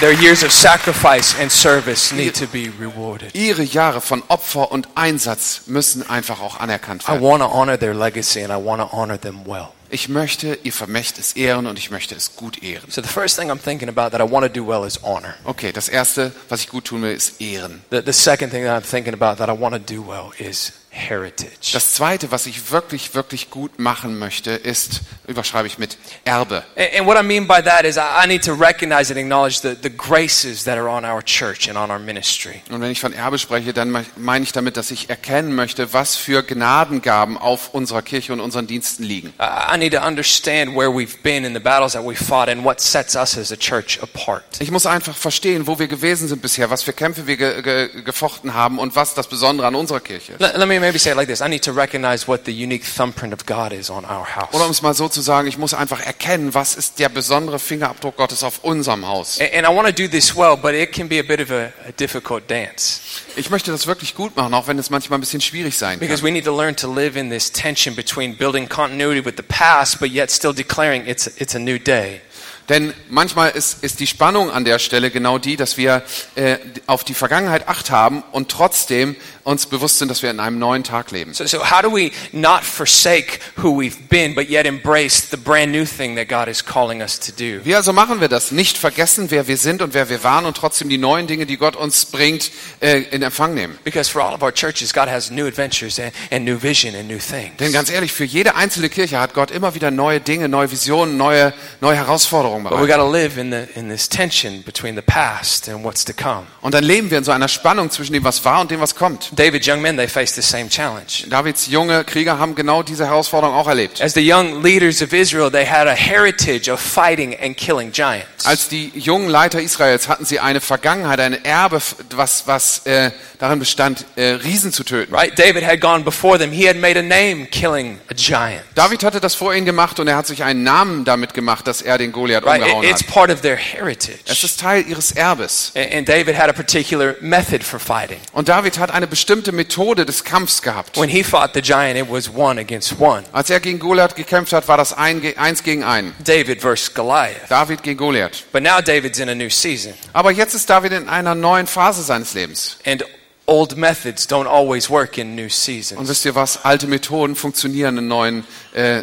Their 0.00 0.12
years 0.12 0.44
of 0.44 0.52
sacrifice 0.52 1.34
and 1.40 1.50
service 1.50 2.12
need 2.12 2.34
to 2.36 2.46
be 2.46 2.70
rewarded. 2.78 3.34
Ihre 3.34 3.64
Jahre 3.64 4.00
von 4.00 4.22
Opfer 4.28 4.70
und 4.70 4.86
Einsatz 4.94 5.62
müssen 5.66 6.08
einfach 6.08 6.40
auch 6.40 6.60
anerkannt 6.60 7.02
I 7.08 7.14
werden. 7.14 7.22
want 7.22 7.42
to 7.42 7.48
honor 7.50 7.76
their 7.76 7.94
legacy 7.94 8.44
and 8.44 8.52
I 8.52 8.64
want 8.64 8.80
to 8.80 8.96
honor 8.96 9.18
them 9.20 9.44
well. 9.44 9.70
Ich 9.90 10.08
möchte 10.08 10.56
ihr 10.62 10.72
Vermächtnis 10.72 11.32
ehren 11.32 11.66
und 11.66 11.80
ich 11.80 11.90
möchte 11.90 12.14
es 12.14 12.36
gut 12.36 12.62
ehren. 12.62 12.88
So 12.90 13.02
the 13.02 13.08
first 13.08 13.36
thing 13.36 13.50
I'm 13.50 13.58
thinking 13.60 13.88
about 13.88 14.10
that 14.16 14.20
I 14.20 14.30
want 14.30 14.46
to 14.46 14.52
do 14.52 14.64
well 14.64 14.86
is 14.86 15.02
honor. 15.02 15.34
Okay, 15.44 15.72
das 15.72 15.88
erste, 15.88 16.30
was 16.48 16.60
ich 16.60 16.68
gut 16.68 16.84
tun 16.84 17.02
will, 17.02 17.12
ist 17.12 17.40
ehren. 17.40 17.82
The, 17.90 18.00
the 18.04 18.12
second 18.12 18.50
thing 18.50 18.64
that 18.66 18.80
I'm 18.80 18.86
thinking 18.88 19.14
about 19.14 19.38
that 19.44 19.48
I 19.48 19.60
want 19.60 19.74
to 19.74 19.80
do 19.80 20.00
well 20.06 20.30
is 20.38 20.72
heritage. 20.98 21.72
Das 21.72 21.94
zweite, 21.94 22.30
was 22.30 22.46
ich 22.46 22.72
wirklich, 22.72 23.14
wirklich 23.14 23.50
gut 23.50 23.78
machen 23.78 24.18
möchte, 24.18 24.50
ist, 24.50 25.02
überschreibe 25.26 25.66
ich 25.66 25.78
mit 25.78 25.96
Erbe. 26.24 26.64
And, 26.76 27.06
what 27.06 27.16
I 27.18 27.22
mean 27.22 27.46
by 27.46 27.62
that 27.62 27.84
is 27.84 27.96
I, 27.96 28.26
need 28.26 28.44
to 28.44 28.52
recognize 28.52 29.10
and 29.10 29.18
acknowledge 29.18 29.60
the, 29.62 29.76
the 29.80 29.90
graces 29.90 30.64
that 30.64 30.76
are 30.76 30.88
on 30.88 31.04
our 31.04 31.22
church 31.24 31.68
and 31.68 31.78
on 31.78 31.90
our 31.90 31.98
ministry. 31.98 32.62
Und 32.70 32.80
wenn 32.80 32.90
ich 32.90 33.00
von 33.00 33.12
Erbe 33.12 33.38
spreche, 33.38 33.72
dann 33.72 33.90
me- 33.90 34.04
meine 34.16 34.42
ich 34.42 34.52
damit, 34.52 34.76
dass 34.76 34.90
ich 34.90 35.08
erkennen 35.08 35.54
möchte, 35.54 35.92
was 35.92 36.16
für 36.16 36.42
Gnadengaben 36.42 37.38
auf 37.38 37.74
unserer 37.74 38.02
Kirche 38.02 38.32
und 38.32 38.40
unseren 38.40 38.66
Diensten 38.66 39.02
liegen. 39.04 39.32
I, 39.40 39.78
need 39.78 39.92
to 39.92 40.00
understand 40.00 40.74
where 40.74 40.88
we've 40.90 41.18
been 41.22 41.44
in 41.44 41.54
the 41.54 41.60
battles 41.60 41.92
that 41.92 42.02
we've 42.02 42.22
fought 42.22 42.48
and 42.48 42.64
what 42.64 42.80
sets 42.80 43.14
us 43.14 43.38
as 43.38 43.52
a 43.52 43.56
church 43.56 43.98
apart. 44.02 44.44
Ich 44.58 44.70
muss 44.70 44.86
einfach 44.86 45.16
verstehen, 45.16 45.66
wo 45.66 45.78
wir 45.78 45.88
gewesen 45.88 46.28
sind 46.28 46.42
bisher, 46.42 46.70
was 46.70 46.82
für 46.82 46.92
Kämpfe 46.92 47.26
wir 47.26 47.36
ge 47.36 47.62
ge 47.62 48.02
gefochten 48.02 48.54
haben 48.54 48.78
und 48.78 48.96
was 48.96 49.14
das 49.14 49.28
Besondere 49.28 49.66
an 49.66 49.74
unserer 49.74 50.00
Kirche 50.00 50.32
ist. 50.32 50.40
Let, 50.40 50.56
let 50.56 50.68
me 50.68 50.78
maybe 50.88 50.98
say 50.98 51.10
it 51.10 51.16
like 51.16 51.28
this 51.28 51.42
I 51.42 51.48
need 51.48 51.62
to 51.64 51.72
recognize 51.72 52.26
what 52.26 52.44
the 52.46 52.52
unique 52.52 52.84
thumbprint 52.84 53.32
of 53.34 53.44
God 53.44 53.72
is 53.72 53.90
on 53.90 54.04
our 54.04 54.24
house. 54.24 54.54
Oder 54.54 54.64
um 54.64 54.70
es 54.70 54.80
mal 54.80 54.94
so 54.94 55.08
zu 55.08 55.20
sagen, 55.20 55.46
ich 55.46 55.58
muss 55.58 55.74
einfach 55.74 56.00
erkennen, 56.00 56.54
was 56.54 56.74
ist 56.74 56.98
der 56.98 57.08
besondere 57.10 57.58
Fingerabdruck 57.58 58.16
Gottes 58.16 58.42
auf 58.42 58.64
unserem 58.64 59.06
Haus. 59.06 59.38
And, 59.40 59.52
and 59.52 59.66
I 59.66 59.70
want 59.74 59.86
to 59.86 59.92
do 59.92 60.08
this 60.08 60.34
well, 60.34 60.56
but 60.56 60.72
it 60.72 60.92
can 60.92 61.08
be 61.08 61.20
a 61.20 61.22
bit 61.22 61.40
of 61.40 61.50
a, 61.50 61.72
a 61.86 61.92
difficult 61.98 62.50
dance 62.50 63.00
Ich 63.36 63.50
möchte 63.50 63.70
das 63.70 63.86
wirklich 63.86 64.14
gut 64.14 64.34
machen, 64.36 64.54
auch 64.54 64.66
wenn 64.66 64.78
es 64.78 64.90
manchmal 64.90 65.18
ein 65.18 65.20
bisschen 65.20 65.40
schwierig 65.40 65.76
sein 65.76 65.98
because 65.98 66.22
kann. 66.22 66.28
we 66.28 66.32
need 66.32 66.44
to 66.44 66.56
learn 66.56 66.74
to 66.74 66.92
live 66.92 67.16
in 67.16 67.30
this 67.30 67.52
tension 67.52 67.94
between 67.94 68.36
building 68.36 68.68
continuity 68.68 69.24
with 69.24 69.34
the 69.36 69.42
past, 69.42 70.00
but 70.00 70.10
yet 70.10 70.30
still 70.30 70.54
declaring 70.54 71.06
it's, 71.06 71.26
it's 71.36 71.54
a 71.54 71.58
new 71.58 71.78
day. 71.78 72.20
Denn 72.68 72.92
manchmal 73.08 73.50
ist, 73.50 73.82
ist 73.82 73.98
die 73.98 74.06
Spannung 74.06 74.50
an 74.50 74.64
der 74.64 74.78
Stelle 74.78 75.10
genau 75.10 75.38
die, 75.38 75.56
dass 75.56 75.78
wir 75.78 76.02
äh, 76.34 76.58
auf 76.86 77.02
die 77.02 77.14
Vergangenheit 77.14 77.66
Acht 77.66 77.90
haben 77.90 78.22
und 78.32 78.50
trotzdem 78.50 79.16
uns 79.48 79.64
bewusst 79.64 79.98
sind, 79.98 80.10
dass 80.10 80.22
wir 80.22 80.30
in 80.30 80.40
einem 80.40 80.58
neuen 80.58 80.84
Tag 80.84 81.10
leben. 81.10 81.32
So, 81.32 81.46
so 81.46 81.58
how 81.70 81.80
do 81.80 81.90
we 81.90 82.10
not 82.32 82.62
forsake 82.62 83.40
who 83.56 83.70
we've 83.80 83.96
been, 84.10 84.34
but 84.34 84.50
yet 84.50 84.66
embrace 84.66 85.30
the 85.30 85.38
brand 85.38 85.72
new 85.72 85.86
thing 85.86 86.16
that 86.16 86.28
God 86.28 86.48
is 86.48 86.62
calling 86.62 87.00
us 87.00 87.18
to 87.18 87.32
do? 87.32 87.64
Wie 87.64 87.74
also 87.74 87.94
machen 87.94 88.20
wir 88.20 88.28
das? 88.28 88.52
Nicht 88.52 88.76
vergessen, 88.76 89.30
wer 89.30 89.48
wir 89.48 89.56
sind 89.56 89.80
und 89.80 89.94
wer 89.94 90.10
wir 90.10 90.22
waren 90.22 90.44
und 90.44 90.54
trotzdem 90.54 90.90
die 90.90 90.98
neuen 90.98 91.26
Dinge, 91.26 91.46
die 91.46 91.56
Gott 91.56 91.76
uns 91.76 92.04
bringt, 92.04 92.50
äh, 92.80 93.04
in 93.10 93.22
Empfang 93.22 93.54
nehmen. 93.54 93.78
Because 93.84 94.10
for 94.10 94.22
all 94.22 94.34
of 94.34 94.42
our 94.42 94.52
churches, 94.52 94.92
God 94.92 95.08
has 95.08 95.30
new 95.30 95.46
adventures 95.46 95.98
and, 95.98 96.12
and 96.30 96.44
new 96.44 96.62
vision 96.62 96.94
and 96.94 97.08
new 97.08 97.18
things. 97.18 97.56
Denn 97.58 97.72
ganz 97.72 97.88
ehrlich, 97.88 98.12
für 98.12 98.24
jede 98.24 98.54
einzelne 98.54 98.90
Kirche 98.90 99.18
hat 99.18 99.32
Gott 99.32 99.50
immer 99.50 99.74
wieder 99.74 99.90
neue 99.90 100.20
Dinge, 100.20 100.50
neue 100.50 100.70
Visionen, 100.70 101.16
neue, 101.16 101.54
neue 101.80 101.96
Herausforderungen 101.96 102.64
But 102.64 102.72
we 102.72 102.86
bereit. 102.86 102.98
got 102.98 103.02
to 103.02 103.10
live 103.10 103.38
in, 103.38 103.50
the, 103.50 103.66
in 103.74 103.88
this 103.88 104.10
tension 104.10 104.62
between 104.62 104.94
the 104.94 105.02
past 105.02 105.70
and 105.70 105.82
what's 105.82 106.04
to 106.04 106.12
come. 106.12 106.46
Und 106.60 106.74
dann 106.74 106.84
leben 106.84 107.10
wir 107.10 107.16
in 107.16 107.24
so 107.24 107.32
einer 107.32 107.48
Spannung 107.48 107.90
zwischen 107.90 108.12
dem, 108.12 108.24
was 108.24 108.44
war 108.44 108.60
und 108.60 108.70
dem, 108.70 108.80
was 108.80 108.94
kommt. 108.94 109.37
David's 109.38 109.66
young 109.66 109.80
men, 109.80 109.96
they 109.96 110.08
faced 110.08 110.34
the 110.34 110.42
same 110.42 110.68
challenge. 110.68 111.24
Davids 111.28 111.68
junge 111.68 112.02
Krieger 112.04 112.38
haben 112.38 112.54
genau 112.54 112.82
diese 112.82 113.06
Herausforderung 113.06 113.54
auch 113.54 113.68
erlebt. 113.68 114.02
As 114.02 114.14
the 114.14 114.20
young 114.20 114.62
leaders 114.62 115.00
of 115.00 115.12
Israel, 115.12 115.50
they 115.50 115.64
had 115.64 115.86
a 115.86 115.94
heritage 115.94 116.68
of 116.70 116.80
fighting 116.80 117.36
and 117.40 117.56
killing 117.56 117.92
giants. 117.92 118.44
Als 118.44 118.68
die 118.68 118.90
jungen 118.94 119.28
Leiter 119.28 119.60
Israels 119.62 120.08
hatten 120.08 120.24
sie 120.24 120.40
eine 120.40 120.60
Vergangenheit, 120.60 121.20
ein 121.20 121.44
Erbe, 121.44 121.80
was, 122.16 122.46
was 122.46 122.84
äh, 122.86 123.12
darin 123.38 123.60
bestand, 123.60 124.04
äh, 124.16 124.22
Riesen 124.42 124.72
zu 124.72 124.82
töten. 124.82 125.14
Right? 125.14 125.38
David 125.38 125.64
had 125.64 125.80
gone 125.80 126.02
before 126.02 126.38
them. 126.38 126.50
He 126.50 126.66
had 126.68 126.76
made 126.76 126.98
a 126.98 127.02
name 127.02 127.46
killing 127.46 127.98
a 128.10 128.14
giant. 128.14 128.62
David 128.74 129.04
hatte 129.04 129.20
das 129.20 129.36
vor 129.36 129.54
ihnen 129.54 129.66
gemacht 129.66 130.00
und 130.00 130.08
er 130.08 130.16
hat 130.16 130.26
sich 130.26 130.42
einen 130.42 130.64
Namen 130.64 131.04
damit 131.04 131.32
gemacht, 131.32 131.66
dass 131.68 131.80
er 131.80 131.96
den 131.96 132.10
Goliath 132.10 132.44
Right? 132.44 132.60
umgehauen 132.60 132.84
It- 132.84 132.90
it's 132.90 133.02
hat. 133.02 133.08
part 133.14 133.30
of 133.30 133.40
their 133.42 133.56
Es 133.58 133.74
heritage. 133.74 134.18
ist 134.28 134.58
Teil 134.60 134.84
ihres 134.88 135.12
Erbes. 135.12 135.72
And 135.76 135.94
and 135.94 136.08
David 136.08 136.36
had 136.36 136.48
a 136.48 136.52
particular 136.52 137.14
method 137.20 137.62
for 137.62 137.78
fighting. 137.78 138.18
Und 138.32 138.48
David 138.48 138.78
hat 138.78 138.90
eine 138.90 139.06
bestimmte 139.06 139.27
Methode 139.52 140.06
des 140.06 140.24
Kampfs 140.24 140.62
gehabt. 140.62 140.96
When 140.96 141.08
he 141.08 141.22
fought 141.22 141.52
the 141.54 141.60
giant, 141.62 141.98
it 141.98 142.10
was 142.10 142.30
one 142.34 142.60
against 142.60 142.98
one. 142.98 143.24
Als 143.32 143.50
er 143.50 143.60
gegen 143.60 143.78
Goliath 143.78 144.14
gekämpft 144.16 144.52
hat, 144.52 144.66
war 144.68 144.76
das 144.76 144.92
ein, 144.92 145.22
eins 145.36 145.62
gegen 145.62 145.84
einen. 145.84 146.14
David 146.24 146.60
versus 146.60 146.94
Goliath. 146.94 147.48
David 147.50 147.82
gegen 147.82 147.98
Goliath. 147.98 148.44
But 148.52 148.62
now 148.62 148.80
David's 148.80 149.18
in 149.18 149.28
a 149.28 149.34
new 149.34 149.50
season. 149.50 149.92
Aber 150.12 150.30
jetzt 150.30 150.54
ist 150.54 150.68
David 150.70 150.92
in 150.92 151.08
einer 151.08 151.34
neuen 151.34 151.66
Phase 151.66 152.02
seines 152.02 152.34
Lebens. 152.34 152.78
And 152.84 153.04
old 153.46 153.76
methods 153.76 154.28
don't 154.28 154.46
always 154.46 154.90
work 154.90 155.18
in 155.18 155.34
new 155.34 155.44
Und 155.44 155.52
seasons. 155.52 156.08
wisst 156.08 156.24
ihr 156.24 156.34
was? 156.34 156.64
Alte 156.64 156.86
Methoden 156.86 157.34
funktionieren 157.36 157.98
in 157.98 158.08
neuen, 158.08 158.44
äh, 158.74 159.02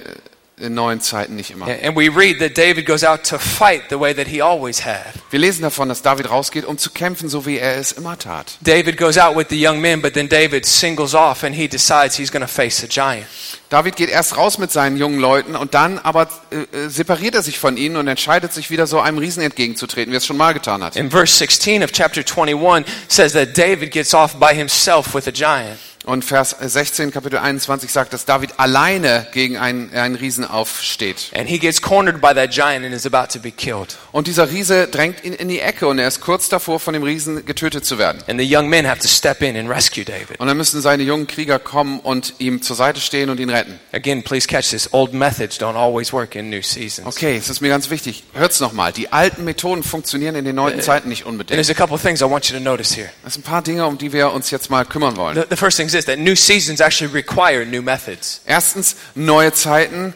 in 0.57 0.73
neuen 0.73 1.01
Zeiten 1.01 1.35
nicht 1.35 1.51
immer. 1.51 1.65
And 1.65 1.95
we 1.97 2.09
read 2.09 2.39
that 2.39 2.57
David 2.57 2.85
goes 2.85 3.03
out 3.03 3.23
to 3.23 3.37
fight 3.37 3.83
the 3.89 3.99
way 3.99 4.13
that 4.13 4.27
he 4.27 4.41
always 4.41 4.85
had. 4.85 5.13
Wir 5.29 5.39
lesen 5.39 5.63
davon, 5.63 5.89
dass 5.89 6.01
David 6.01 6.29
rausgeht, 6.29 6.65
um 6.65 6.77
zu 6.77 6.91
kämpfen, 6.91 7.27
so 7.27 7.45
wie 7.45 7.57
er 7.57 7.75
es 7.75 7.91
immer 7.91 8.17
tat. 8.17 8.57
David 8.61 8.97
goes 8.97 9.17
out 9.17 9.35
with 9.35 9.47
the 9.49 9.61
young 9.61 9.81
men, 9.81 10.01
but 10.01 10.13
then 10.13 10.29
David 10.29 10.65
singles 10.65 11.13
off 11.13 11.43
and 11.43 11.55
he 11.55 11.67
decides 11.67 12.15
he's 12.15 12.31
going 12.31 12.45
to 12.45 12.51
face 12.51 12.83
a 12.83 12.87
giant. 12.87 13.25
David 13.69 13.97
geht 13.97 14.09
erst 14.09 14.37
raus 14.37 14.57
mit 14.57 14.71
seinen 14.71 14.97
jungen 14.97 15.19
Leuten 15.19 15.55
und 15.55 15.73
dann 15.73 15.99
aber 15.99 16.29
äh, 16.51 16.85
äh, 16.85 16.89
separiert 16.89 17.35
er 17.35 17.41
sich 17.41 17.59
von 17.59 17.75
ihnen 17.75 17.97
und 17.97 18.07
entscheidet 18.07 18.53
sich 18.53 18.69
wieder 18.69 18.87
so 18.87 19.01
einem 19.01 19.17
Riesen 19.17 19.43
entgegenzutreten, 19.43 20.11
wie 20.11 20.15
er 20.15 20.19
es 20.19 20.25
schon 20.25 20.37
mal 20.37 20.53
getan 20.53 20.83
hat. 20.83 20.95
In 20.95 21.11
verse 21.11 21.35
16 21.35 21.83
of 21.83 21.91
chapter 21.91 22.21
21 22.21 22.85
says 23.09 23.33
that 23.33 23.57
David 23.57 23.91
gets 23.91 24.13
off 24.13 24.35
by 24.39 24.53
himself 24.55 25.13
with 25.13 25.27
a 25.27 25.31
giant. 25.31 25.77
Und 26.05 26.23
Vers 26.23 26.55
16, 26.59 27.11
Kapitel 27.11 27.39
21 27.39 27.91
sagt, 27.91 28.13
dass 28.13 28.25
David 28.25 28.59
alleine 28.59 29.27
gegen 29.33 29.57
einen, 29.57 29.91
einen 29.93 30.15
Riesen 30.15 30.45
aufsteht. 30.45 31.31
And 31.35 31.49
he 31.49 31.57
gets 31.57 31.81
cornered 31.81 32.21
by 32.21 32.33
that 32.33 32.51
giant 32.51 32.85
and 32.85 32.93
is 32.93 33.05
about 33.05 33.33
to 33.33 33.39
be 33.39 33.51
killed. 33.51 33.97
Und 34.11 34.27
dieser 34.27 34.51
Riese 34.51 34.87
drängt 34.87 35.23
ihn 35.23 35.33
in 35.33 35.47
die 35.49 35.59
Ecke 35.59 35.87
und 35.87 35.97
er 35.97 36.07
ist 36.07 36.21
kurz 36.21 36.47
davor, 36.47 36.79
von 36.79 36.93
dem 36.93 37.01
Riesen 37.01 37.45
getötet 37.45 37.85
zu 37.85 37.97
werden. 37.97 38.21
And 38.27 38.39
the 38.39 38.55
young 38.55 38.69
men 38.69 38.87
have 38.87 38.99
to 38.99 39.07
step 39.07 39.41
in 39.41 39.57
and 39.57 39.67
rescue 39.69 40.05
David. 40.05 40.39
Und 40.39 40.47
dann 40.47 40.57
müssen 40.57 40.79
seine 40.81 41.01
jungen 41.03 41.25
Krieger 41.25 41.57
kommen 41.57 41.99
und 41.99 42.35
ihm 42.37 42.61
zur 42.61 42.75
Seite 42.75 43.01
stehen 43.01 43.29
und 43.31 43.39
ihn 43.39 43.49
retten. 43.49 43.79
Again, 43.91 44.21
please 44.23 44.47
catch 44.47 44.69
this. 44.69 44.93
Old 44.93 45.13
methods 45.13 45.59
don't 45.59 45.75
always 45.75 46.13
work 46.13 46.35
in 46.35 46.51
new 46.51 46.61
seasons. 46.61 47.07
Okay, 47.07 47.35
es 47.35 47.49
ist 47.49 47.61
mir 47.61 47.69
ganz 47.69 47.89
wichtig. 47.89 48.23
Hört's 48.33 48.59
nochmal. 48.59 48.93
Die 48.93 49.11
alten 49.11 49.43
Methoden 49.43 49.81
funktionieren 49.81 50.35
in 50.35 50.45
den 50.45 50.55
neuen 50.55 50.79
Zeiten 50.81 51.09
nicht 51.09 51.23
And 51.23 51.31
unbedingt. 51.31 51.55
there's 51.57 51.71
a 51.71 51.73
couple 51.73 51.95
of 51.95 52.01
things 52.03 52.21
I 52.21 52.25
want 52.25 52.47
you 52.49 52.55
to 52.57 52.63
notice 52.63 52.95
here. 52.95 53.09
Das 53.23 53.33
sind 53.33 53.45
ein 53.45 53.49
paar 53.49 53.63
Dinge, 53.63 53.87
um 53.87 53.97
die 53.97 54.13
wir 54.13 54.31
uns 54.31 54.51
jetzt 54.51 54.69
mal 54.69 54.85
kümmern 54.85 55.17
wollen. 55.17 55.35
The, 55.35 55.43
the 55.49 55.55
first 55.55 55.77
thing 55.77 55.87
is 55.95 56.05
that 56.05 56.19
new 56.19 56.35
seasons 56.35 56.81
actually 56.81 57.11
require 57.11 57.65
new 57.65 57.81
methods. 57.81 58.41
Erstens, 58.47 58.95
neue 59.15 59.51
Zeiten 59.51 60.13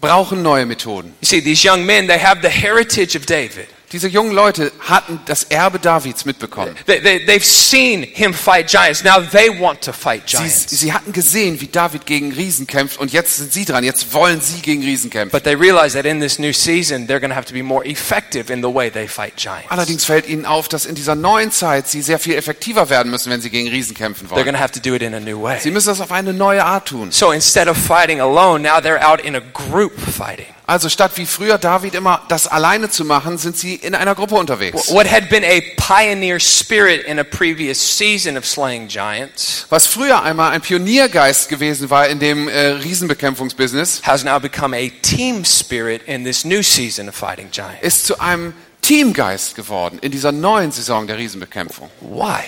brauchen 0.00 0.42
neue 0.42 0.66
Methoden. 0.66 1.14
You 1.20 1.26
see, 1.26 1.40
these 1.40 1.64
young 1.64 1.86
men, 1.86 2.06
they 2.06 2.18
have 2.18 2.42
the 2.42 2.50
heritage 2.50 3.14
of 3.16 3.26
David. 3.26 3.68
Diese 3.92 4.06
jungen 4.06 4.30
Leute 4.32 4.70
hatten 4.78 5.18
das 5.26 5.42
Erbe 5.44 5.80
Davids 5.80 6.24
mitbekommen. 6.24 6.76
They, 6.86 7.00
they, 7.00 7.26
they've 7.26 7.44
seen 7.44 8.04
him 8.04 8.32
fight 8.32 8.68
giants. 8.70 9.02
Now 9.02 9.20
they 9.20 9.48
want 9.60 9.80
to 9.82 9.92
fight 9.92 10.22
Sie, 10.30 10.36
giants. 10.36 10.66
sie 10.70 10.92
hatten 10.92 11.12
gesehen, 11.12 11.60
wie 11.60 11.66
David 11.66 12.06
gegen 12.06 12.32
Riesen 12.32 12.68
kämpft 12.68 13.00
und 13.00 13.12
jetzt 13.12 13.38
sind 13.38 13.52
sie 13.52 13.64
dran. 13.64 13.82
Jetzt 13.82 14.12
wollen 14.14 14.40
sie 14.40 14.60
gegen 14.62 14.82
Riesen 14.84 15.10
kämpfen. 15.10 15.32
But 15.32 15.42
they 15.42 15.54
realize 15.56 15.96
that 15.96 16.06
in 16.06 16.20
this 16.20 16.38
new 16.38 16.52
season, 16.52 17.08
they're 17.08 17.18
going 17.18 17.30
to 17.30 17.36
have 17.36 17.46
to 17.48 17.52
be 17.52 17.64
more 17.64 17.84
effective 17.84 18.52
in 18.52 18.62
the 18.62 18.72
way 18.72 18.90
they 18.90 19.08
fight 19.08 19.34
giants. 19.36 19.70
Allerdings 19.70 20.04
fällt 20.04 20.28
ihnen 20.28 20.46
auf, 20.46 20.68
dass 20.68 20.86
in 20.86 20.94
dieser 20.94 21.16
neuen 21.16 21.50
Zeit 21.50 21.88
sie 21.88 22.00
sehr 22.02 22.20
viel 22.20 22.34
effektiver 22.36 22.90
werden 22.90 23.10
müssen, 23.10 23.30
wenn 23.32 23.40
sie 23.40 23.50
gegen 23.50 23.68
Riesen 23.68 23.96
kämpfen 23.96 24.28
They're 24.28 24.30
wollen. 24.30 24.44
going 24.44 24.54
to 24.56 24.60
have 24.62 24.72
to 24.72 24.80
do 24.80 24.94
it 24.94 25.02
in 25.02 25.14
a 25.14 25.20
new 25.20 25.42
way. 25.42 25.58
Sie 25.60 25.72
müssen 25.72 25.88
das 25.88 26.00
auf 26.00 26.12
eine 26.12 26.32
neue 26.32 26.64
Art 26.64 26.86
tun. 26.86 27.10
So 27.10 27.32
instead 27.32 27.66
of 27.66 27.76
fighting 27.76 28.20
alone, 28.20 28.60
now 28.62 28.78
they're 28.80 29.04
out 29.04 29.20
in 29.20 29.34
a 29.34 29.40
group 29.40 29.98
fighting. 29.98 30.46
Also 30.70 30.88
statt 30.88 31.10
wie 31.16 31.26
früher 31.26 31.58
David 31.58 31.96
immer 31.96 32.22
das 32.28 32.46
alleine 32.46 32.88
zu 32.88 33.04
machen, 33.04 33.38
sind 33.38 33.56
sie 33.56 33.74
in 33.74 33.96
einer 33.96 34.14
Gruppe 34.14 34.36
unterwegs. 34.36 34.88
What 34.92 35.10
had 35.10 35.28
been 35.28 35.42
a 35.42 35.60
pioneer 35.76 36.38
spirit 36.38 37.02
in 37.06 37.18
a 37.18 37.24
previous 37.24 37.98
season 37.98 38.38
of 38.38 38.46
slaying 38.46 38.86
giants 38.86 39.66
Was 39.68 39.88
früher 39.88 40.22
einmal 40.22 40.52
ein 40.52 40.60
Pioniergeist 40.60 41.48
gewesen 41.48 41.90
war 41.90 42.06
in 42.06 42.20
dem 42.20 42.46
äh, 42.46 42.68
Riesenbekämpfungsbusiness, 42.68 44.02
has 44.04 44.22
now 44.22 44.38
become 44.38 44.76
a 44.76 44.88
team 45.02 45.44
spirit 45.44 46.02
in 46.06 46.22
this 46.22 46.44
new 46.44 46.62
season 46.62 47.08
of 47.08 47.16
fighting 47.16 47.50
giants. 47.50 47.82
ist 47.82 48.06
zu 48.06 48.20
einem 48.20 48.54
Teamgeist 48.80 49.56
geworden 49.56 49.98
in 50.00 50.12
dieser 50.12 50.30
neuen 50.30 50.70
Saison 50.70 51.08
der 51.08 51.18
Riesenbekämpfung. 51.18 51.90
Why? 52.00 52.44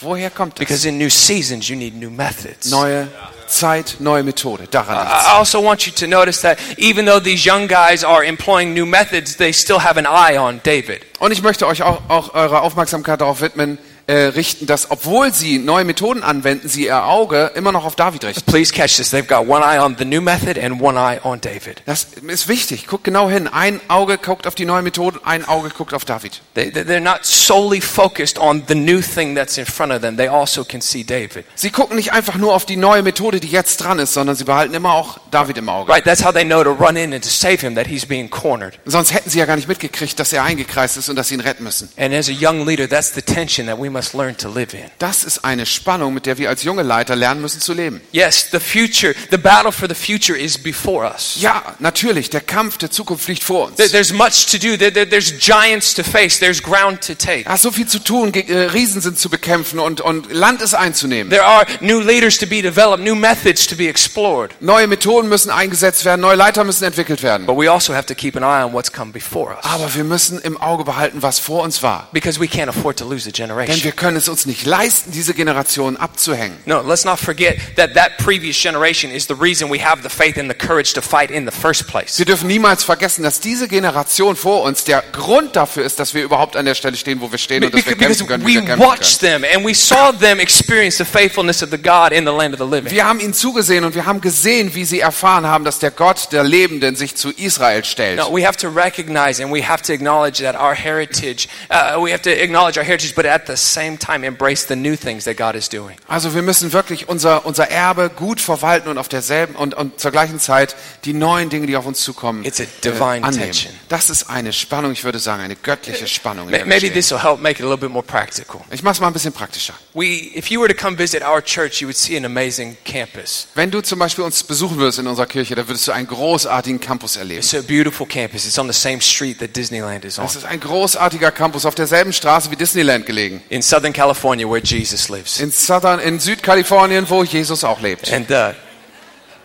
Woher 0.00 0.30
kommt 0.30 0.54
das? 0.54 0.58
Because 0.60 0.88
in 0.88 0.98
new 0.98 1.10
seasons, 1.10 1.68
you 1.68 1.76
need 1.76 1.94
new 1.94 2.10
methods. 2.10 2.70
Neue 2.70 3.08
Zeit, 3.46 3.96
neue 4.00 4.22
Methode. 4.22 4.66
Daran 4.70 4.96
liegt's. 4.96 5.26
I 5.26 5.38
also 5.38 5.62
want 5.62 5.86
you 5.86 5.92
to 5.92 6.06
notice 6.06 6.40
that 6.42 6.58
even 6.78 7.06
though 7.06 7.22
these 7.22 7.44
young 7.44 7.68
guys 7.68 8.02
are 8.02 8.24
employing 8.24 8.74
new 8.74 8.86
methods, 8.86 9.36
they 9.36 9.52
still 9.52 9.78
have 9.78 9.98
an 9.98 10.06
eye 10.06 10.36
on 10.36 10.60
David. 10.64 11.00
Und 11.18 11.32
ich 11.32 11.42
möchte 11.42 11.66
euch 11.66 11.82
auch, 11.82 12.02
auch 12.08 12.34
eure 12.34 12.62
Aufmerksamkeit 12.62 13.20
darauf 13.20 13.40
widmen, 13.40 13.78
äh, 14.06 14.14
richten, 14.26 14.66
dass 14.66 14.90
obwohl 14.90 15.32
sie 15.32 15.58
neue 15.58 15.84
Methoden 15.84 16.22
anwenden, 16.22 16.68
sie 16.68 16.86
ihr 16.86 17.04
Auge 17.04 17.52
immer 17.54 17.72
noch 17.72 17.84
auf 17.84 17.96
David 17.96 18.24
richten. 18.24 18.42
Please 18.50 18.72
catch 18.72 18.96
this. 18.96 19.10
They've 19.12 19.26
got 19.26 19.48
one 19.48 19.64
eye 19.64 19.78
on 19.80 19.96
the 19.98 20.04
new 20.04 20.20
method 20.20 20.58
and 20.58 20.80
one 20.82 20.98
eye 20.98 21.18
on 21.24 21.40
David. 21.40 21.82
Das 21.86 22.06
ist 22.26 22.48
wichtig. 22.48 22.86
Guckt 22.86 23.04
genau 23.04 23.28
hin. 23.30 23.48
Ein 23.48 23.80
Auge 23.88 24.18
guckt 24.18 24.46
auf 24.46 24.54
die 24.54 24.64
neue 24.66 24.82
Methode, 24.82 25.20
ein 25.24 25.46
Auge 25.46 25.70
guckt 25.70 25.94
auf 25.94 26.04
David. 26.04 26.40
They, 26.54 26.70
they- 26.70 26.82
they're 26.82 27.00
not 27.00 27.20
solely 27.24 27.80
focused 27.80 28.38
on 28.38 28.62
the 28.68 28.74
new 28.74 29.00
thing 29.00 29.34
that's 29.34 29.56
in 29.58 29.66
front 29.66 29.92
of 29.92 30.00
them. 30.02 30.16
They 30.16 30.28
also 30.28 30.64
can 30.64 30.80
see 30.80 31.04
David. 31.04 31.44
Sie 31.54 31.70
gucken 31.70 31.96
nicht 31.96 32.12
einfach 32.12 32.34
nur 32.36 32.54
auf 32.54 32.66
die 32.66 32.76
neue 32.76 33.02
Methode, 33.02 33.40
die 33.40 33.48
jetzt 33.48 33.78
dran 33.78 33.98
ist, 33.98 34.12
sondern 34.14 34.36
sie 34.36 34.44
behalten 34.44 34.74
immer 34.74 34.92
auch 34.94 35.18
David 35.30 35.58
im 35.58 35.68
Auge. 35.68 35.90
Right? 35.90 36.04
That's 36.04 36.24
how 36.24 36.32
they 36.32 36.44
know 36.44 36.62
to 36.62 36.72
run 36.72 36.96
in 36.96 37.12
and 37.14 37.22
to 37.24 37.30
save 37.30 37.58
him, 37.60 37.74
that 37.76 37.86
he's 37.86 38.04
being 38.06 38.28
cornered. 38.30 38.78
Sonst 38.84 39.12
hätten 39.14 39.30
sie 39.30 39.38
ja 39.38 39.46
gar 39.46 39.56
nicht 39.56 39.68
mitgekriegt, 39.68 40.18
dass 40.20 40.32
er 40.32 40.42
eingekreist 40.42 40.96
ist 40.96 41.08
und 41.08 41.16
dass 41.16 41.28
sie 41.28 41.34
ihn 41.34 41.40
retten 41.40 41.64
müssen. 41.64 41.88
And 41.96 42.12
as 42.14 42.28
a 42.28 42.32
young 42.32 42.66
leader, 42.66 42.88
that's 42.88 43.14
the 43.14 43.22
tension 43.22 43.66
that 43.66 43.78
we 43.80 43.90
must 43.94 44.12
learn 44.12 44.36
to 44.36 44.50
live 44.50 44.74
in. 44.74 44.80
Das 44.98 45.24
ist 45.24 45.44
eine 45.44 45.64
Spannung, 45.64 46.12
mit 46.12 46.26
der 46.26 46.36
wir 46.36 46.50
als 46.50 46.62
junge 46.64 46.82
Leiter 46.82 47.16
lernen 47.16 47.40
müssen 47.40 47.60
zu 47.60 47.72
leben. 47.72 48.00
Yes, 48.12 48.48
the 48.52 48.60
future, 48.60 49.14
the 49.30 49.38
battle 49.38 49.72
for 49.72 49.88
the 49.88 49.94
future 49.94 50.38
is 50.38 50.58
before 50.58 51.10
us. 51.10 51.36
Ja, 51.40 51.62
natürlich, 51.78 52.28
der 52.30 52.40
Kampf 52.42 52.76
der 52.78 52.90
Zukunft 52.90 53.26
liegt 53.28 53.42
vor 53.42 53.68
uns. 53.68 53.78
There- 53.78 53.90
There's 53.90 54.12
much 54.12 54.46
to 54.50 54.58
do. 54.58 54.74
There- 54.76 54.90
there- 54.92 55.08
There's 55.08 55.32
giants 55.38 55.94
to 55.94 56.02
face. 56.02 56.38
There's 56.40 56.62
ground 56.62 57.00
to 57.06 57.14
take. 57.14 57.48
Ist 57.50 57.62
so 57.62 57.70
viel 57.70 57.86
zu 57.86 58.00
tun, 58.00 58.34
äh, 58.34 58.52
Riesen 58.72 59.00
sind 59.00 59.18
zu 59.18 59.30
bekämpfen 59.30 59.78
und, 59.78 60.00
und 60.00 60.32
Land 60.32 60.60
ist 60.60 60.74
einzunehmen. 60.74 61.30
There 61.30 61.44
are 61.44 61.64
new 61.80 62.00
leaders 62.00 62.36
to 62.38 62.46
be 62.46 62.60
developed, 62.60 63.04
new 63.04 63.14
methods 63.14 63.66
to 63.68 63.76
be 63.76 63.88
explored. 63.88 64.50
Neue 64.60 64.86
Methoden 64.88 65.28
müssen 65.28 65.50
eingesetzt 65.50 66.04
werden, 66.04 66.20
neue 66.20 66.36
Leiter 66.36 66.64
müssen 66.64 66.84
entwickelt 66.84 67.22
werden. 67.22 67.46
But 67.46 67.56
we 67.56 67.70
also 67.70 67.94
have 67.94 68.06
to 68.06 68.14
keep 68.14 68.36
an 68.36 68.42
eye 68.42 68.64
on 68.64 68.72
what's 68.72 68.92
come 68.92 69.12
before 69.12 69.54
us. 69.56 69.64
Aber 69.64 69.94
wir 69.94 70.02
müssen 70.04 70.40
im 70.40 70.56
Auge 70.60 70.84
behalten, 70.84 71.22
was 71.22 71.38
vor 71.38 71.62
uns 71.62 71.82
war. 71.82 72.08
Because 72.12 72.40
we 72.40 72.46
can't 72.46 72.68
afford 72.68 72.98
to 72.98 73.08
lose 73.08 73.28
a 73.28 73.32
generation. 73.32 73.74
Wir 73.84 73.92
können 73.92 74.16
es 74.16 74.28
uns 74.28 74.46
nicht 74.46 74.66
leisten, 74.66 75.12
diese 75.12 75.34
Generation 75.34 75.96
abzuhängen. 75.96 76.56
No, 76.64 76.80
let's 76.80 77.04
not 77.04 77.18
forget 77.18 77.58
that 77.76 77.94
that 77.94 78.16
previous 78.18 78.60
generation 78.60 79.10
is 79.10 79.26
the 79.26 79.34
reason 79.34 79.70
we 79.70 79.78
have 79.84 80.02
the 80.02 80.08
faith 80.08 80.38
and 80.38 80.50
the 80.50 80.56
courage 80.56 80.92
to 80.94 81.00
fight 81.02 81.30
in 81.30 81.46
the 81.46 81.52
first 81.52 81.86
place. 81.86 82.18
Wir 82.18 82.24
dürfen 82.26 82.48
niemals 82.48 82.82
vergessen, 82.84 83.22
dass 83.22 83.40
diese 83.40 83.68
Generation 83.68 84.36
vor 84.36 84.62
uns 84.62 84.84
der 84.84 85.02
Grund 85.12 85.54
dafür 85.56 85.84
ist, 85.84 86.00
dass 86.00 86.14
wir 86.14 86.22
überhaupt 86.24 86.56
an 86.56 86.64
der 86.64 86.74
Stelle 86.74 86.96
stehen, 86.96 87.20
wo 87.20 87.30
wir 87.30 87.38
stehen 87.38 87.62
und 87.64 87.74
dass 87.74 87.86
wir 87.86 87.96
kämpfen 87.96 88.26
können, 88.26 88.46
wie 88.46 88.54
wir 88.54 88.62
kämpfen 88.62 88.86
watched 88.86 89.20
können. 89.20 89.42
them 89.42 89.44
and 89.54 89.66
we 89.66 89.74
saw 89.74 90.12
them 90.12 90.40
experience 90.40 90.96
the 90.96 91.04
faithfulness 91.04 91.62
of 91.62 91.70
the 91.70 91.78
God 91.78 92.12
in 92.12 92.24
the 92.24 92.32
land 92.32 92.54
of 92.54 92.60
the 92.60 92.76
living. 92.76 92.90
Wir 92.90 93.04
haben 93.04 93.20
ihnen 93.20 93.34
zugesehen 93.34 93.84
und 93.84 93.94
wir 93.94 94.06
haben 94.06 94.20
gesehen, 94.20 94.74
wie 94.74 94.84
sie 94.84 95.00
erfahren 95.00 95.46
haben, 95.46 95.64
dass 95.64 95.78
der 95.78 95.90
Gott 95.90 96.32
der 96.32 96.42
Lebenden 96.44 96.96
sich 96.96 97.14
zu 97.16 97.30
Israel 97.30 97.84
stellt. 97.84 98.18
No, 98.18 98.34
we 98.34 98.46
have 98.46 98.56
to 98.56 98.68
recognize 98.68 99.42
and 99.42 99.52
we 99.52 99.62
have 99.62 99.82
to 99.82 99.92
acknowledge 99.92 100.42
that 100.42 100.54
our 100.58 100.74
heritage, 100.74 101.48
uh, 101.70 102.00
we 102.02 102.10
have 102.12 102.22
to 102.22 102.30
acknowledge 102.30 102.78
our 102.78 102.84
heritage, 102.84 103.14
but 103.14 103.26
at 103.26 103.46
the 103.46 103.56
same 103.74 103.98
time 103.98 104.24
embrace 104.26 104.66
the 104.68 104.76
new 104.76 104.96
things 104.96 105.24
that 105.24 105.36
God 105.36 105.54
is 105.54 105.68
doing. 105.68 105.96
Also 106.08 106.34
wir 106.34 106.42
müssen 106.42 106.72
wirklich 106.72 107.08
unser, 107.08 107.44
unser 107.46 107.68
Erbe 107.70 108.10
gut 108.14 108.40
verwalten 108.40 108.88
und 108.88 108.98
auf 108.98 109.08
derselben 109.08 109.54
und, 109.56 109.74
und 109.74 109.98
zur 110.00 110.10
gleichen 110.10 110.38
Zeit 110.40 110.76
die 111.04 111.12
neuen 111.12 111.50
Dinge, 111.50 111.66
die 111.66 111.76
auf 111.76 111.86
uns 111.86 112.00
zukommen, 112.00 112.44
It's 112.44 112.60
a 112.60 112.64
divine 112.84 113.24
annehmen. 113.24 113.44
tension. 113.44 113.72
Das 113.88 114.10
ist 114.10 114.30
eine 114.30 114.52
Spannung, 114.52 114.92
ich 114.92 115.04
würde 115.04 115.18
sagen, 115.18 115.42
eine 115.42 115.56
göttliche 115.56 116.06
Spannung. 116.06 116.48
Maybe 116.50 116.92
this 116.92 117.10
will 117.10 117.22
help 117.22 117.40
make 117.40 117.58
it 117.58 117.66
a 117.66 117.68
little 117.68 117.76
bit 117.76 117.90
more 117.90 118.04
practical. 118.04 118.60
Ich 118.70 118.82
mache 118.82 118.94
es 118.94 119.00
mal 119.00 119.08
ein 119.08 119.12
bisschen 119.12 119.32
praktischer. 119.32 119.74
We, 119.94 120.36
if 120.36 120.48
you 120.50 120.60
were 120.60 120.72
to 120.72 120.80
come 120.80 120.96
visit 120.98 121.22
our 121.22 121.42
church, 121.42 121.80
you 121.80 121.88
would 121.88 121.96
see 121.96 122.16
an 122.16 122.24
amazing 122.24 122.76
campus. 122.84 123.48
Wenn 123.54 123.70
du 123.70 123.80
zum 123.80 123.98
Beispiel 123.98 124.24
uns 124.24 124.42
besuchen 124.44 124.76
würdest 124.78 124.98
in 124.98 125.06
unserer 125.06 125.26
Kirche, 125.26 125.54
dann 125.54 125.66
würdest 125.68 125.86
du 125.88 125.92
einen 125.92 126.06
großartigen 126.06 126.80
Campus 126.80 127.16
erleben. 127.16 127.40
It's 127.40 127.54
a 127.54 127.62
beautiful 127.62 128.06
campus. 128.06 128.44
It's 128.46 128.58
on 128.58 128.70
the 128.70 128.78
same 128.78 129.00
street 129.00 129.38
that 129.40 129.54
Disneyland 129.56 130.04
is 130.04 130.18
on. 130.18 130.24
Das 130.24 130.36
ist 130.36 130.44
ein 130.44 130.60
großartiger 130.60 131.30
Campus 131.30 131.66
auf 131.66 131.74
derselben 131.74 132.12
Straße 132.12 132.50
wie 132.50 132.56
Disneyland 132.56 133.06
gelegen. 133.06 133.42
In 133.48 133.62
Southern 133.64 133.92
California, 133.92 134.46
where 134.46 134.60
Jesus 134.60 135.08
lives. 135.08 135.40
In 135.40 135.50
Southern, 135.50 136.00
in 136.00 136.18
Südkalifornien, 136.18 137.08
wo 137.08 137.24
Jesus 137.24 137.64
auch 137.64 137.80
lebt. 137.80 138.12
And 138.12 138.30
uh, 138.30 138.52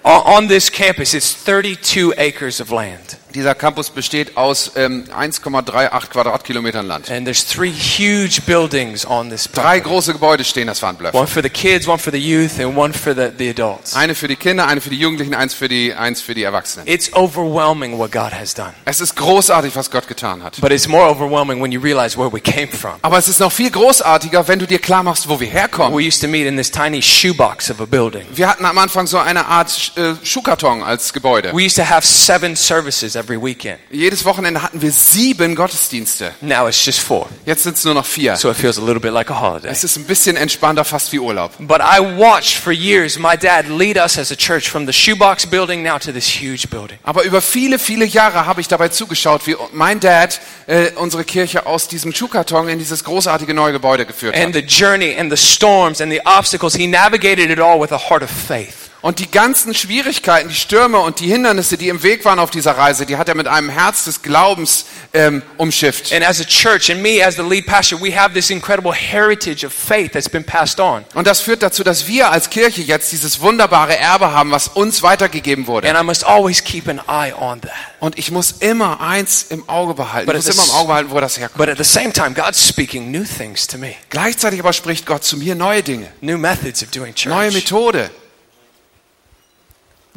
on, 0.04 0.44
on 0.44 0.48
this 0.48 0.70
campus, 0.70 1.14
it's 1.14 1.34
32 1.34 2.14
acres 2.18 2.60
of 2.60 2.72
land. 2.72 3.18
Dieser 3.36 3.54
Campus 3.54 3.92
besteht 3.92 4.38
aus 4.38 4.72
ähm, 4.76 5.04
1,38 5.16 6.10
Quadratkilometern 6.10 6.88
Land. 6.88 7.12
And 7.12 7.26
there's 7.26 7.46
three 7.46 7.72
huge 7.72 8.42
buildings 8.46 9.06
on 9.06 9.30
this 9.30 9.48
Drei 9.52 9.80
große 9.80 10.14
Gebäude 10.14 10.44
stehen, 10.44 10.66
das 10.66 10.82
waren 10.82 10.96
Blöcke. 10.96 11.16
One 11.16 11.28
for 11.28 11.44
the 11.44 11.50
kids, 11.50 11.88
one 11.88 12.00
for 12.00 12.12
the 12.12 12.18
youth, 12.18 12.60
and 12.60 12.76
one 12.76 12.92
for 12.92 13.14
the, 13.14 13.30
the 13.38 13.50
adults. 13.50 13.96
Eine 13.96 14.16
für 14.16 14.28
die 14.28 14.36
Kinder, 14.36 14.68
eine 14.68 14.82
für 14.82 14.90
die 14.90 14.98
Jugendlichen, 14.98 15.36
eins 15.36 15.54
für 15.54 15.68
die, 15.68 15.94
eins 15.94 16.22
für 16.22 16.34
die 16.34 16.44
Erwachsenen. 16.44 16.88
It's 16.88 17.14
overwhelming 17.14 18.00
what 18.00 18.12
God 18.12 18.34
has 18.34 18.56
done. 18.56 18.74
Es 18.86 19.00
ist 19.00 19.16
großartig, 19.16 19.76
was 19.76 19.92
Gott 19.92 20.08
getan 20.08 20.42
hat. 20.42 20.60
But 20.60 20.72
it's 20.72 20.88
more 20.88 21.08
overwhelming 21.08 21.62
when 21.62 21.72
you 21.72 21.80
realize 21.80 22.18
where 22.18 22.34
we 22.34 22.40
came 22.40 22.68
from. 22.68 22.94
Aber 23.04 23.20
es 23.20 23.28
ist 23.28 23.40
noch 23.40 23.52
viel 23.52 23.70
großartiger, 23.70 24.48
wenn 24.48 24.58
du 24.58 24.66
dir 24.66 24.80
klar 24.80 25.04
machst, 25.04 25.30
wo 25.30 25.40
wir 25.40 25.48
herkommen. 25.48 25.96
We 25.96 26.08
used 26.08 26.22
to 26.22 26.28
meet 26.28 26.48
in 26.48 26.58
this 26.58 26.72
tiny 26.72 27.02
shoebox 27.04 27.70
of 27.70 27.80
a 27.80 27.86
building. 27.86 28.26
Wir 28.34 28.48
hatten 28.48 28.66
am 28.66 28.78
Anfang 28.80 29.06
so 29.06 29.20
eine 29.20 29.46
Art 29.46 29.92
äh, 29.98 30.14
Schuhkarton 30.26 30.82
als 30.82 31.14
Gebäude. 31.14 31.52
We 31.54 31.66
used 31.66 31.78
to 31.78 31.88
have 31.88 32.08
seven 32.08 32.56
services 32.56 33.19
every 33.20 33.42
weekend. 33.42 33.78
Jedes 33.92 34.24
Wochenende 34.26 34.62
hatten 34.62 34.82
wir 34.82 34.92
sieben 34.92 35.56
Gottesdienste. 35.56 36.32
Now 36.42 36.68
it's 36.68 36.84
just 36.86 37.00
four. 37.00 37.28
Jetzt 37.46 37.64
sind 37.64 37.76
es 37.78 37.84
nur 37.84 37.94
noch 37.94 38.06
vier. 38.06 38.36
So 38.38 38.50
it 38.50 38.58
feels 38.58 38.78
a 38.78 38.82
little 38.82 39.00
bit 39.00 39.12
like 39.12 39.30
a 39.30 39.40
holiday. 39.40 39.70
Es 39.70 39.84
ist 39.84 39.98
ein 39.98 40.06
bisschen 40.06 40.36
entspannter, 40.38 40.86
fast 40.86 41.12
wie 41.12 41.20
Urlaub. 41.20 41.52
But 41.60 41.82
I 41.82 42.00
watched 42.00 42.56
for 42.58 42.72
years 42.72 43.20
my 43.20 43.36
dad 43.38 43.68
lead 43.68 43.98
us 43.98 44.18
as 44.18 44.32
a 44.32 44.36
church 44.36 44.70
from 44.70 44.86
the 44.88 44.94
shoebox 44.94 45.46
building 45.46 45.84
now 45.84 45.98
to 46.00 46.12
this 46.12 46.26
huge 46.26 46.68
building. 46.70 46.98
Aber 47.04 47.24
über 47.24 47.42
viele, 47.42 47.78
viele 47.80 48.06
Jahre 48.06 48.46
habe 48.46 48.62
ich 48.62 48.68
dabei 48.68 48.88
zugeschaut, 48.90 49.46
wie 49.48 49.56
mein 49.74 50.00
Dad 50.00 50.40
äh, 50.68 50.92
unsere 50.96 51.24
Kirche 51.24 51.66
aus 51.66 51.88
diesem 51.88 52.14
Schuhkarton 52.14 52.70
in 52.70 52.80
dieses 52.80 53.04
großartige 53.04 53.54
neue 53.54 53.74
Gebäude 53.74 54.06
geführt 54.06 54.36
And 54.36 54.48
hat. 54.48 54.54
the 54.54 54.62
journey 54.62 55.16
and 55.18 55.32
the 55.36 55.38
storms 55.38 56.02
and 56.02 56.12
the 56.12 56.22
obstacles, 56.26 56.74
he 56.76 56.88
navigated 56.88 57.50
it 57.50 57.60
all 57.60 57.80
with 57.80 57.92
a 57.92 57.98
heart 58.10 58.24
of 58.24 58.30
faith. 58.30 58.89
Und 59.02 59.20
die 59.20 59.32
ganzen 59.32 59.74
Schwierigkeiten, 59.74 60.50
die 60.50 60.56
Stürme 60.56 61.00
und 61.00 61.22
die 61.22 61.28
Hindernisse, 61.28 61.78
die 61.78 61.88
im 61.88 62.04
Weg 62.04 62.26
waren 62.26 62.38
auf 62.38 62.52
dieser 62.52 62.78
Reise, 62.78 63.06
die 63.06 63.16
hat 63.16 63.30
er 63.30 63.36
mit 63.36 63.48
einem 63.48 63.70
Herz 63.70 64.04
des 64.04 64.22
Glaubens 64.22 64.86
ähm, 65.14 65.42
umschifft. 65.56 66.12
And 66.12 66.28
as 66.28 66.42
a 66.42 66.44
church, 66.44 66.92
and 66.92 67.02
me 67.02 67.26
as 67.26 67.38
the 67.38 67.42
lead 67.42 67.66
pastor, 67.66 68.00
we 68.02 68.14
have 68.14 68.34
this 68.34 68.50
incredible 68.50 68.92
heritage 68.92 69.66
of 69.66 69.72
faith 69.72 70.12
that's 70.12 70.28
been 70.28 70.44
passed 70.44 70.82
on. 70.82 71.06
Und 71.14 71.28
das 71.28 71.40
führt 71.40 71.64
dazu, 71.64 71.84
dass 71.86 72.08
wir 72.08 72.30
als 72.32 72.50
Kirche 72.50 72.82
jetzt 72.82 73.14
dieses 73.14 73.40
wunderbare 73.40 73.98
Erbe 73.98 74.34
haben, 74.34 74.52
was 74.52 74.68
uns 74.68 75.02
weitergegeben 75.02 75.68
wurde. 75.68 75.90
And 75.90 75.98
I 75.98 76.04
must 76.04 76.26
always 76.26 76.62
keep 76.62 76.90
an 76.90 77.00
eye 77.08 77.34
on 77.34 77.62
that. 77.62 77.72
Und 78.02 78.18
ich 78.18 78.32
muss 78.32 78.52
immer 78.60 79.00
eins 79.00 79.46
im 79.50 79.68
Auge 79.70 79.94
behalten. 79.94 80.26
But 80.26 80.36
Ich 80.36 80.46
muss 80.46 80.56
immer 80.56 80.66
im 80.66 80.72
Auge 80.72 80.88
behalten, 80.88 81.12
wo 81.12 81.22
das 81.22 81.38
herkommt. 81.38 81.58
But 81.58 81.70
at 81.70 81.78
the 81.78 81.90
same 81.90 82.12
time, 82.12 82.34
God's 82.34 82.68
speaking 82.68 83.12
new 83.12 83.24
things 83.24 83.66
to 83.68 83.78
me, 83.78 83.96
Gleichzeitig 84.10 84.60
aber 84.60 84.74
spricht 84.74 85.06
Gott 85.06 85.24
zu 85.24 85.38
mir 85.38 85.56
neue 85.56 85.84
Dinge, 85.84 86.12
neue. 86.22 87.52
Methode. 87.52 88.10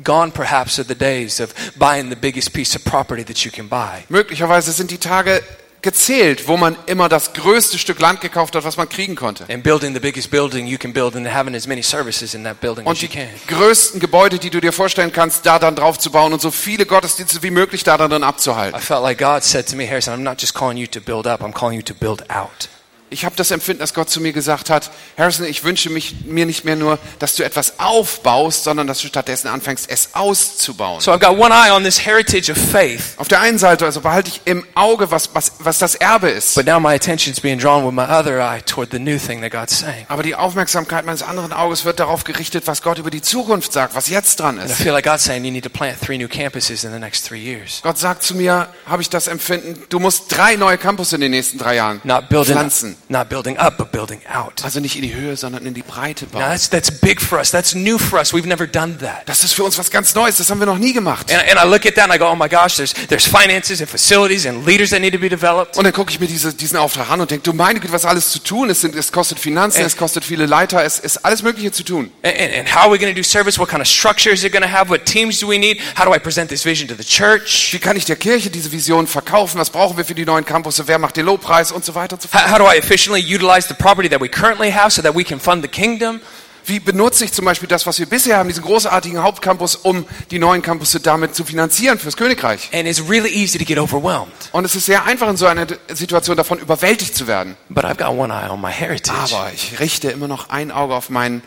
Gone 0.03 0.33
perhaps 0.33 0.79
are 0.79 0.87
the 0.87 0.95
days 0.95 1.41
of 1.41 1.55
buying 1.77 2.09
the 2.11 2.17
biggest 2.17 2.53
piece 2.53 2.75
of 2.77 2.85
property 2.85 3.25
that 3.25 3.39
you 3.45 3.51
can 3.51 3.69
buy. 3.69 4.05
Möglicherweise 4.09 4.73
sind 4.73 4.91
die 4.91 4.99
Tage 4.99 5.43
gezählt, 5.83 6.47
wo 6.49 6.57
man 6.57 6.77
immer 6.87 7.09
das 7.09 7.33
größte 7.35 7.77
Stück 7.77 8.01
Land 8.01 8.21
gekauft 8.21 8.55
hat, 8.55 8.65
was 8.65 8.77
man 8.77 8.89
kriegen 8.89 9.17
konnte. 9.17 9.45
And 9.53 9.63
building 9.63 9.93
the 9.95 10.01
biggest 10.01 10.31
building 10.31 10.67
you 10.67 10.79
can 10.79 10.93
build 10.93 11.15
and 11.17 11.27
having 11.29 11.55
as 11.55 11.67
many 11.67 11.83
services 11.83 12.35
in 12.35 12.45
that 12.45 12.61
building 12.61 12.85
as 12.87 12.91
Und 12.91 13.03
you 13.03 13.09
die 13.09 13.15
can. 13.15 13.29
größten 13.49 14.01
Gebäude, 14.01 14.39
die 14.39 14.49
du 14.51 14.61
dir 14.61 14.73
vorstellen 14.73 15.13
kannst, 15.13 15.45
da 15.45 15.59
dann 15.59 15.75
drauf 15.77 15.99
zu 15.99 16.11
bauen 16.11 16.33
und 16.33 16.41
so 16.41 16.51
viele 16.51 16.87
Gottesdienste 16.87 17.43
wie 17.43 17.51
möglich 17.51 17.83
da 17.85 17.99
dann 17.99 18.23
abzuhalten. 18.23 18.79
I 18.81 18.83
felt 18.83 19.03
like 19.03 19.19
God 19.19 19.43
said 19.43 19.69
to 19.69 19.77
me, 19.77 19.87
Harrison, 19.87 20.15
I'm 20.15 20.23
not 20.23 20.41
just 20.41 20.55
calling 20.55 20.79
you 20.79 20.87
to 20.87 21.01
build 21.01 21.27
up, 21.27 21.43
I'm 21.43 21.53
calling 21.53 21.77
you 21.77 21.83
to 21.83 21.95
build 21.95 22.31
out. 22.31 22.69
Ich 23.13 23.25
habe 23.25 23.37
das 23.37 23.51
Empfinden, 23.51 23.81
dass 23.81 23.95
Gott 23.95 24.09
zu 24.11 24.21
mir 24.21 24.33
gesagt 24.33 24.71
hat, 24.71 24.91
Harrison, 25.19 25.47
ich 25.47 25.65
wünsche 25.65 25.91
mich, 25.91 26.25
mir 26.25 26.47
nicht 26.47 26.65
mehr 26.65 26.77
nur, 26.77 26.99
dass 27.19 27.37
du 27.37 27.43
etwas 27.45 27.79
aufbaust, 27.79 28.65
sondern 28.65 28.87
dass 28.87 29.01
du 29.01 29.07
stattdessen 29.07 29.49
anfängst, 29.49 29.89
es 29.91 30.11
auszubauen. 30.15 31.01
So 31.01 31.13
I've 31.13 31.19
got 31.21 31.39
one 31.39 31.53
eye 31.55 31.71
on 31.73 31.85
this 31.85 32.05
heritage 32.05 32.51
of 32.51 32.57
faith, 32.59 33.15
Auf 33.19 33.29
der 33.29 33.41
einen 33.41 33.59
Seite 33.59 33.85
also 33.85 34.01
behalte 34.01 34.31
ich 34.31 34.41
im 34.47 34.65
Auge, 34.75 35.11
was, 35.11 35.35
was, 35.35 35.53
was 35.59 35.79
das 35.79 35.95
Erbe 35.95 36.31
ist. 36.31 36.55
but 36.55 36.67
now 36.67 36.81
my 36.81 36.95
attention's 36.95 37.41
being 37.41 37.59
drawn 37.59 37.85
with 37.87 37.93
my 37.95 38.05
other 38.05 38.41
eye 38.41 38.61
toward 38.65 38.91
the 38.91 38.99
new 38.99 39.19
thing 39.19 39.41
that 39.43 39.51
God's 39.53 39.79
saying. 39.79 40.07
Aber 40.09 40.23
die 40.23 40.35
Aufmerksamkeit 40.35 41.05
meines 41.05 41.23
anderen 41.23 41.53
Auges 41.53 41.85
wird 41.85 42.01
darauf 42.01 42.25
gerichtet, 42.25 42.67
was 42.67 42.83
Gott 42.83 42.99
über 42.99 43.11
die 43.11 43.23
Zukunft 43.23 43.73
sagt, 43.73 43.95
was 43.95 44.09
jetzt 44.09 44.41
dran 44.41 44.59
And 44.59 44.69
I 44.69 44.73
ist. 44.73 44.81
feel 44.83 44.93
like 44.93 45.05
God's 45.05 45.25
saying 45.25 45.45
you 45.45 45.51
need 45.53 45.65
to 45.65 45.71
plant 45.71 46.01
three 46.01 46.17
new 46.19 46.29
campuses 46.29 46.85
in 46.85 46.93
the 46.93 46.99
next 46.99 47.27
three 47.27 47.41
years. 47.43 47.81
Gott 47.83 47.99
sagt 47.99 48.23
zu 48.23 48.35
mir, 48.35 48.69
habe 48.87 49.03
ich 49.03 49.11
das 49.11 49.27
Empfinden, 49.29 49.83
du 49.89 49.99
musst 49.99 50.35
drei 50.37 50.57
neue 50.57 50.79
Campus 50.79 51.13
in 51.13 51.21
den 51.21 51.31
nächsten 51.33 51.59
drei 51.59 51.77
Jahren 51.77 52.01
Not 52.05 52.29
building, 52.29 52.55
pflanzen. 52.55 52.97
Not 53.13 53.29
building 53.29 53.59
up, 53.59 53.77
but 53.77 53.93
building 53.93 54.21
out. 54.27 54.65
Also 54.65 54.81
nicht 54.81 54.97
in 54.97 55.03
die 55.03 55.13
Höhe, 55.15 55.37
sondern 55.37 55.67
in 55.67 55.75
die 55.75 55.83
Breite 55.83 56.25
Now 56.25 56.31
bauen. 56.33 56.43
that's, 56.51 56.71
that's 56.71 56.91
big 56.91 57.21
for 57.21 57.39
us. 57.39 57.51
That's 57.51 57.75
new 57.75 57.99
for 57.99 58.19
us. 58.19 58.33
We've 58.33 58.47
never 58.49 58.67
done 58.67 58.97
that. 59.01 59.23
Das 59.27 59.45
ist 59.45 59.53
für 59.53 59.65
uns 59.65 59.77
was 59.77 59.91
ganz 59.91 60.15
Neues, 60.15 60.37
das 60.37 60.49
haben 60.51 60.61
wir 60.61 60.67
noch 60.67 60.79
nie 60.79 60.95
gemacht. 60.95 61.31
And, 61.31 61.43
and 61.43 61.61
I 61.63 61.69
look 61.69 61.85
at 61.85 61.95
that 61.97 62.05
and 62.05 62.15
I 62.15 62.19
go, 62.19 62.27
oh 62.31 62.35
my 62.35 62.49
gosh, 62.49 62.77
there's, 62.77 62.95
there's 63.09 63.27
finances 63.27 63.83
and 63.83 63.91
facilities 63.91 64.47
and 64.47 64.65
leaders 64.67 64.91
that 64.91 65.01
need 65.03 65.13
to 65.13 65.19
be 65.19 65.29
developed. 65.29 65.77
Und 65.77 65.85
dann 65.85 65.93
gucke 65.93 66.11
ich 66.11 66.21
mir 66.21 66.27
diese, 66.27 66.55
diesen 66.55 66.79
Auftrag 66.79 67.11
an 67.11 67.21
und 67.21 67.31
denke, 67.31 67.45
du 67.45 67.53
meine 67.53 67.81
Güte, 67.81 67.93
was 67.93 68.07
alles 68.07 68.31
zu 68.31 68.39
tun. 68.39 68.71
Es, 68.71 68.81
sind, 68.81 68.95
es 68.95 69.13
kostet 69.13 69.39
Finanzen, 69.39 69.83
Äh. 69.83 69.85
es 69.85 69.97
kostet 69.99 70.25
viele 70.25 70.47
Leiter, 70.47 70.83
es 70.83 70.99
ist 70.99 71.19
alles 71.19 71.43
Mögliche 71.43 71.71
zu 71.71 71.83
tun. 71.83 72.11
And, 72.23 72.35
and, 72.35 72.55
and 72.55 72.75
how 72.75 72.85
are 72.85 72.91
we 72.91 72.99
going 72.99 73.15
to 73.15 73.21
do 73.21 73.23
service? 73.23 73.59
What 73.59 73.69
kind 73.69 73.83
of 73.83 73.89
structure 73.89 74.33
is 74.33 74.43
it 74.43 74.53
going 74.55 74.65
to 74.65 74.71
have? 74.73 74.89
What 74.89 75.05
teams 75.05 75.39
do 75.39 75.47
we 75.51 75.59
need? 75.59 75.79
How 75.99 76.07
do 76.07 76.15
I 76.15 76.19
present 76.19 76.49
this 76.49 76.65
vision 76.65 76.89
to 76.89 76.95
the 76.97 77.05
church? 77.05 77.75
Wie 77.75 77.79
kann 77.79 77.95
ich 77.95 78.07
der 78.07 78.17
Kirche 78.17 78.49
diese 78.49 78.73
Vision 78.73 79.07
verkaufen? 79.07 79.59
Was 79.61 79.69
brauchen 79.69 79.99
wir 79.99 80.07
für 80.07 80.15
die 80.15 80.25
neuen 80.25 80.47
Campusse? 80.47 80.89
Wer 80.89 80.99
macht 80.99 81.19
den 81.19 81.27
Lobpreis 81.27 81.73
und 81.73 81.85
so 81.85 81.95
weiter 81.95 82.15
und 82.15 82.23
so 82.23 82.29
fort? 82.29 82.45
How, 82.47 82.53
how 82.53 82.59
do 82.59 82.65
I 82.65 82.79
efficiently 82.79 83.02
utilize 83.11 83.67
the 83.69 83.75
property 83.75 84.09
that 84.09 84.21
we 84.21 84.29
currently 84.29 84.71
have 84.73 84.91
so 84.91 85.03
that 85.03 85.15
we 85.15 85.25
can 85.25 85.39
fund 85.41 85.63
the 85.63 85.69
kingdom? 85.69 86.21
Wie 86.65 86.79
benutze 86.79 87.25
ich 87.25 87.33
zum 87.33 87.45
Beispiel 87.45 87.69
das, 87.69 87.87
was 87.87 87.99
wir 87.99 88.07
bisher 88.07 88.37
haben, 88.37 88.49
diesen 88.49 88.63
großartigen 88.63 89.21
Hauptcampus, 89.21 89.75
um 89.75 90.07
die 90.31 90.39
neuen 90.39 90.63
Campusse 90.63 91.01
damit 91.01 91.35
zu 91.35 91.43
finanzieren 91.45 91.99
fürs 91.99 92.17
Königreich? 92.17 92.71
And 92.73 92.87
it's 92.87 93.03
really 93.09 93.31
easy 93.31 93.59
to 93.59 93.65
get 93.65 93.79
overwhelmed. 93.79 94.31
Und 94.53 94.65
es 94.65 94.77
ist 94.77 94.87
sehr 94.87 95.05
einfach 95.05 95.29
in 95.29 95.37
so 95.37 95.47
einer 95.47 95.67
Situation 95.89 96.37
davon 96.37 96.59
überwältigt 96.61 97.17
zu 97.17 97.27
werden. 97.27 97.57
But 97.69 97.85
I've 97.85 97.97
got 97.97 98.17
one 98.17 98.33
eye 98.33 98.49
on 98.49 98.61
my 98.61 98.71
heritage. 98.71 99.35
Aber 99.35 99.51
ich 99.53 99.81
richte 99.81 100.11
immer 100.13 100.29
noch 100.29 100.51
ein 100.51 100.71
Auge 100.71 100.95
auf 100.95 101.11
mein 101.11 101.43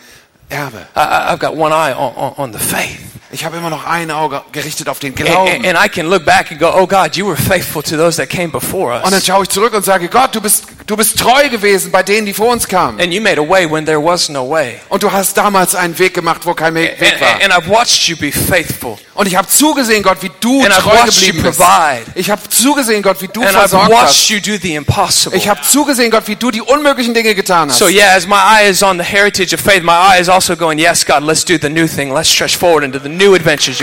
Erbe. 0.49 0.85
I- 0.95 0.99
I've 0.99 1.37
got 1.37 1.55
one 1.57 1.73
eye 1.73 1.93
on, 1.95 2.13
on, 2.15 2.33
on 2.35 2.53
the 2.53 2.59
faith. 2.59 2.99
Ich 3.35 3.43
habe 3.43 3.57
immer 3.57 3.69
noch 3.69 3.85
ein 3.85 4.11
Auge 4.11 4.41
gerichtet 4.53 4.87
auf 4.87 4.99
den 4.99 5.09
And, 5.13 5.25
Glauben. 5.25 5.65
and 5.65 5.77
I 5.77 5.89
can 5.89 6.07
look 6.09 6.23
back 6.23 6.51
and 6.51 6.59
go, 6.59 6.71
oh 6.73 6.87
God, 6.87 7.17
you 7.17 7.27
were 7.27 7.35
faithful 7.35 7.83
to 7.83 7.97
those 7.97 8.15
that 8.15 8.29
came 8.29 8.47
before 8.47 8.95
Und 8.95 9.11
dann 9.11 9.15
us. 9.15 9.25
schaue 9.25 9.43
ich 9.43 9.49
zurück 9.49 9.73
und 9.73 9.83
sage, 9.83 10.07
Gott, 10.07 10.33
du 10.33 10.39
bist, 10.39 10.63
du 10.87 10.95
bist 10.95 11.19
treu 11.19 11.49
gewesen 11.49 11.91
bei 11.91 12.01
denen, 12.01 12.25
die 12.25 12.33
vor 12.33 12.47
uns 12.47 12.65
kamen. 12.65 12.97
And 13.01 13.13
you 13.13 13.21
made 13.21 13.37
a 13.37 13.43
way 13.47 13.69
when 13.69 13.85
there 13.85 14.01
was 14.01 14.29
no 14.29 14.49
way. 14.49 14.79
Und 14.87 15.03
du 15.03 15.11
hast 15.11 15.35
damals 15.37 15.75
einen 15.75 15.99
Weg 15.99 16.13
gemacht, 16.13 16.41
wo 16.45 16.53
kein 16.53 16.73
Weg 16.75 16.95
And, 17.01 17.19
war. 17.19 17.27
and, 17.33 17.43
and 17.43 17.53
I've 17.53 17.69
watched 17.69 18.07
you 18.07 18.15
be 18.15 18.31
faithful. 18.31 18.97
Und 19.15 19.27
ich 19.27 19.35
habe 19.35 19.47
zugesehen, 19.47 20.01
Gott, 20.03 20.17
wie 20.21 20.31
du 20.39 20.63
And 20.63 20.73
I've 20.73 20.81
treu 20.81 20.95
you 20.95 21.05
geblieben 21.11 21.43
bist. 21.43 21.61
Ich 22.15 22.29
habe 22.29 22.41
zugesehen, 22.49 23.01
Gott, 23.01 23.21
wie 23.21 23.27
du 23.27 23.41
And 23.41 23.49
I've 23.51 23.59
versorgt 23.59 23.89
watched 23.91 24.07
hast. 24.07 24.29
you 24.29 24.39
do 24.39 24.57
the 24.61 24.75
impossible. 24.75 25.37
Ich 25.37 25.47
habe 25.49 25.61
zugesehen, 25.61 26.09
Gott, 26.11 26.23
wie 26.27 26.35
du 26.35 26.51
die 26.51 26.61
unmöglichen 26.61 27.13
Dinge 27.13 27.33
getan 27.35 27.69
hast. 27.69 27.79
So 27.79 27.87
yeah, 27.87 28.13
as 28.15 28.27
my 28.27 28.35
eye 28.35 28.69
is 28.69 28.81
on 28.83 28.97
the 28.97 29.03
heritage 29.05 29.53
of 29.53 29.59
faith, 29.61 29.83
my 29.83 29.91
eye 29.93 30.19
is 30.21 30.29
also 30.29 30.55
going, 30.55 30.77
yes, 30.79 31.05
God, 31.05 31.23
let's 31.23 31.43
do 31.43 31.57
the 31.57 31.69
new 31.69 31.87
thing. 31.87 32.13
Let's 32.13 32.29
stretch 32.29 32.55
forward 32.57 32.83
into 32.83 32.99
the 32.99 33.09
new 33.09 33.24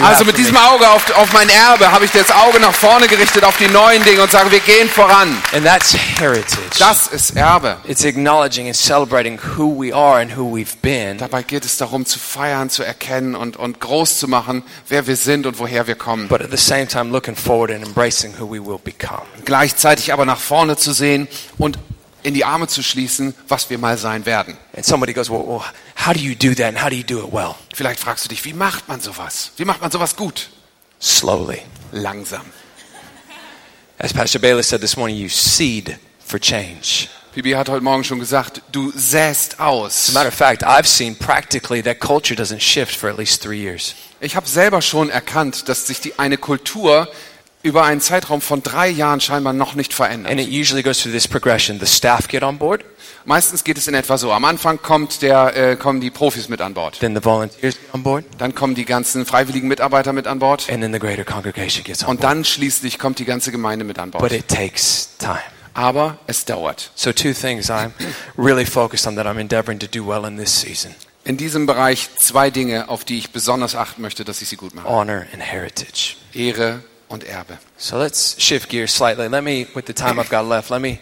Also 0.03 0.25
mit 0.25 0.37
diesem 0.37 0.57
Auge 0.57 0.89
auf, 0.89 1.11
auf 1.17 1.33
mein 1.33 1.49
Erbe 1.49 1.91
habe 1.91 2.05
ich 2.05 2.11
das 2.11 2.31
Auge 2.31 2.61
nach 2.61 2.75
vorne 2.75 3.07
gerichtet 3.09 3.45
auf 3.45 3.57
die 3.57 3.69
neuen 3.69 4.03
Dinge 4.05 4.23
und 4.23 4.31
sage, 4.31 4.51
wir 4.51 4.61
gehen 4.61 4.89
voran. 4.89 5.37
And 5.53 5.65
that's 5.65 5.95
heritage. 5.95 6.79
Das 6.79 7.09
ist 7.09 7.37
Erbe. 7.37 7.77
It's 7.87 8.05
acknowledging 8.05 8.67
and 8.67 8.77
celebrating 8.77 9.39
who 9.57 9.83
we 9.83 9.95
are 9.95 10.21
and 10.21 10.37
who 10.37 10.55
we've 10.57 10.77
been. 10.81 11.19
Dabei 11.19 11.43
geht 11.43 11.65
es 11.65 11.77
darum, 11.77 12.07
zu 12.07 12.19
feiern, 12.19 12.71
zu 12.71 12.83
erkennen 12.83 13.35
und, 13.35 13.57
und 13.57 13.81
groß 13.81 14.19
zu 14.19 14.29
machen, 14.29 14.63
wer 14.89 15.07
wir 15.07 15.17
sind 15.17 15.47
und 15.47 15.59
woher 15.59 15.87
wir 15.87 15.95
kommen. 15.95 16.29
But 16.29 16.43
at 16.43 16.51
the 16.51 16.57
same 16.57 16.87
time, 16.87 17.11
looking 17.11 17.37
forward 17.37 17.71
and 17.71 17.87
embracing 17.87 18.35
who 18.39 18.47
we 18.47 18.65
will 18.65 18.79
become. 18.83 19.23
Gleichzeitig 19.45 20.13
aber 20.13 20.25
nach 20.25 20.39
vorne 20.39 20.77
zu 20.77 20.93
sehen 20.93 21.29
und 21.59 21.79
in 22.23 22.35
die 22.35 22.45
Arme 22.45 22.69
zu 22.69 22.83
schließen, 22.83 23.35
was 23.49 23.71
wir 23.71 23.79
mal 23.79 23.99
sein 23.99 24.27
werden. 24.27 24.57
And 24.77 24.85
somebody 24.85 25.13
goes, 25.13 25.29
well, 25.31 25.45
well, 25.47 25.63
how 25.97 26.13
do 26.13 26.21
you 26.21 26.35
do 26.35 26.55
that 26.55 26.69
and 26.69 26.83
how 26.83 26.89
do 26.89 26.97
you 26.97 27.03
do 27.05 27.19
it 27.27 27.33
well? 27.33 27.55
Vielleicht 27.75 28.01
fragst 28.01 28.25
du 28.25 28.29
dich, 28.29 28.45
wie 28.45 28.53
macht 28.53 28.89
man 28.89 29.01
sowas? 29.01 29.53
Wie 29.57 29.65
macht 29.65 29.81
man 29.81 29.91
sowas 29.91 30.17
gut? 30.17 30.49
Slowly. 31.01 31.63
Langsam. 31.91 32.43
As 33.99 34.13
Pastor 34.13 34.41
Bayless 34.41 34.69
said 34.69 34.81
this 34.81 34.97
morning, 34.97 35.17
you 35.17 35.29
seed 35.29 35.99
for 36.25 36.39
change. 36.41 37.09
Bibi 37.35 37.53
hat 37.53 37.69
heute 37.71 37.83
Morgen 37.83 38.05
schon 38.05 38.19
gesagt, 38.19 38.61
du 38.73 38.93
säst 38.95 39.55
As 39.55 39.61
a 39.61 39.65
aus. 39.69 40.13
matter 40.13 40.29
of 40.29 40.35
fact, 40.35 40.63
I've 40.65 40.87
seen 40.87 41.17
practically 41.17 41.83
that 41.83 41.99
culture 41.99 42.35
doesn't 42.35 42.61
shift 42.61 42.95
for 42.95 43.09
at 43.09 43.17
least 43.17 43.43
three 43.43 43.59
years. 43.61 43.95
Ich 44.21 44.37
habe 44.37 44.47
selber 44.47 44.83
schon 44.83 45.09
erkannt, 45.09 45.69
dass 45.69 45.87
sich 45.87 46.01
die, 46.01 46.19
eine 46.19 46.37
Kultur 46.37 47.09
über 47.63 47.85
einen 47.85 48.01
Zeitraum 48.01 48.41
von 48.41 48.63
drei 48.63 48.89
Jahren 48.89 49.21
scheinbar 49.21 49.53
noch 49.53 49.75
nicht 49.75 49.95
verändert. 49.95 50.33
And 50.33 50.41
it 50.41 50.49
usually 50.49 50.83
goes 50.83 51.01
through 51.01 51.13
this 51.13 51.29
progression. 51.29 51.79
The 51.81 51.87
staff 51.87 52.29
get 52.29 52.43
on 52.43 52.59
board, 52.59 52.85
Meistens 53.25 53.63
geht 53.63 53.79
es 53.79 53.87
in 53.87 53.95
etwa 53.95 54.19
so. 54.19 54.33
Am 54.33 54.45
Anfang 54.45 54.83
kommt 54.83 55.23
der, 55.23 55.57
äh, 55.57 55.77
kommen 55.77 56.01
die 56.01 56.11
Profis 56.11 56.49
mit 56.49 56.61
an 56.61 56.75
Bord. 56.75 56.99
then 56.99 57.15
the 57.15 57.23
volunteers 57.25 57.77
get 57.77 57.95
on 57.95 58.03
board, 58.03 58.25
Dann 58.39 58.53
kommen 58.55 58.75
die 58.75 58.85
ganzen 58.85 59.25
freiwilligen 59.27 59.69
Mitarbeiter 59.69 60.13
mit 60.13 60.27
an 60.27 60.41
Bord. 60.41 60.69
and 60.69 60.83
then 60.83 60.93
the 60.93 60.99
greater 60.99 61.25
congregation 61.25 61.85
gets 61.85 62.03
on 62.03 62.11
Und 62.11 62.21
board. 62.21 62.33
dann 62.33 62.45
schließlich 62.45 62.99
kommt 62.99 63.21
die 63.21 63.25
ganze 63.25 63.53
Gemeinde 63.53 63.85
mit 63.85 63.99
an 64.01 64.11
But 64.11 64.21
Bord. 64.23 64.33
it 64.33 64.49
takes 64.49 65.11
time. 65.19 65.39
Aber 65.75 66.19
es 66.27 66.45
dauert. 66.45 66.91
So 66.97 67.13
two 67.13 67.33
things 67.33 67.71
I'm 67.71 67.93
really 68.37 68.67
focused 68.67 69.07
on 69.07 69.15
that 69.17 69.27
I'm 69.27 69.39
endeavoring 69.39 69.79
to 69.79 69.87
do 69.87 70.05
well 70.07 70.25
in 70.27 70.37
this 70.37 70.61
season. 70.61 70.93
In 71.25 71.37
diesem 71.37 71.67
Bereich 71.67 72.09
zwei 72.17 72.51
Dinge, 72.51 72.89
auf 72.89 73.05
die 73.05 73.19
ich 73.19 73.31
besonders 73.31 73.77
achten 73.77 74.03
möchte, 74.03 74.25
dass 74.25 74.43
ich 74.43 74.49
sie 74.49 74.57
gut 74.57 74.75
mache. 74.75 74.89
Honor 74.89 75.27
and 75.33 75.41
heritage. 75.41 76.17
Ehre 76.35 76.81
und 77.13 77.25
Erbe. 77.25 77.59
So 77.77 77.99
let's 77.99 78.35
shift 78.39 78.69
gears 78.69 78.95
slightly. 78.95 79.29
Let 79.29 79.45
me, 79.45 79.67
with 79.75 79.87
the 79.87 79.93
time 79.93 80.19
I've 80.19 80.31
got 80.31 80.49
left, 80.49 80.71
let 80.71 80.81
me 80.81 80.99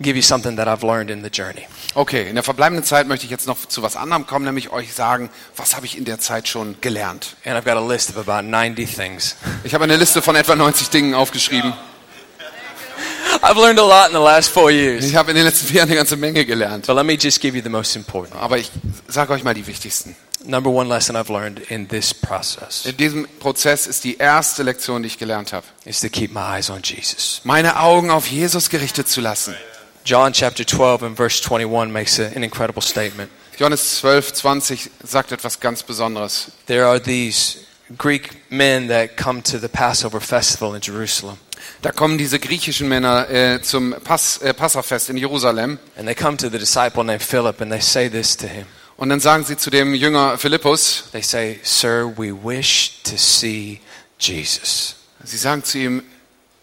give 0.00 0.16
you 0.16 0.22
something 0.22 0.56
that 0.56 0.66
I've 0.66 0.84
learned 0.84 1.10
in 1.10 1.22
the 1.22 1.30
journey. 1.30 1.66
Okay, 1.94 2.28
in 2.28 2.34
der 2.34 2.42
verbleibenden 2.42 2.84
Zeit 2.84 3.06
möchte 3.06 3.26
ich 3.26 3.30
jetzt 3.30 3.46
noch 3.46 3.66
zu 3.66 3.82
was 3.82 3.96
anderem 3.96 4.26
kommen, 4.26 4.44
nämlich 4.44 4.70
euch 4.70 4.92
sagen, 4.92 5.30
was 5.56 5.76
habe 5.76 5.86
ich 5.86 5.96
in 5.96 6.04
der 6.04 6.18
Zeit 6.18 6.48
schon 6.48 6.76
gelernt. 6.80 7.36
And 7.44 7.56
I've 7.56 7.64
got 7.64 7.76
a 7.76 7.86
list 7.86 8.10
of 8.10 8.28
about 8.28 8.46
90 8.48 8.92
things. 8.92 9.36
Ich 9.62 9.74
habe 9.74 9.84
eine 9.84 9.96
Liste 9.96 10.22
von 10.22 10.34
etwa 10.34 10.56
90 10.56 10.88
Dingen 10.88 11.14
aufgeschrieben. 11.14 11.72
I've 13.42 13.56
learned 13.56 13.78
a 13.78 13.84
lot 13.84 14.08
in 14.08 14.12
the 14.12 14.22
last 14.22 14.50
four 14.50 14.70
years. 14.70 15.04
Ich 15.04 15.14
habe 15.14 15.30
in 15.30 15.36
den 15.36 15.44
letzten 15.44 15.66
vier 15.66 15.76
Jahren 15.78 15.88
eine 15.88 15.96
ganze 15.96 16.16
Menge 16.16 16.44
gelernt. 16.44 16.86
But 16.86 16.96
let 16.96 17.06
me 17.06 17.14
just 17.14 17.40
give 17.40 17.56
you 17.56 17.62
the 17.62 17.68
most 17.68 17.94
important. 17.96 18.40
Aber 18.40 18.58
ich 18.58 18.70
sage 19.06 19.32
euch 19.32 19.44
mal 19.44 19.54
die 19.54 19.66
wichtigsten. 19.66 20.16
Number 20.46 20.70
one 20.70 20.88
lesson 20.88 21.16
I've 21.16 21.30
learned 21.30 21.60
in 21.70 21.88
this 21.88 22.12
process 22.12 22.84
In 22.84 22.96
diesem 22.96 23.26
Prozess 23.40 23.86
ist 23.86 24.04
die 24.04 24.18
erste 24.18 24.62
Lektion, 24.62 25.02
die 25.02 25.08
ich 25.08 25.18
gelernt 25.18 25.52
habe. 25.52 25.66
is 25.84 26.00
to 26.00 26.08
keep 26.08 26.32
my 26.32 26.40
eyes 26.58 26.68
on 26.70 26.82
Jesus. 26.82 27.40
Meine 27.44 27.80
Augen 27.80 28.10
auf 28.10 28.26
Jesus 28.26 28.68
gerichtet 28.68 29.08
zu 29.08 29.20
lassen. 29.20 29.54
John 30.04 30.32
chapter 30.34 30.66
12 30.66 31.02
and 31.02 31.16
verse 31.16 31.42
21 31.42 31.90
makes 31.90 32.20
an 32.20 32.42
incredible 32.42 32.82
statement. 32.82 33.30
Johannes 33.58 34.00
12, 34.00 34.32
20 34.34 34.90
sagt 35.02 35.32
etwas 35.32 35.60
ganz 35.60 35.82
Besonderes. 35.82 36.50
There 36.66 36.84
are 36.86 37.00
these 37.00 37.60
Greek 37.96 38.30
men 38.50 38.88
that 38.88 39.16
come 39.16 39.42
to 39.44 39.58
the 39.58 39.68
Passover 39.68 40.20
festival 40.20 40.74
in 40.74 40.82
Jerusalem. 40.82 41.38
Da 41.80 41.90
kommen 41.92 42.18
diese 42.18 42.38
griechischen 42.38 42.88
Männer 42.88 43.30
äh, 43.30 43.62
zum 43.62 43.94
Pass, 44.04 44.38
äh, 44.38 44.52
Passafest 44.52 45.08
in 45.08 45.16
Jerusalem 45.16 45.78
And 45.96 46.06
they 46.06 46.14
come 46.14 46.36
to 46.36 46.50
the 46.50 46.58
disciple 46.58 47.02
named 47.04 47.22
Philip 47.22 47.62
and 47.62 47.72
they 47.72 47.80
say 47.80 48.10
this 48.10 48.36
to 48.36 48.46
him. 48.46 48.66
Und 48.96 49.08
dann 49.08 49.20
sagen 49.20 49.44
sie 49.44 49.56
zu 49.56 49.70
dem 49.70 49.94
Jünger 49.94 50.38
Philippus, 50.38 51.04
They 51.12 51.22
say, 51.22 51.60
Sir, 51.62 52.12
we 52.16 52.32
wish 52.32 53.02
to 53.04 53.16
see 53.16 53.80
Jesus. 54.18 54.96
sie 55.24 55.36
sagen 55.36 55.64
zu 55.64 55.78
ihm, 55.78 56.02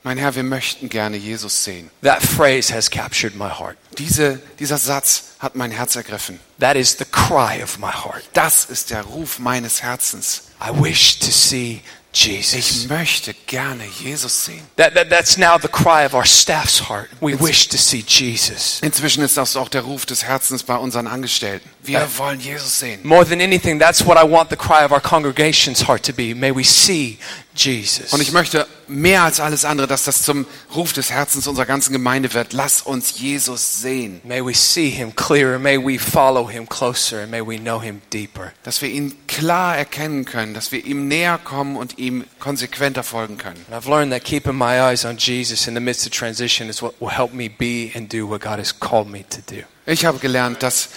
mein 0.04 0.18
Herr, 0.18 0.34
wir 0.36 0.44
möchten 0.44 0.90
gerne 0.90 1.18
Jesus 1.18 1.64
sehen. 1.64 1.92
That 2.02 2.24
phrase 2.24 2.74
has 2.74 2.90
captured 2.90 3.36
my 3.36 3.50
heart. 3.50 3.78
Diese, 4.00 4.42
dieser 4.58 4.80
Satz 4.80 5.36
hat 5.40 5.56
mein 5.56 5.70
Herz 5.70 5.96
ergriffen. 5.96 6.40
That 6.60 6.76
is 6.76 6.98
the 6.98 7.06
cry 7.06 7.62
of 7.62 7.78
my 7.78 7.92
heart. 7.92 8.24
Das 8.34 8.66
ist 8.66 8.90
der 8.90 9.04
Ruf 9.04 9.38
meines 9.38 9.84
Herzens. 9.84 10.44
I 10.60 10.72
wish 10.72 11.20
to 11.20 11.30
see 11.30 11.82
Ich 12.14 12.26
Jesus. 12.26 12.88
möchte 12.90 13.34
gerne 13.48 13.86
Jesus 13.86 14.46
sehen. 14.46 14.62
That, 14.76 14.94
that, 14.96 15.10
that's 15.10 15.38
now 15.38 15.58
the 15.58 15.70
cry 15.70 16.06
of 16.06 16.14
our 16.14 16.26
staff's 16.26 16.90
heart. 16.90 17.10
We 17.22 17.40
wish 17.40 17.70
to 17.70 17.78
see 17.78 18.04
Jesus. 18.06 18.82
Inzwischen 18.82 19.24
ist 19.24 19.38
das 19.38 19.56
auch 19.56 19.70
der 19.70 19.82
Ruf 19.82 20.06
des 20.06 20.26
Herzens 20.26 20.64
bei 20.64 20.76
unseren 20.76 21.08
Angestellten. 21.08 21.70
Wir 21.84 22.06
wollen 22.18 22.40
Jesus 22.42 22.80
sehen. 22.80 23.00
More 23.04 23.26
than 23.26 23.40
anything, 23.40 23.80
that's 23.80 24.06
what 24.06 24.18
I 24.18 24.30
want 24.30 24.50
the 24.50 24.58
cry 24.58 24.84
of 24.84 24.92
our 24.92 25.00
congregation's 25.00 25.88
heart 25.88 26.04
to 26.04 26.14
be. 26.14 26.36
May 26.36 26.54
we 26.54 26.66
see 26.66 27.18
Jesus. 27.56 28.14
Und 28.14 28.22
ich 28.22 28.32
möchte 28.32 28.68
mehr 28.88 29.24
als 29.24 29.40
alles 29.40 29.66
andere, 29.66 29.88
dass 29.88 30.04
das 30.04 30.22
zum 30.22 30.46
Ruf 30.76 30.94
des 30.94 31.12
Herzens 31.12 31.48
unserer 31.48 31.66
ganzen 31.66 31.92
Gemeinde 31.94 32.34
wird. 32.34 32.54
Lass 32.54 32.82
uns 32.82 33.20
Jesus 33.20 33.82
sehen. 33.82 34.22
May 34.24 34.44
we 34.44 34.54
see 34.54 34.90
him 34.90 35.16
clearer. 35.16 35.60
May 35.60 35.78
we 35.78 36.00
follow 36.00 36.50
him 36.50 36.68
closer. 36.68 37.22
And 37.22 37.32
may 37.32 37.42
we 37.46 37.58
know 37.58 37.82
him 37.82 38.02
deeper. 38.14 38.54
Dass 38.64 38.82
wir 38.82 38.90
ihn 38.90 39.16
klar 39.28 39.78
erkennen 39.78 40.26
können, 40.26 40.54
dass 40.54 40.72
wir 40.72 40.86
ihm 40.86 41.08
näher 41.08 41.38
kommen 41.38 41.76
und 41.76 41.98
ihm 41.98 42.26
konsequenter 42.40 43.04
folgen 43.04 43.38
können. 43.38 43.66
And 43.70 43.84
I've 43.84 43.90
learned 43.90 44.12
that 44.12 44.24
keeping 44.24 44.58
my 44.58 44.80
eyes 44.80 45.06
on 45.06 45.18
Jesus 45.18 45.68
in 45.68 45.74
the 45.74 45.82
midst 45.82 46.06
of 46.06 46.12
transition 46.12 46.70
is 46.70 46.82
what 46.82 47.00
will 47.00 47.12
help 47.12 47.34
me 47.34 47.50
be 47.50 47.92
and 47.96 48.12
do 48.12 48.30
what 48.30 48.42
God 48.42 48.60
has 48.60 48.78
called 48.78 49.10
me 49.10 49.24
to 49.30 49.42
do. 49.54 49.64
Ich 49.86 50.06
habe 50.06 50.20
gelernt, 50.20 50.64
dass 50.64 50.90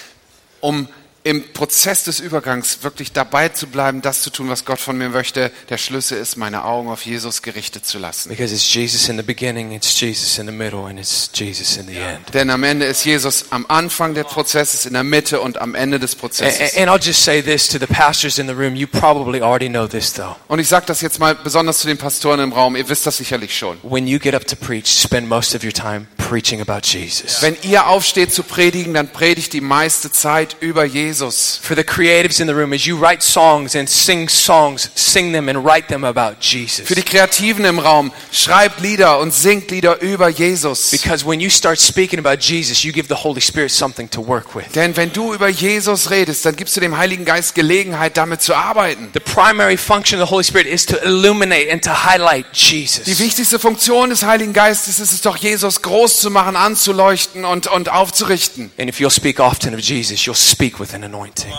um 0.60 0.88
im 1.26 1.42
Prozess 1.54 2.04
des 2.04 2.20
Übergangs 2.20 2.80
wirklich 2.82 3.10
dabei 3.12 3.48
zu 3.48 3.66
bleiben, 3.66 4.02
das 4.02 4.20
zu 4.20 4.28
tun, 4.28 4.50
was 4.50 4.66
Gott 4.66 4.78
von 4.78 4.98
mir 4.98 5.08
möchte, 5.08 5.50
der 5.70 5.78
Schlüssel 5.78 6.18
ist, 6.18 6.36
meine 6.36 6.64
Augen 6.64 6.90
auf 6.90 7.06
Jesus 7.06 7.40
gerichtet 7.40 7.86
zu 7.86 7.98
lassen. 7.98 8.28
Because 8.28 8.52
it's 8.54 8.74
Jesus 8.74 9.08
in 9.08 9.16
the 9.16 9.22
beginning, 9.22 9.72
it's 9.72 9.98
Jesus 9.98 10.36
in 10.38 10.44
the 10.46 10.52
middle, 10.52 10.80
and 10.86 10.98
it's 11.00 11.30
Jesus 11.32 11.78
in 11.78 11.86
the 11.86 11.96
end. 11.96 12.34
Denn 12.34 12.50
am 12.50 12.62
Ende 12.62 12.84
ist 12.84 13.06
Jesus 13.06 13.46
am 13.48 13.64
Anfang 13.68 14.12
des 14.12 14.24
Prozesses, 14.26 14.84
in 14.84 14.92
der 14.92 15.02
Mitte 15.02 15.40
und 15.40 15.56
am 15.62 15.74
Ende 15.74 15.98
des 15.98 16.12
And, 16.12 16.20
Prozesses. 16.20 16.76
and 16.76 16.90
I'll 16.90 17.02
just 17.02 17.24
say 17.24 17.40
this 17.42 17.68
to 17.68 17.78
the 17.78 17.86
pastors 17.86 18.38
in 18.38 18.46
the 18.46 18.52
room. 18.52 18.74
You 18.76 18.86
probably 18.86 19.40
already 19.40 19.70
know 19.70 19.86
this, 19.86 20.12
though. 20.12 20.36
Und 20.48 20.58
ich 20.58 20.68
sage 20.68 20.84
das 20.84 21.00
jetzt 21.00 21.20
mal 21.20 21.34
besonders 21.34 21.78
zu 21.78 21.86
den 21.86 21.96
Pastoren 21.96 22.40
im 22.40 22.52
Raum, 22.52 22.76
ihr 22.76 22.86
wisst 22.90 23.06
das 23.06 23.16
sicherlich 23.16 23.56
schon. 23.56 23.78
When 23.82 24.06
you 24.06 24.18
get 24.18 24.34
up 24.34 24.46
to 24.46 24.56
preach, 24.56 24.88
spend 24.88 25.26
most 25.26 25.54
of 25.54 25.64
your 25.64 25.72
time 25.72 26.06
preaching 26.18 26.60
about 26.60 26.80
Jesus. 26.86 27.40
Wenn 27.40 27.56
ihr 27.62 27.86
aufsteht 27.86 28.30
zu 28.34 28.42
predigen, 28.42 28.92
dann 28.92 29.08
predigt 29.08 29.54
die 29.54 29.62
meiste 29.62 30.12
Zeit 30.12 30.58
über 30.60 30.84
Jesus. 30.84 31.13
For 31.22 31.76
the 31.76 31.84
creatives 31.84 32.40
in 32.40 32.48
the 32.48 32.54
room, 32.54 32.72
as 32.72 32.86
you 32.86 32.96
write 32.98 33.22
songs 33.22 33.76
and 33.76 33.88
sing 33.88 34.28
songs, 34.28 34.90
sing 34.94 35.32
them 35.32 35.48
and 35.48 35.64
write 35.64 35.88
them 35.88 36.04
about 36.04 36.40
Jesus. 36.40 36.86
Für 36.86 36.94
die 36.96 37.02
Kreativen 37.02 37.64
im 37.64 37.78
Raum, 37.78 38.12
schreibt 38.32 38.80
Lieder 38.80 39.20
und 39.20 39.32
singt 39.32 39.70
Lieder 39.70 40.00
über 40.00 40.28
Jesus. 40.28 40.90
Because 40.90 41.24
when 41.24 41.40
you 41.40 41.48
start 41.48 41.78
speaking 41.78 42.18
about 42.18 42.40
Jesus, 42.40 42.82
you 42.82 42.92
give 42.92 43.06
the 43.08 43.22
Holy 43.22 43.40
Spirit 43.40 43.70
something 43.70 44.10
to 44.10 44.26
work 44.26 44.54
with. 44.56 44.64
Denn 44.74 44.96
wenn 44.96 45.12
du 45.12 45.32
über 45.32 45.48
Jesus 45.48 46.10
redest, 46.10 46.44
dann 46.44 46.56
gibst 46.56 46.76
du 46.76 46.80
dem 46.80 46.96
Heiligen 46.98 47.24
Geist 47.24 47.54
Gelegenheit, 47.54 48.16
damit 48.16 48.42
zu 48.42 48.54
arbeiten. 48.54 49.10
The 49.14 49.20
primary 49.20 49.76
function 49.76 50.20
of 50.20 50.28
the 50.28 50.34
Holy 50.34 50.44
Spirit 50.44 50.66
is 50.66 50.84
to 50.86 50.96
illuminate 50.96 51.70
and 51.72 51.84
to 51.84 51.90
highlight 51.90 52.46
Die 52.54 52.80
Jesus. 52.80 53.06
wichtigste 53.20 53.60
Funktion 53.60 54.10
des 54.10 54.24
Heiligen 54.24 54.52
Geistes 54.52 54.98
ist 54.98 55.12
es 55.12 55.20
doch, 55.20 55.36
Jesus 55.36 55.80
groß 55.82 56.18
zu 56.18 56.30
machen, 56.30 56.56
anzuleuchten 56.56 57.44
und, 57.44 57.68
und 57.68 57.88
aufzurichten. 57.88 58.72
And 58.78 58.88
if 58.88 58.98
you'll 58.98 59.14
speak 59.14 59.38
often 59.38 59.74
of 59.74 59.80
Jesus, 59.80 60.20
you'll 60.20 60.34
speak 60.34 60.80
with 60.80 60.92
an. 60.92 61.03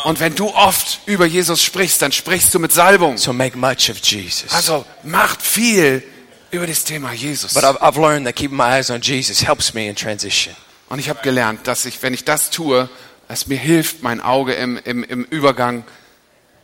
Und 0.04 0.20
wenn 0.20 0.36
du 0.36 0.50
oft 0.50 1.02
über 1.06 1.26
Jesus 1.26 1.64
sprichst, 1.64 2.02
dann 2.02 2.12
sprichst 2.12 2.54
du 2.54 2.60
mit 2.60 2.72
Salbung. 2.72 3.18
So 3.18 3.34
make 3.34 3.58
much 3.58 3.90
of 3.90 3.98
Jesus. 4.04 4.54
Also 4.54 4.86
macht 5.04 5.42
viel 5.42 6.04
über 6.52 6.68
das 6.68 6.84
Thema 6.84 7.14
Jesus. 7.14 7.54
But 7.54 7.64
I've, 7.64 7.82
I've 7.82 8.00
learned 8.00 8.26
that 8.26 8.36
keeping 8.36 8.58
my 8.58 8.66
eyes 8.66 8.90
on 8.90 9.02
Jesus 9.02 9.46
helps 9.46 9.74
me 9.74 9.88
in 9.88 9.96
transition. 9.96 10.56
Und 10.90 11.00
ich 11.00 11.10
habe 11.10 11.20
gelernt, 11.22 11.68
dass 11.68 11.86
ich, 11.86 12.02
wenn 12.04 12.14
ich 12.14 12.26
das 12.26 12.50
tue, 12.50 12.90
es 13.28 13.48
mir 13.48 13.58
hilft, 13.58 14.04
mein 14.04 14.22
Auge 14.22 14.54
im, 14.54 14.78
im, 14.78 15.04
im 15.04 15.24
Übergang 15.26 15.84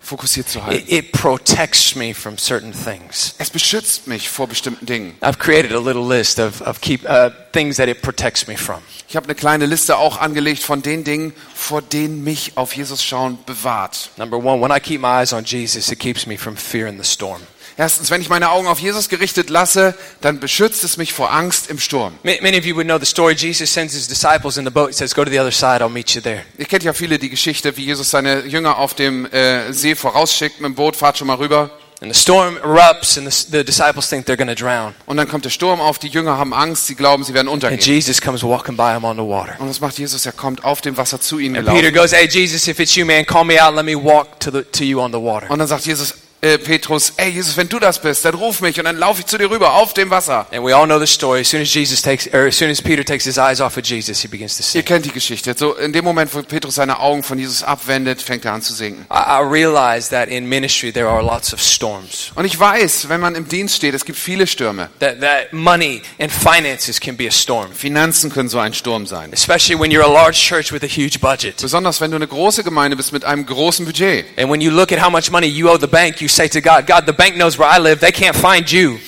fokussiert 0.02 0.50
zu 0.50 0.66
halten. 0.66 0.84
It, 0.88 1.12
protects 1.12 1.96
me 1.96 2.14
from 2.14 2.38
certain 2.38 2.74
things. 2.74 3.36
Es 3.38 3.50
beschützt 3.50 4.08
mich 4.08 4.30
vor 4.30 4.48
bestimmten 4.48 4.86
Dingen. 4.86 5.16
I've 5.22 5.38
created 5.38 5.72
a 5.72 5.80
little 5.80 6.08
list 6.08 6.40
of, 6.40 6.62
of 6.62 6.82
keep, 6.82 7.04
uh, 7.08 7.30
things 7.52 7.78
that 7.78 7.88
it 7.88 8.02
protects 8.02 8.48
me 8.48 8.58
from. 8.58 8.80
Ich 9.08 9.16
habe 9.16 9.26
eine 9.26 9.36
kleine 9.36 9.66
Liste 9.66 9.98
auch 9.98 10.20
angelegt 10.20 10.64
von 10.64 10.82
den 10.82 11.04
Dingen, 11.04 11.34
vor 11.54 11.82
denen 11.82 12.24
mich 12.24 12.54
auf 12.56 12.76
Jesus 12.76 13.04
schauen 13.04 13.38
bewahrt. 13.46 14.10
Number 14.18 14.38
one, 14.38 14.62
when 14.62 14.72
I 14.72 14.80
keep 14.80 15.02
my 15.02 15.22
eyes 15.22 15.34
on 15.34 15.44
Jesus, 15.46 15.92
it 15.92 16.00
keeps 16.00 16.26
me 16.26 16.38
from 16.38 16.56
fear 16.56 16.88
in 16.88 16.98
the 16.98 17.04
storm. 17.04 17.42
Erstens, 17.82 18.12
wenn 18.12 18.22
ich 18.22 18.30
meine 18.30 18.52
Augen 18.52 18.68
auf 18.68 18.78
Jesus 18.78 19.10
gerichtet 19.10 19.50
lasse, 19.50 19.96
dann 20.22 20.40
beschützt 20.40 20.84
es 20.84 20.98
mich 20.98 21.14
vor 21.14 21.34
Angst 21.34 21.68
im 21.68 21.80
Sturm. 21.80 22.14
Ma- 22.22 22.34
Many 22.40 22.60
of 22.60 22.64
you 22.66 22.76
would 22.76 22.86
know 22.86 23.00
the 23.00 23.08
story. 23.08 23.34
Jesus 23.34 23.74
sends 23.74 23.96
his 23.96 24.08
disciples 24.08 24.58
in 24.58 24.66
the 24.66 24.70
boat. 24.72 24.90
He 24.90 24.94
says, 24.94 25.16
Go 25.16 25.24
to 25.26 25.32
the 25.32 25.40
other 25.40 25.52
side, 25.52 25.82
I'll 25.84 25.90
meet 25.90 26.12
you 26.12 26.22
there. 26.22 26.44
Ihr 26.60 26.66
kennt 26.66 26.84
ja 26.84 26.94
viele 26.94 27.18
die 27.18 27.32
Geschichte, 27.32 27.76
wie 27.78 27.86
Jesus 27.86 28.12
seine 28.12 28.42
Jünger 28.46 28.78
auf 28.78 28.94
dem 28.94 29.26
äh, 29.32 29.74
See 29.74 29.96
vorausschickt 29.96 30.62
mit 30.62 30.70
dem 30.70 30.76
Boot, 30.76 30.96
fahrt 30.96 31.18
schon 31.18 31.26
mal 31.26 31.38
rüber. 31.38 31.72
And 32.04 32.14
the 32.16 32.20
storm 32.22 32.58
erupts, 32.58 33.18
and 33.18 33.32
the, 33.32 33.48
the 33.52 33.64
disciples 33.64 34.10
think 34.10 34.28
they're 34.28 34.38
going 34.38 34.48
to 34.48 34.54
drown. 34.56 34.94
Und 35.08 35.18
dann 35.18 35.28
kommt 35.28 35.46
der 35.46 35.50
Sturm 35.50 35.82
auf, 35.82 35.98
die 35.98 36.08
Jünger 36.10 36.38
haben 36.38 36.54
Angst, 36.54 36.86
sie 36.86 36.94
glauben, 36.96 37.24
sie 37.24 37.34
werden 37.34 37.48
And 37.48 37.56
untergehen. 37.64 37.80
Jesus 37.80 38.22
comes 38.22 38.44
walking 38.44 38.78
by 38.78 38.94
them 38.94 39.04
on 39.06 39.18
the 39.18 39.24
water. 39.24 39.56
Und 39.60 39.70
was 39.70 39.80
macht 39.82 39.98
Jesus? 39.98 40.24
Er 40.28 40.34
kommt 40.34 40.64
auf 40.64 40.82
dem 40.82 40.98
Wasser 40.98 41.20
zu 41.20 41.40
ihnen 41.40 41.56
And 41.58 41.68
Peter 41.68 41.92
gelaufen. 41.92 42.10
goes, 42.12 42.12
Hey, 42.12 42.28
Jesus, 42.28 42.68
if 42.68 42.80
it's 42.80 42.96
you, 42.96 43.06
man, 43.08 43.26
call 43.26 43.44
me 43.44 43.60
out. 43.64 43.76
Let 43.76 43.86
me 43.86 43.96
walk 43.96 44.40
to, 44.40 44.52
the, 44.52 44.62
to 44.72 44.84
you 44.84 45.00
on 45.02 45.12
the 45.12 45.20
water. 45.20 45.50
Und 45.50 45.58
dann 45.58 45.68
sagt 45.68 45.86
Jesus, 45.86 46.14
äh, 46.42 46.58
Petrus, 46.58 47.14
ey 47.18 47.30
Jesus, 47.30 47.56
wenn 47.56 47.70
du 47.70 47.78
das 47.78 48.02
bist, 48.02 48.26
dann 48.26 48.34
ruf 48.34 48.62
mich 48.62 48.80
und 48.80 48.86
dann 48.86 48.98
laufe 48.98 49.22
ich 49.22 49.28
zu 49.28 49.38
dir 49.38 49.50
rüber 49.50 49.74
auf 49.74 49.94
dem 49.94 50.10
Wasser. 50.10 50.48
And 50.52 50.66
we 50.66 50.76
all 50.76 50.86
know 50.86 51.00
the 51.00 51.06
story. 51.06 51.42
As 51.42 51.50
soon 51.50 51.62
as 51.62 51.72
Jesus 51.74 52.02
takes, 52.02 52.28
or 52.34 52.48
as 52.48 52.58
soon 52.58 52.72
as 52.72 52.82
Peter 52.82 53.06
takes 53.06 53.26
his 53.26 53.38
eyes 53.38 53.62
off 53.62 53.78
of 53.78 53.86
Jesus, 53.86 54.22
he 54.22 54.28
begins 54.28 54.58
to 54.58 54.62
Ihr 54.62 54.82
sink. 54.82 54.86
kennt 54.88 55.06
die 55.06 55.12
Geschichte. 55.12 55.54
So 55.56 55.76
in 55.76 55.94
dem 55.94 56.04
Moment, 56.04 56.34
wo 56.34 56.42
Petrus 56.42 56.76
seine 56.76 57.00
Augen 57.00 57.22
von 57.22 57.38
Jesus 57.38 57.62
abwendet, 57.62 58.22
fängt 58.22 58.46
er 58.46 58.54
an 58.54 58.62
zu 58.64 58.74
sinken. 58.74 59.06
I, 59.12 59.42
I 59.42 59.44
realize 59.44 60.10
that 60.10 60.30
in 60.30 60.48
ministry 60.50 60.92
there 60.92 61.08
are 61.08 61.22
lots 61.22 61.54
of 61.54 61.62
storms. 61.62 62.32
Und 62.34 62.46
ich 62.46 62.60
weiß, 62.60 63.08
wenn 63.10 63.22
man 63.22 63.36
im 63.36 63.48
Dienst 63.48 63.76
steht, 63.76 63.94
es 63.94 64.04
gibt 64.04 64.18
viele 64.18 64.48
Stürme. 64.48 64.90
That, 65.00 65.22
that 65.22 65.54
money 65.54 66.02
and 66.20 66.32
finances 66.32 67.00
can 67.00 67.16
be 67.16 67.28
a 67.28 67.32
storm. 67.32 67.72
Finanzen 67.72 68.32
können 68.32 68.50
so 68.50 68.58
ein 68.58 68.74
Sturm 68.74 69.06
sein. 69.06 69.32
Especially 69.32 69.80
when 69.80 69.92
you're 69.92 70.04
a 70.04 70.12
large 70.12 70.38
church 70.38 70.72
with 70.72 70.82
a 70.84 70.88
huge 70.88 71.20
budget. 71.20 71.58
Besonders 71.62 72.02
wenn 72.02 72.10
du 72.10 72.16
eine 72.16 72.28
große 72.28 72.64
Gemeinde 72.64 72.98
bist 72.98 73.14
mit 73.14 73.26
einem 73.26 73.46
großen 73.46 73.86
Budget. 73.86 74.26
And 74.38 74.50
when 74.50 74.60
you 74.60 74.72
look 74.72 74.92
at 74.92 75.00
how 75.06 75.12
much 75.12 75.30
money 75.30 75.48
you 75.48 75.70
owe 75.70 75.80
the 75.80 75.86
bank, 75.86 76.20
you 76.20 76.31
say 76.32 76.48
to 76.50 76.62
God, 76.62 76.88
God, 76.88 77.06
the 77.06 77.14
bank 77.14 77.36
knows 77.36 77.58
where 77.58 77.68
I 77.68 77.80
live. 77.80 78.00
They 78.00 78.12
can't 78.12 78.36
find 78.36 78.70
you. 78.72 79.00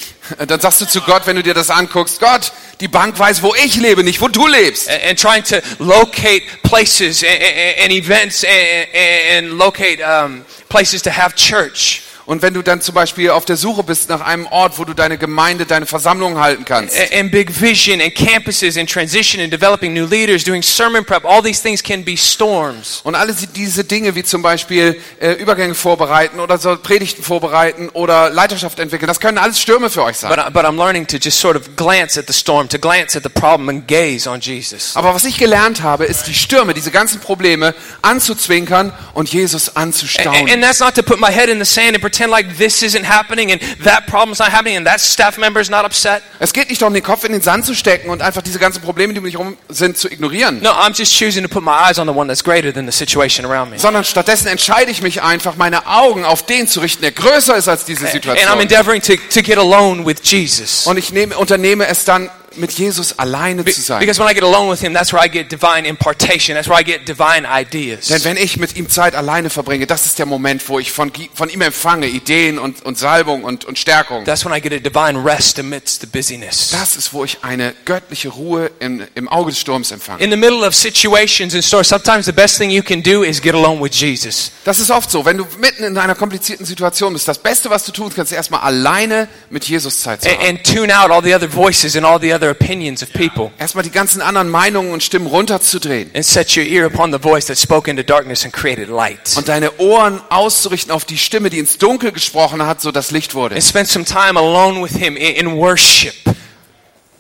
Dann 0.48 0.60
sagst 0.60 0.80
du 0.80 0.86
zu 0.86 1.02
Gott, 1.02 1.28
wenn 1.28 1.36
du 1.36 1.44
dir 1.44 1.54
das 1.54 1.70
anguckst, 1.70 2.20
Gott, 2.20 2.54
die 2.80 2.88
Bank 2.88 3.20
weiß, 3.20 3.44
wo 3.44 3.54
ich 3.56 3.76
lebe, 3.76 4.04
nicht 4.04 4.22
wo 4.22 4.30
du 4.30 4.48
lebst. 4.48 4.90
And, 4.90 5.04
and 5.04 5.20
trying 5.20 5.44
to 5.44 5.58
locate 5.80 6.44
places 6.64 7.24
and, 7.24 7.42
and, 7.42 7.80
and 7.84 7.92
events 7.92 8.44
and, 8.44 8.88
and 8.94 9.58
locate 9.58 10.02
um, 10.02 10.46
places 10.70 11.02
to 11.04 11.12
have 11.12 11.36
church. 11.36 12.04
Und 12.26 12.42
wenn 12.42 12.54
du 12.54 12.62
dann 12.62 12.80
zum 12.82 12.96
Beispiel 12.96 13.30
auf 13.32 13.46
der 13.46 13.58
Suche 13.58 13.84
bist 13.84 14.10
nach 14.10 14.22
einem 14.22 14.46
Ort, 14.48 14.80
wo 14.80 14.86
du 14.86 14.94
deine 14.94 15.18
Gemeinde, 15.18 15.66
deine 15.66 15.86
Versammlung 15.86 16.40
halten 16.40 16.64
kannst. 16.66 16.98
And, 16.98 17.14
and 17.14 17.32
big 17.32 17.50
vision 17.60 18.02
and 18.02 18.14
campuses 18.16 18.78
and 18.78 18.90
transition 18.90 19.42
and 19.42 19.52
developing 19.52 19.94
new 19.94 20.06
leaders, 20.06 20.44
doing 20.44 20.62
sermon 20.62 21.04
prep, 21.04 21.26
all 21.26 21.42
these 21.42 21.62
things 21.62 21.84
can 21.84 22.04
be 22.04 22.16
storms. 22.16 23.02
Und 23.04 23.16
alle 23.16 23.34
diese 23.34 23.84
Dinge, 23.84 24.16
wie 24.16 24.24
zum 24.24 24.42
Beispiel 24.42 25.00
äh, 25.20 25.34
Übergänge 25.34 25.76
vorbereiten 25.76 26.40
oder 26.40 26.58
so 26.58 26.78
Predigten 26.78 27.24
vorbereiten 27.24 27.90
oder 27.90 28.30
Leiterschaft 28.30 28.80
entwickeln, 28.80 29.08
das 29.08 29.20
können 29.20 29.38
alles 29.38 29.60
Stürme 29.60 29.90
für 29.90 30.04
euch 30.04 30.18
sein. 30.18 30.34
But, 30.34 30.54
but 30.54 30.64
I'm 30.64 30.78
learning 30.78 31.08
to 31.08 31.18
just 31.18 31.40
sort 31.40 31.58
of 31.58 31.76
glance 31.76 32.20
at 32.20 32.28
the 32.28 32.34
storm, 32.34 32.70
to 32.70 32.78
glance 32.78 33.18
at 33.18 33.24
the 33.24 33.30
problem 33.30 33.70
and 33.70 33.88
gaze 33.88 34.30
on 34.30 34.40
Jesus. 34.40 34.96
Aber 34.96 35.14
was 35.14 35.26
ich 35.26 35.38
gelernt 35.38 35.82
habe, 35.84 36.06
ist 36.06 36.28
die 36.28 36.34
Stürme, 36.34 36.74
diese 36.74 36.92
ganzen 36.92 37.20
Probleme 37.20 37.74
anzuzwinkern 38.02 38.94
und 39.14 39.30
Jesus 39.32 39.70
And, 39.70 39.78
anzustaunen. 39.88 40.50
and 40.50 40.64
that's 40.64 40.80
not 40.80 40.94
to 40.96 41.04
put 41.04 41.20
my 41.20 41.32
head 41.32 41.50
in 41.50 41.60
the 41.60 41.66
sand 41.66 41.96
and 41.96 42.02
pretend 42.14 42.32
like 42.32 42.58
this 42.58 42.84
isn't 42.84 43.06
happening 43.06 43.52
and 43.52 43.62
that 43.84 44.06
problem's 44.08 44.40
not 44.40 44.50
happening 44.50 44.78
and 44.78 44.86
that 44.86 45.00
staff 45.00 45.38
member's 45.38 45.70
not 45.70 45.86
upset. 45.86 46.22
Es 46.40 46.54
geht 46.54 46.70
nicht 46.70 46.82
darum, 46.82 46.94
den 46.94 47.04
Kopf 47.04 47.24
in 47.24 47.32
den 47.32 47.42
Sand 47.42 47.66
zu 47.66 47.74
stecken 47.74 48.10
und 48.10 48.22
einfach 48.22 48.42
diese 48.42 48.60
ganzen 48.60 48.82
Probleme, 48.82 49.14
die 49.14 49.20
um 49.20 49.26
mich 49.26 49.34
herum 49.34 49.58
sind, 49.70 49.98
zu 49.98 50.10
ignorieren. 50.10 50.62
No, 50.62 50.70
I'm 50.70 50.96
just 50.96 51.18
choosing 51.18 51.44
to 51.44 51.50
put 51.50 51.64
my 51.64 51.72
eyes 51.72 51.98
on 51.98 52.08
the 52.08 52.14
one 52.14 52.28
that's 52.28 52.44
greater 52.44 52.72
than 52.72 52.86
the 52.86 52.92
situation 52.92 53.46
around 53.46 53.72
me. 53.72 53.80
Sondern 53.80 54.04
stattdessen 54.04 54.48
entscheide 54.48 54.92
ich 54.92 55.02
mich 55.02 55.22
einfach, 55.22 55.56
meine 55.56 55.88
Augen 55.88 56.24
auf 56.26 56.46
den 56.46 56.68
zu 56.68 56.80
richten, 56.80 57.02
der 57.02 57.12
größer 57.12 57.56
ist 57.56 57.68
als 57.68 57.86
diese 57.86 58.02
And 58.06 58.10
I'm 58.10 58.12
Situation. 58.14 58.60
endeavoring 58.60 59.02
to, 59.02 59.14
to 59.34 59.42
get 59.42 59.58
alone 59.58 60.06
with 60.06 60.18
Jesus. 60.24 60.86
Und 60.86 60.98
ich 60.98 61.12
nehme, 61.12 61.36
unternehme 61.38 61.88
es 61.88 62.06
dann, 62.06 62.30
mit 62.56 62.72
Jesus 62.72 63.18
alleine 63.20 63.64
zu 63.66 63.82
sein. 63.82 64.00
Because 64.00 64.20
when 64.20 64.30
I 64.30 64.34
get 64.34 64.44
alone 64.44 64.70
with 64.70 64.82
him, 64.82 64.94
that's 64.94 65.14
where 65.14 65.24
I 65.24 65.30
get 65.30 65.52
divine 65.52 65.86
impartation. 65.86 66.56
That's 66.56 66.68
where 66.70 66.80
I 66.80 66.84
get 66.84 67.08
divine 67.08 67.46
ideas. 67.46 68.08
Denn 68.08 68.24
wenn 68.24 68.38
ich 68.38 68.58
mit 68.58 68.76
ihm 68.76 68.90
Zeit 68.90 69.16
alleine 69.16 69.50
verbringe, 69.50 69.88
das 69.88 70.06
ist 70.06 70.20
der 70.20 70.26
Moment, 70.26 70.68
wo 70.70 70.80
ich 70.80 70.92
von, 70.92 71.12
von 71.34 71.50
ihm 71.50 71.62
empfange 71.62 72.08
Ideen 72.08 72.60
und, 72.60 72.84
und 72.86 72.98
Salbung 72.98 73.44
und, 73.44 73.66
und 73.66 73.80
Stärkung. 73.80 74.26
That's 74.26 74.46
when 74.46 74.54
I 74.54 74.62
get 74.62 74.74
a 74.74 74.80
divine 74.80 75.24
rest 75.24 75.60
amidst 75.60 76.02
the 76.02 76.08
busyness. 76.08 76.70
Das 76.72 76.96
ist, 76.96 77.14
wo 77.14 77.24
ich 77.24 77.40
eine 77.44 77.74
göttliche 77.86 78.30
Ruhe 78.30 78.72
im, 78.80 79.04
im 79.16 79.28
Auge 79.30 79.52
des 79.52 79.60
Sturms 79.60 79.92
empfange. 79.92 80.24
In 80.24 80.32
the 80.32 80.38
middle 80.38 80.66
of 80.66 80.74
situations 80.76 81.54
and 81.54 81.64
stories, 81.64 81.88
sometimes 81.90 82.26
the 82.26 82.32
best 82.32 82.58
thing 82.58 82.70
you 82.70 82.84
can 82.84 83.02
do 83.02 83.24
is 83.24 83.42
get 83.42 83.54
alone 83.56 83.82
with 83.82 83.94
Jesus. 83.94 84.52
Das 84.66 84.80
ist 84.80 84.92
oft 84.92 85.10
so. 85.10 85.26
Wenn 85.26 85.38
du 85.38 85.46
mitten 85.60 85.84
in 85.84 85.98
einer 85.98 86.16
komplizierten 86.16 86.66
Situation 86.66 87.14
bist, 87.14 87.28
das 87.28 87.38
Beste, 87.40 87.70
was 87.70 87.86
du 87.86 87.92
tun 87.92 88.12
kannst, 88.14 88.32
ist 88.32 88.38
erstmal 88.38 88.62
alleine 88.62 89.28
mit 89.50 89.66
Jesus 89.66 90.02
Zeit 90.02 90.22
zu 90.22 90.30
And, 90.30 90.38
haben. 90.40 90.50
and 90.50 90.64
tune 90.64 90.96
out 90.98 91.12
all 91.12 91.24
the 91.24 91.34
other 91.34 91.48
voices 91.52 91.96
and 91.96 92.06
all 92.06 92.20
the 92.20 92.34
other 92.34 92.43
opinions 92.50 93.04
of 93.04 93.12
people. 93.14 93.52
Erstmal 93.58 93.84
die 93.84 93.92
ganzen 93.92 94.22
anderen 94.22 94.50
Meinungen 94.50 94.92
und 94.92 95.04
Stimmen 95.04 95.28
runterzudrehen. 95.28 96.12
And 96.14 96.26
set 96.26 96.56
your 96.56 96.64
ear 96.64 96.86
upon 96.86 97.12
the 97.12 97.20
voice 97.20 97.46
that 97.48 97.58
spoke 97.58 97.90
into 97.90 98.04
darkness 98.04 98.44
and 98.44 98.54
created 98.54 98.90
light. 98.90 99.36
Und 99.38 99.48
deine 99.48 99.78
Ohren 99.80 100.22
auszurichten 100.30 100.92
auf 100.92 101.06
die 101.06 101.18
Stimme, 101.18 101.50
die 101.50 101.60
ins 101.60 101.78
Dunkel 101.78 102.12
gesprochen 102.12 102.66
hat, 102.66 102.82
so 102.82 102.92
dass 102.92 103.12
Licht 103.12 103.36
wurde. 103.36 103.56
And 103.56 103.64
spend 103.64 103.88
some 103.88 104.06
time 104.06 104.40
alone 104.40 104.82
with 104.82 104.96
him 104.96 105.16
in 105.18 105.56
worship. 105.56 106.14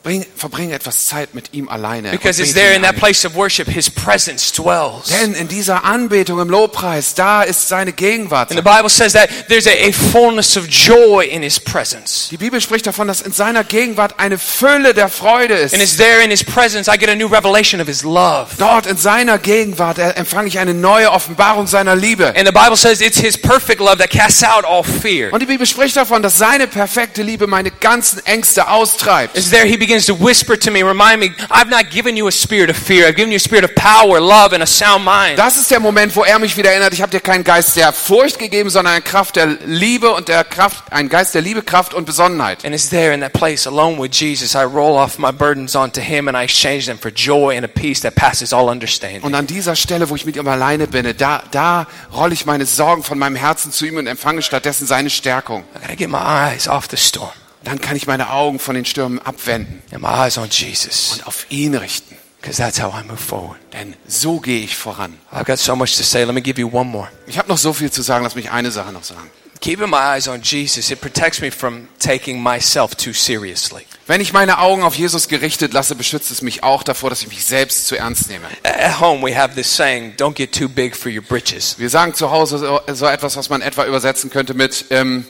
Bring, 0.04 0.26
verbring 0.36 0.72
etwas 0.72 1.08
Zeit 1.08 1.34
mit 1.34 1.54
ihm 1.54 1.70
alleine. 1.70 2.12
Because 2.12 2.42
it's 2.42 2.54
there 2.54 2.76
in 2.76 2.82
that 2.82 2.98
place 2.98 3.26
of 3.26 3.36
worship, 3.36 3.70
his 3.70 3.90
presence 3.90 4.52
dwells. 4.52 5.06
Denn 5.08 5.34
in 5.34 5.48
dieser 5.48 5.86
Anbetung, 5.86 6.42
im 6.42 6.50
Lobpreis, 6.50 7.16
da 7.16 7.42
ist 7.42 7.70
seine 7.70 7.94
Gegenwart. 7.94 8.52
And 8.52 8.60
the 8.60 8.70
Bible 8.70 8.90
says 8.90 9.14
that 9.14 9.30
there's 9.48 9.66
a, 9.66 9.72
a 9.72 9.94
fullness 9.94 10.58
of 10.58 10.68
joy 10.68 11.26
in 11.26 11.42
his 11.42 11.58
presence. 11.58 12.28
Die 12.32 12.36
Bibel 12.36 12.60
spricht 12.60 12.86
davon, 12.86 13.08
dass 13.08 13.22
in 13.22 13.32
seiner 13.32 13.64
Gegenwart 13.64 14.20
eine 14.20 14.38
Fülle 14.38 14.94
der 14.94 15.08
Freude 15.08 15.54
ist. 15.54 15.74
And 15.74 15.82
it's 15.82 15.96
there 15.96 16.22
in 16.22 16.30
his 16.30 16.44
presence 16.44 16.94
I 16.94 16.98
get 16.98 17.08
a 17.08 17.16
new 17.16 17.28
revelation 17.28 17.80
of 17.80 17.88
his 17.88 18.04
love. 18.04 18.48
Dort 18.58 18.86
in 18.88 18.98
seiner 18.98 19.38
Gegenwart 19.38 20.00
äh, 20.00 20.10
empfange 20.16 20.50
ich 20.50 20.60
eine 20.60 20.74
neue 20.74 21.12
Offenbarung 21.12 21.66
seiner 21.66 21.96
Liebe. 21.96 22.36
And 22.36 22.46
the 22.46 22.52
Bible 22.52 22.76
says 22.76 23.00
it's 23.00 23.22
his 23.22 23.38
perfect 23.38 23.80
love 23.80 24.00
that 24.00 24.10
casts 24.10 24.44
out 24.44 24.66
all 24.66 24.84
fear. 24.84 25.32
Und 25.32 25.42
die 25.42 25.46
Bibel 25.46 25.66
spricht 25.66 25.96
davon, 25.96 26.22
dass 26.22 26.38
seine 26.38 26.68
perfekte 26.68 27.24
Liebe 27.24 27.48
meine 27.48 27.72
ganzen 27.72 28.20
Ängste 28.26 28.68
austreibt. 28.68 29.38
It's 29.38 29.50
there 29.50 29.66
he 29.66 29.78
begins 29.78 29.93
to 30.02 30.14
whisper 30.14 30.58
to 30.58 30.72
me, 30.72 30.84
remind 30.84 31.20
me, 31.20 31.32
I've 31.50 31.70
not 31.70 31.90
given 31.90 32.16
you 32.18 32.28
a 32.28 32.32
spirit 32.32 32.70
of 32.70 32.78
fear. 32.78 33.08
I've 33.08 33.16
given 33.16 33.32
you 33.32 33.38
a 33.38 33.40
spirit 33.40 33.64
of 33.64 33.76
power, 33.76 34.20
love, 34.20 34.54
and 34.54 34.64
a 34.64 34.68
sound 34.68 35.06
mind. 35.06 35.38
Das 35.38 35.58
ist 35.58 35.70
der 35.72 35.80
Moment, 35.80 36.16
wo 36.16 36.24
er 36.24 36.40
mich 36.40 36.58
wieder 36.58 36.72
erinnert, 36.72 36.94
ich 36.94 37.02
habe 37.02 37.12
dir 37.12 37.20
keinen 37.20 37.44
Geist 37.44 37.76
der 37.76 37.94
Furcht 37.94 38.40
gegeben, 38.40 38.70
sondern 38.70 38.94
eine 38.94 39.02
Kraft 39.02 39.36
der 39.36 39.46
Liebe 39.66 40.12
und 40.14 40.28
der 40.28 40.44
Kraft, 40.44 40.92
einen 40.92 41.10
Geist 41.10 41.36
der 41.36 41.42
Liebe, 41.42 41.62
Kraft 41.62 41.94
und 41.94 42.06
Besonnenheit. 42.06 42.66
And 42.66 42.74
it's 42.74 42.90
there 42.90 43.14
in 43.14 43.22
that 43.22 43.34
place, 43.34 43.68
alone 43.68 44.02
with 44.02 44.12
Jesus, 44.12 44.56
I 44.56 44.64
roll 44.64 44.98
off 44.98 45.18
my 45.18 45.32
burdens 45.32 45.76
onto 45.76 46.02
him 46.02 46.28
and 46.28 46.38
I 46.38 46.44
exchange 46.44 46.86
them 46.86 46.98
for 46.98 47.12
joy 47.12 47.56
and 47.56 47.66
a 47.66 47.68
peace 47.68 48.02
that 48.02 48.16
passes 48.16 48.54
all 48.54 48.70
understanding. 48.70 49.22
Und 49.22 49.36
an 49.36 49.48
dieser 49.48 49.76
Stelle, 49.76 50.10
wo 50.10 50.16
ich 50.16 50.26
mit 50.26 50.36
ihm 50.36 50.48
alleine 50.48 50.88
bin, 50.88 51.14
da, 51.18 51.44
da 51.52 51.88
rolle 52.14 52.34
ich 52.34 52.46
meine 52.46 52.66
Sorgen 52.66 53.04
von 53.04 53.20
meinem 53.20 53.36
Herzen 53.36 53.72
zu 53.72 53.86
ihm 53.86 53.98
und 53.98 54.08
empfange 54.08 54.42
stattdessen 54.42 54.88
seine 54.88 55.10
Stärkung. 55.10 55.64
I 55.76 55.82
gotta 55.82 55.96
get 55.96 56.10
my 56.10 56.18
eyes 56.18 56.68
off 56.68 56.88
the 56.90 56.98
storm. 56.98 57.43
Dann 57.64 57.80
kann 57.80 57.96
ich 57.96 58.08
meine 58.08 58.30
Augen 58.30 58.60
von 58.60 58.76
den 58.76 58.86
Stürmen 58.86 59.20
abwenden 59.20 59.82
and 59.92 60.02
my 60.02 60.10
eyes 60.10 60.38
on 60.38 60.50
Jesus. 60.50 61.14
und 61.14 61.28
auf 61.28 61.46
ihn 61.50 61.76
richten. 61.76 62.18
Because 62.42 62.58
that's 62.62 62.82
how 62.82 62.94
I 62.94 63.08
move 63.08 63.18
forward. 63.18 63.58
Denn 63.72 63.96
so 64.06 64.42
gehe 64.42 64.64
ich 64.64 64.76
voran. 64.76 65.18
I've 65.32 65.46
got 65.46 65.60
so 65.60 65.78
much 65.78 65.96
to 65.96 66.04
say. 66.04 66.26
Let 66.26 66.36
me 66.36 66.42
give 66.42 66.60
you 66.60 66.68
one 66.70 66.90
more. 66.90 67.08
Ich 67.26 67.38
habe 67.38 67.48
noch 67.48 67.58
so 67.58 67.72
viel 67.72 67.90
zu 67.90 68.02
sagen, 68.02 68.26
lass 68.26 68.36
mich 68.36 68.52
eine 68.52 68.70
Sache 68.70 68.92
noch 68.92 69.06
sagen. 69.06 69.32
Keeping 69.62 69.90
my 69.90 69.96
eyes 69.96 70.28
on 70.28 70.42
Jesus, 70.42 70.92
it 70.92 71.00
protects 71.00 71.40
me 71.40 71.50
from 71.50 71.88
taking 71.98 72.44
myself 72.44 72.96
too 72.96 73.14
seriously. 73.14 73.86
Wenn 74.08 74.20
ich 74.20 74.34
meine 74.34 74.58
Augen 74.58 74.84
auf 74.84 74.96
Jesus 74.96 75.30
gerichtet 75.30 75.72
lasse, 75.72 75.96
beschützt 75.96 76.32
es 76.32 76.42
mich 76.42 76.64
auch 76.64 76.84
davor, 76.84 77.10
dass 77.10 77.22
ich 77.22 77.30
mich 77.30 77.46
selbst 77.46 77.88
zu 77.88 77.96
ernst 77.96 78.28
nehme. 78.28 78.46
At 78.64 79.00
home, 79.00 79.26
we 79.26 79.34
have 79.34 79.56
this 79.56 79.74
saying, 79.74 80.16
don't 80.18 80.34
get 80.34 80.52
too 80.54 80.68
big 80.68 80.98
for 80.98 81.10
your 81.10 81.22
britches. 81.22 81.80
Wir 81.80 81.90
sagen 81.90 82.14
zu 82.14 82.30
Hause 82.30 82.58
so, 82.58 82.82
so 82.94 83.06
etwas, 83.06 83.38
was 83.38 83.50
man 83.50 83.62
etwa 83.62 83.86
übersetzen 83.86 84.30
könnte 84.30 84.54
mit, 84.54 84.84
ähm, 84.90 85.26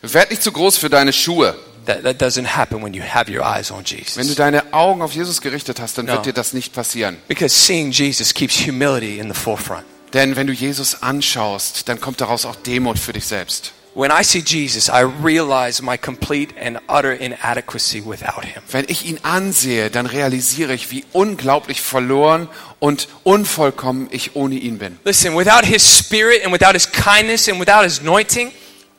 werd 0.00 0.30
nicht 0.30 0.44
zu 0.44 0.52
groß 0.52 0.78
für 0.78 0.88
deine 0.88 1.12
Schuhe. 1.12 1.56
That, 1.86 2.04
that 2.04 2.18
doesn't 2.20 2.44
happen 2.56 2.82
when 2.82 2.94
you 2.94 3.02
have 3.02 3.28
your 3.30 3.44
eyes 3.44 3.70
on 3.72 3.78
Wenn 3.78 3.84
du 3.84 4.22
Jesus. 4.22 4.34
deine 4.36 4.72
Augen 4.72 5.02
auf 5.02 5.12
Jesus 5.14 5.40
gerichtet 5.40 5.80
hast, 5.80 5.98
dann 5.98 6.06
Ja. 6.06 6.14
wird 6.14 6.26
dir 6.26 6.32
das 6.32 6.52
nicht 6.52 6.72
passieren. 6.72 7.16
Because 7.28 7.54
seeing 7.54 7.90
Jesus 7.90 8.32
keeps 8.34 8.54
humility 8.66 9.18
in 9.18 9.32
the 9.32 9.38
forefront. 9.38 9.84
Denn 10.12 10.36
wenn 10.36 10.46
du 10.46 10.52
Jesus 10.52 11.02
anschaust, 11.02 11.88
dann 11.88 12.00
kommt 12.00 12.20
daraus 12.20 12.44
auch 12.44 12.54
Demut 12.56 12.98
für 12.98 13.12
dich 13.12 13.24
selbst. 13.24 13.72
When 13.94 14.10
I 14.10 14.24
see 14.24 14.38
Jesus, 14.38 14.88
I 14.88 15.02
realize 15.22 15.82
my 15.82 15.98
complete 15.98 16.54
and 16.58 16.78
utter 16.88 17.12
inadequacy 17.14 18.02
without 18.06 18.42
him. 18.42 18.62
Wenn 18.70 18.86
ich 18.88 19.04
ihn 19.04 19.18
ansehe, 19.22 19.90
dann 19.90 20.06
realisiere 20.06 20.72
ich, 20.72 20.90
wie 20.90 21.04
unglaublich 21.12 21.82
verloren 21.82 22.48
und 22.78 23.08
unvollkommen 23.22 24.08
ich 24.10 24.34
ohne 24.34 24.54
ihn 24.54 24.78
bin. 24.78 24.98
Listen, 25.04 25.36
without 25.36 25.66
his 25.66 25.82
spirit 25.98 26.42
and 26.44 26.52
without 26.54 26.72
his 26.72 26.90
kindness 26.90 27.48
and 27.50 27.60
without 27.60 27.82
his 27.82 28.00
anointing, 28.00 28.50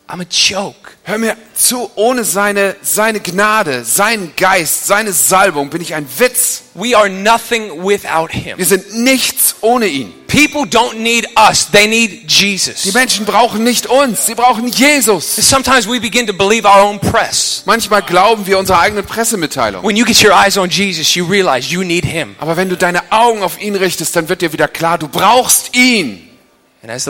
I'm 0.08 0.20
a 0.20 0.26
joke. 0.30 0.91
Hör 1.04 1.18
mir 1.18 1.36
zu, 1.56 1.89
ohne 1.95 2.24
seine, 2.24 2.76
seine 2.82 3.20
Gnade, 3.20 3.84
seinen 3.84 4.36
Geist, 4.36 4.86
seine 4.86 5.14
Salbung 5.14 5.70
bin 5.70 5.82
ich 5.82 5.95
ein 5.95 6.06
Witz. 6.18 6.64
We 6.74 6.95
are 6.95 7.10
nothing 7.10 7.84
without 7.84 8.32
him. 8.32 8.58
Wir 8.58 8.66
sind 8.66 8.95
nichts 8.95 9.56
ohne 9.62 9.88
ihn. 9.88 10.14
People 10.28 10.64
don't 10.64 10.95
need 10.95 11.28
us, 11.38 11.70
they 11.72 11.88
need 11.88 12.30
Die 12.30 12.51
Jesus. 12.51 12.93
Menschen 12.93 13.26
brauchen 13.26 13.64
nicht 13.64 13.86
uns, 13.86 14.26
sie 14.26 14.36
brauchen 14.36 14.68
Jesus. 14.68 15.36
Sometimes 15.36 15.88
we 15.88 15.99
begin 15.99 16.28
to 16.28 16.34
believe 16.34 16.68
our 16.68 16.84
own 16.84 16.99
press. 16.99 17.64
Manchmal 17.66 18.01
glauben 18.01 18.45
wir 18.45 18.58
unserer 18.58 18.80
eigenen 18.80 19.06
Pressemitteilung. 19.06 19.84
When 19.84 19.95
you 19.95 20.06
get 20.06 20.22
your 20.24 20.34
eyes 20.34 20.58
on 20.58 20.70
Jesus, 20.70 21.16
you 21.16 21.26
realize 21.26 21.70
you 21.72 21.84
need 21.84 22.06
him. 22.06 22.36
Aber 22.39 22.58
wenn 22.58 22.70
du 22.70 22.76
deine 22.76 23.12
Augen 23.12 23.41
auf 23.41 23.62
ihn 23.62 23.76
richtest, 23.76 24.16
dann 24.16 24.28
wird 24.28 24.41
dir 24.41 24.51
wieder 24.51 24.68
klar, 24.68 24.97
du 24.97 25.08
brauchst 25.08 25.76
ihn. 25.76 26.30
Und 26.84 26.90
als 26.90 27.06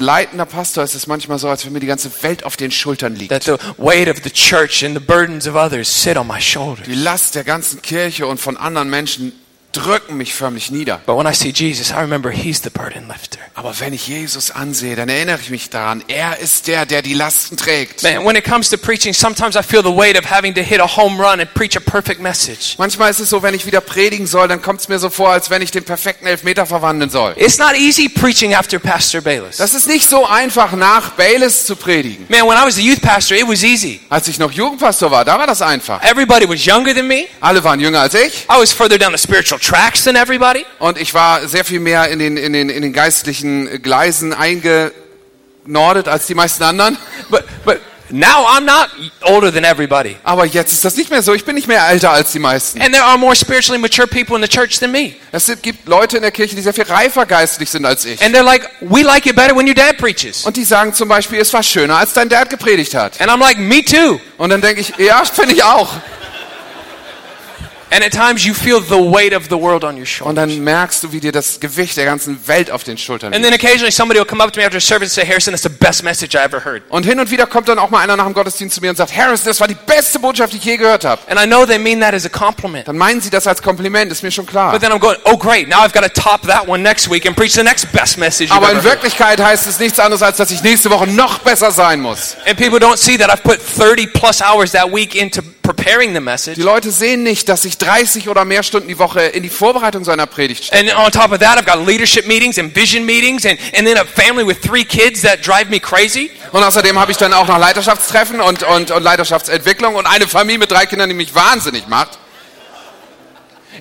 leitender 0.00 0.46
Pastor 0.46 0.82
ist 0.82 0.94
es 0.94 1.06
manchmal 1.06 1.38
so, 1.38 1.48
als 1.48 1.64
wenn 1.64 1.72
mir 1.72 1.78
die 1.78 1.86
ganze 1.86 2.10
Welt 2.24 2.44
auf 2.44 2.56
den 2.56 2.72
Schultern 2.72 3.14
liegt. 3.14 3.30
That 3.30 3.44
the 3.44 3.52
weight 3.78 4.08
of 4.08 4.16
the 4.24 4.30
church 4.30 4.84
and 4.84 4.98
the 4.98 5.04
burdens 5.04 5.46
of 5.46 5.54
others 5.54 6.02
sit 6.02 6.16
on 6.16 6.26
my 6.26 6.40
shoulders. 6.40 6.86
Die 6.86 6.94
Last 6.94 7.36
der 7.36 7.44
ganzen 7.44 7.82
Kirche 7.82 8.26
und 8.26 8.40
von 8.40 8.56
anderen 8.56 8.90
Menschen 8.90 9.32
drücken 9.74 10.16
mich 10.16 10.34
förmlich 10.34 10.70
nieder. 10.70 11.00
But 11.06 11.16
when 11.16 11.26
I 11.26 11.34
see 11.34 11.50
Jesus, 11.50 11.90
I 11.90 12.00
remember 12.00 12.30
he's 12.30 12.62
the 12.62 12.70
burden 12.70 13.08
lifter. 13.08 13.38
Aber 13.54 13.78
wenn 13.80 13.92
ich 13.92 14.08
Jesus 14.08 14.50
ansehe, 14.50 14.96
dann 14.96 15.08
erinnere 15.08 15.38
ich 15.40 15.50
mich 15.50 15.70
daran, 15.70 16.02
er 16.08 16.38
ist 16.38 16.66
der, 16.66 16.86
der 16.86 17.02
die 17.02 17.14
Lasten 17.14 17.56
trägt. 17.56 18.02
Man, 18.02 18.24
when 18.24 18.36
it 18.36 18.44
comes 18.44 18.68
to 18.70 18.76
preaching, 18.76 19.12
sometimes 19.12 19.56
I 19.56 19.62
feel 19.62 19.82
the 19.82 19.94
weight 19.94 20.18
of 20.18 20.30
having 20.30 20.54
to 20.54 20.60
hit 20.60 20.80
a 20.80 20.96
home 20.96 21.20
run 21.22 21.40
and 21.40 21.52
preach 21.54 21.76
a 21.76 21.80
perfect 21.80 22.20
message. 22.20 22.76
Manchmal 22.78 23.10
ist 23.10 23.20
es 23.20 23.30
so, 23.30 23.42
wenn 23.42 23.54
ich 23.54 23.66
wieder 23.66 23.80
predigen 23.80 24.26
soll, 24.26 24.48
dann 24.48 24.62
kommt 24.62 24.80
es 24.80 24.88
mir 24.88 24.98
so 24.98 25.10
vor, 25.10 25.30
als 25.30 25.50
wenn 25.50 25.62
ich 25.62 25.70
den 25.70 25.84
perfekten 25.84 26.26
Elfmeter 26.26 26.66
verwandeln 26.66 27.10
soll. 27.10 27.34
It's 27.36 27.58
not 27.58 27.74
easy 27.74 28.08
preaching 28.08 28.54
after 28.54 28.78
Pastor 28.78 29.20
Bayless. 29.20 29.58
Das 29.58 29.74
ist 29.74 29.86
nicht 29.86 30.08
so 30.08 30.26
einfach, 30.26 30.72
nach 30.72 31.10
Bayless 31.10 31.66
zu 31.66 31.76
predigen. 31.76 32.26
Man, 32.28 32.42
when 32.48 32.56
I 32.56 32.66
was 32.66 32.76
a 32.76 32.80
youth 32.80 33.00
pastor, 33.00 33.36
it 33.36 33.46
was 33.46 33.62
easy. 33.62 34.00
Als 34.08 34.28
ich 34.28 34.38
noch 34.38 34.50
Jugendpastor 34.50 35.10
war, 35.10 35.24
da 35.24 35.38
war 35.38 35.46
das 35.46 35.62
einfach. 35.62 36.02
Everybody 36.02 36.48
was 36.48 36.64
younger 36.64 36.94
than 36.94 37.06
me. 37.06 37.26
Alle 37.40 37.62
waren 37.62 37.80
jünger 37.80 38.00
als 38.00 38.14
ich 38.14 38.44
I 38.50 38.60
was 38.60 38.72
further 38.72 38.98
down 38.98 39.12
the 39.12 39.18
spiritual 39.18 39.60
tracks 39.66 40.04
than 40.04 40.16
everybody. 40.16 40.64
und 40.78 40.98
ich 40.98 41.14
war 41.14 41.46
sehr 41.48 41.64
viel 41.64 41.80
mehr 41.80 42.08
in 42.08 42.18
den, 42.18 42.36
in 42.36 42.52
den, 42.52 42.68
in 42.68 42.82
den 42.82 42.92
geistlichen 42.92 43.82
Gleisen 43.82 44.32
eingenordet 44.32 46.08
als 46.08 46.26
die 46.26 46.34
meisten 46.34 46.62
anderen. 46.62 46.98
But, 47.30 47.44
but 47.64 47.80
now 48.10 48.46
I'm 48.46 48.64
not 48.64 48.90
older 49.22 49.52
than 49.52 49.64
everybody. 49.64 50.16
Aber 50.22 50.44
jetzt 50.44 50.72
ist 50.72 50.84
das 50.84 50.96
nicht 50.96 51.10
mehr 51.10 51.22
so. 51.22 51.32
Ich 51.32 51.44
bin 51.44 51.54
nicht 51.54 51.68
mehr 51.68 51.88
älter 51.88 52.10
als 52.10 52.32
die 52.32 52.38
meisten. 52.38 52.80
And 52.80 52.92
there 52.92 53.04
are 53.04 53.18
more 53.18 53.34
spiritually 53.34 53.80
mature 53.80 54.06
people 54.06 54.36
in 54.36 54.42
the 54.42 54.48
church 54.48 54.78
than 54.78 54.92
me. 54.92 55.14
Es 55.32 55.50
gibt 55.62 55.88
Leute 55.88 56.16
in 56.16 56.22
der 56.22 56.30
Kirche, 56.30 56.54
die 56.54 56.62
sehr 56.62 56.74
viel 56.74 56.84
reifer 56.84 57.26
geistlich 57.26 57.70
sind 57.70 57.86
als 57.86 58.04
ich. 58.04 58.22
And 58.22 58.34
they're 58.36 58.42
like, 58.42 58.68
we 58.80 59.02
like 59.02 59.26
it 59.26 59.34
better 59.34 59.56
when 59.56 59.66
your 59.66 59.74
dad 59.74 59.96
preaches. 59.96 60.44
Und 60.44 60.56
die 60.56 60.64
sagen 60.64 60.92
zum 60.92 61.08
Beispiel, 61.08 61.40
es 61.40 61.52
war 61.52 61.62
schöner, 61.62 61.96
als 61.96 62.12
dein 62.12 62.28
Dad 62.28 62.50
gepredigt 62.50 62.94
hat. 62.94 63.20
And 63.20 63.30
I'm 63.30 63.40
like, 63.40 63.58
me 63.58 63.82
too. 63.84 64.20
Und 64.36 64.50
dann 64.50 64.60
denke 64.60 64.80
ich, 64.80 64.92
ja, 64.98 65.24
finde 65.24 65.54
ich 65.54 65.64
auch. 65.64 65.94
Und 70.20 70.34
dann 70.36 70.58
merkst 70.64 71.02
du, 71.02 71.12
wie 71.12 71.20
dir 71.20 71.32
das 71.32 71.60
Gewicht 71.60 71.96
der 71.96 72.04
ganzen 72.04 72.46
Welt 72.48 72.70
auf 72.70 72.84
den 72.84 72.98
Schultern 72.98 73.32
And 73.32 73.44
liegt. 73.44 73.60
then 73.60 73.68
occasionally 73.68 73.92
somebody 73.92 74.18
will 74.20 74.26
come 74.26 74.42
up 74.42 74.52
to 74.52 74.60
me 74.60 74.66
after 74.66 74.78
a 74.78 74.80
service 74.80 75.16
and 75.16 75.24
say, 75.26 75.26
Harrison, 75.26 75.52
that's 75.52 75.62
the 75.62 75.68
best 75.68 76.02
message 76.02 76.34
I 76.34 76.38
ever 76.44 76.64
heard. 76.64 76.82
Und 76.88 77.04
hin 77.04 77.20
und 77.20 77.30
wieder 77.30 77.46
kommt 77.46 77.68
dann 77.68 77.78
auch 77.78 77.90
mal 77.90 78.00
einer 78.00 78.16
nach 78.16 78.24
dem 78.24 78.34
Gottesdienst 78.34 78.74
zu 78.76 78.80
mir 78.80 78.90
und 78.90 78.96
sagt, 78.96 79.14
Harris, 79.16 79.42
das 79.44 79.60
war 79.60 79.68
die 79.68 79.76
beste 79.86 80.18
Botschaft, 80.18 80.52
die 80.52 80.56
ich 80.58 80.64
je 80.64 80.76
gehört 80.76 81.04
habe. 81.04 81.20
And 81.28 81.40
I 81.40 81.46
know 81.46 81.64
they 81.66 81.78
mean 81.78 82.00
that 82.00 82.14
as 82.14 82.26
a 82.26 82.28
compliment. 82.28 82.88
Dann 82.88 82.96
meinen 82.96 83.20
sie 83.20 83.30
das 83.30 83.46
als 83.46 83.62
Kompliment, 83.62 84.10
ist 84.10 84.22
mir 84.22 84.30
schon 84.30 84.46
klar. 84.46 84.72
But 84.72 84.80
then 84.80 84.92
I'm 84.92 84.98
going, 84.98 85.16
oh 85.24 85.36
great, 85.36 85.68
now 85.68 85.84
I've 85.84 85.92
got 85.92 86.02
to 86.02 86.08
top 86.20 86.42
that 86.46 86.66
one 86.68 86.82
next 86.82 87.10
week 87.10 87.26
and 87.26 87.36
preach 87.36 87.52
the 87.54 87.62
next 87.62 87.90
best 87.92 88.18
message 88.18 88.50
you've 88.50 88.56
Aber 88.56 88.70
in 88.70 88.76
heard. 88.76 88.84
Wirklichkeit 88.84 89.40
heißt 89.40 89.66
es 89.66 89.78
nichts 89.78 89.98
anderes, 89.98 90.22
als 90.22 90.36
dass 90.38 90.50
ich 90.50 90.62
nächste 90.62 90.90
Woche 90.90 91.06
noch 91.06 91.38
besser 91.40 91.70
sein 91.70 92.00
muss. 92.00 92.36
And 92.46 92.56
people 92.56 92.78
don't 92.78 92.96
see 92.96 93.16
that 93.18 93.30
I've 93.30 93.42
put 93.42 93.60
30 93.60 94.12
plus 94.12 94.40
hours 94.42 94.72
that 94.72 94.92
week 94.92 95.14
into 95.14 95.42
preparing 95.64 96.10
the 96.10 96.18
Die 96.18 96.20
message. 96.20 96.56
Leute 96.58 96.92
sehen 96.92 97.24
nicht, 97.24 97.48
dass 97.48 97.64
ich 97.64 97.78
30 97.78 98.28
oder 98.28 98.44
mehr 98.44 98.62
Stunden 98.62 98.86
die 98.86 98.98
Woche 98.98 99.22
in 99.22 99.42
die 99.42 99.48
Vorbereitung 99.48 100.04
so 100.04 100.12
einer 100.12 100.26
Predigt 100.26 100.64
stecke. 100.64 100.94
And 100.94 100.96
on 100.96 101.10
top 101.10 101.32
of 101.32 101.38
that, 101.38 101.58
I've 101.58 101.64
got 101.64 101.84
leadership 101.84 102.26
meetings 102.26 102.58
and 102.58 102.74
vision 102.76 103.04
meetings 103.04 103.44
and, 103.44 103.58
and 103.76 103.86
then 103.86 103.98
a 103.98 104.04
family 104.04 104.46
with 104.46 104.60
three 104.60 104.84
kids 104.84 105.22
that 105.22 105.44
drive 105.44 105.70
me 105.70 105.80
crazy. 105.80 106.30
Und 106.52 106.62
außerdem 106.62 106.96
habe 106.98 107.10
ich 107.10 107.16
dann 107.16 107.32
auch 107.32 107.48
noch 107.48 107.58
Leiterschaftstreffen 107.58 108.40
und, 108.40 108.62
und, 108.62 108.90
und 108.90 109.02
Leiterschaftsentwicklung 109.02 109.96
und 109.96 110.06
eine 110.06 110.28
Familie 110.28 110.58
mit 110.58 110.70
drei 110.70 110.86
Kindern, 110.86 111.08
die 111.08 111.14
mich 111.16 111.34
wahnsinnig 111.34 111.88
macht. 111.88 112.18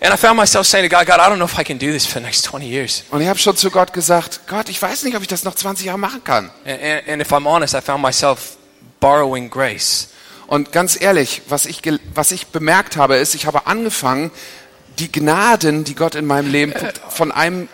And 0.02 0.12
I 0.12 0.18
found 0.18 0.38
myself 0.38 0.66
saying 0.66 0.90
to 0.90 0.96
God, 0.96 1.06
God, 1.06 1.20
I 1.20 1.30
don't 1.30 1.38
know 1.38 1.46
if 1.46 1.58
I 1.58 1.64
can 1.64 1.78
do 1.78 1.92
this 1.92 2.06
for 2.06 2.20
the 2.20 2.26
next 2.26 2.44
20 2.44 2.68
years. 2.68 3.04
Und 3.12 3.22
ich 3.22 3.28
habe 3.28 3.38
schon 3.38 3.56
zu 3.56 3.70
Gott 3.70 3.94
gesagt, 3.94 4.42
Gott, 4.48 4.70
ich 4.70 4.82
weiß 4.82 5.04
nicht, 5.04 5.16
ob 5.16 5.22
ich 5.22 5.28
das 5.28 5.44
noch 5.44 5.54
20 5.54 5.86
Jahre 5.86 6.00
machen 6.00 6.24
kann. 6.24 6.50
And, 6.66 6.82
and, 6.82 7.08
and 7.08 7.22
if 7.22 7.32
I'm 7.32 7.46
honest, 7.46 7.76
I 7.76 7.82
found 7.82 8.02
myself 8.02 8.58
borrowing 9.00 9.50
grace. 9.50 10.10
Und 10.54 10.72
ganz 10.72 11.02
ehrlich, 11.02 11.42
was 11.50 11.66
ich, 11.66 11.82
was 12.14 12.30
ich 12.30 12.46
bemerkt 12.46 12.96
habe, 12.96 13.16
ist, 13.16 13.34
ich 13.34 13.48
habe 13.48 13.66
angefangen, 13.66 14.30
die 15.00 15.12
Gnaden, 15.12 15.84
die 15.84 15.96
Gott 15.96 16.14
in 16.14 16.28
meinem 16.28 16.52
Leben 16.52 16.76
von 17.10 17.32
einem 17.32 17.68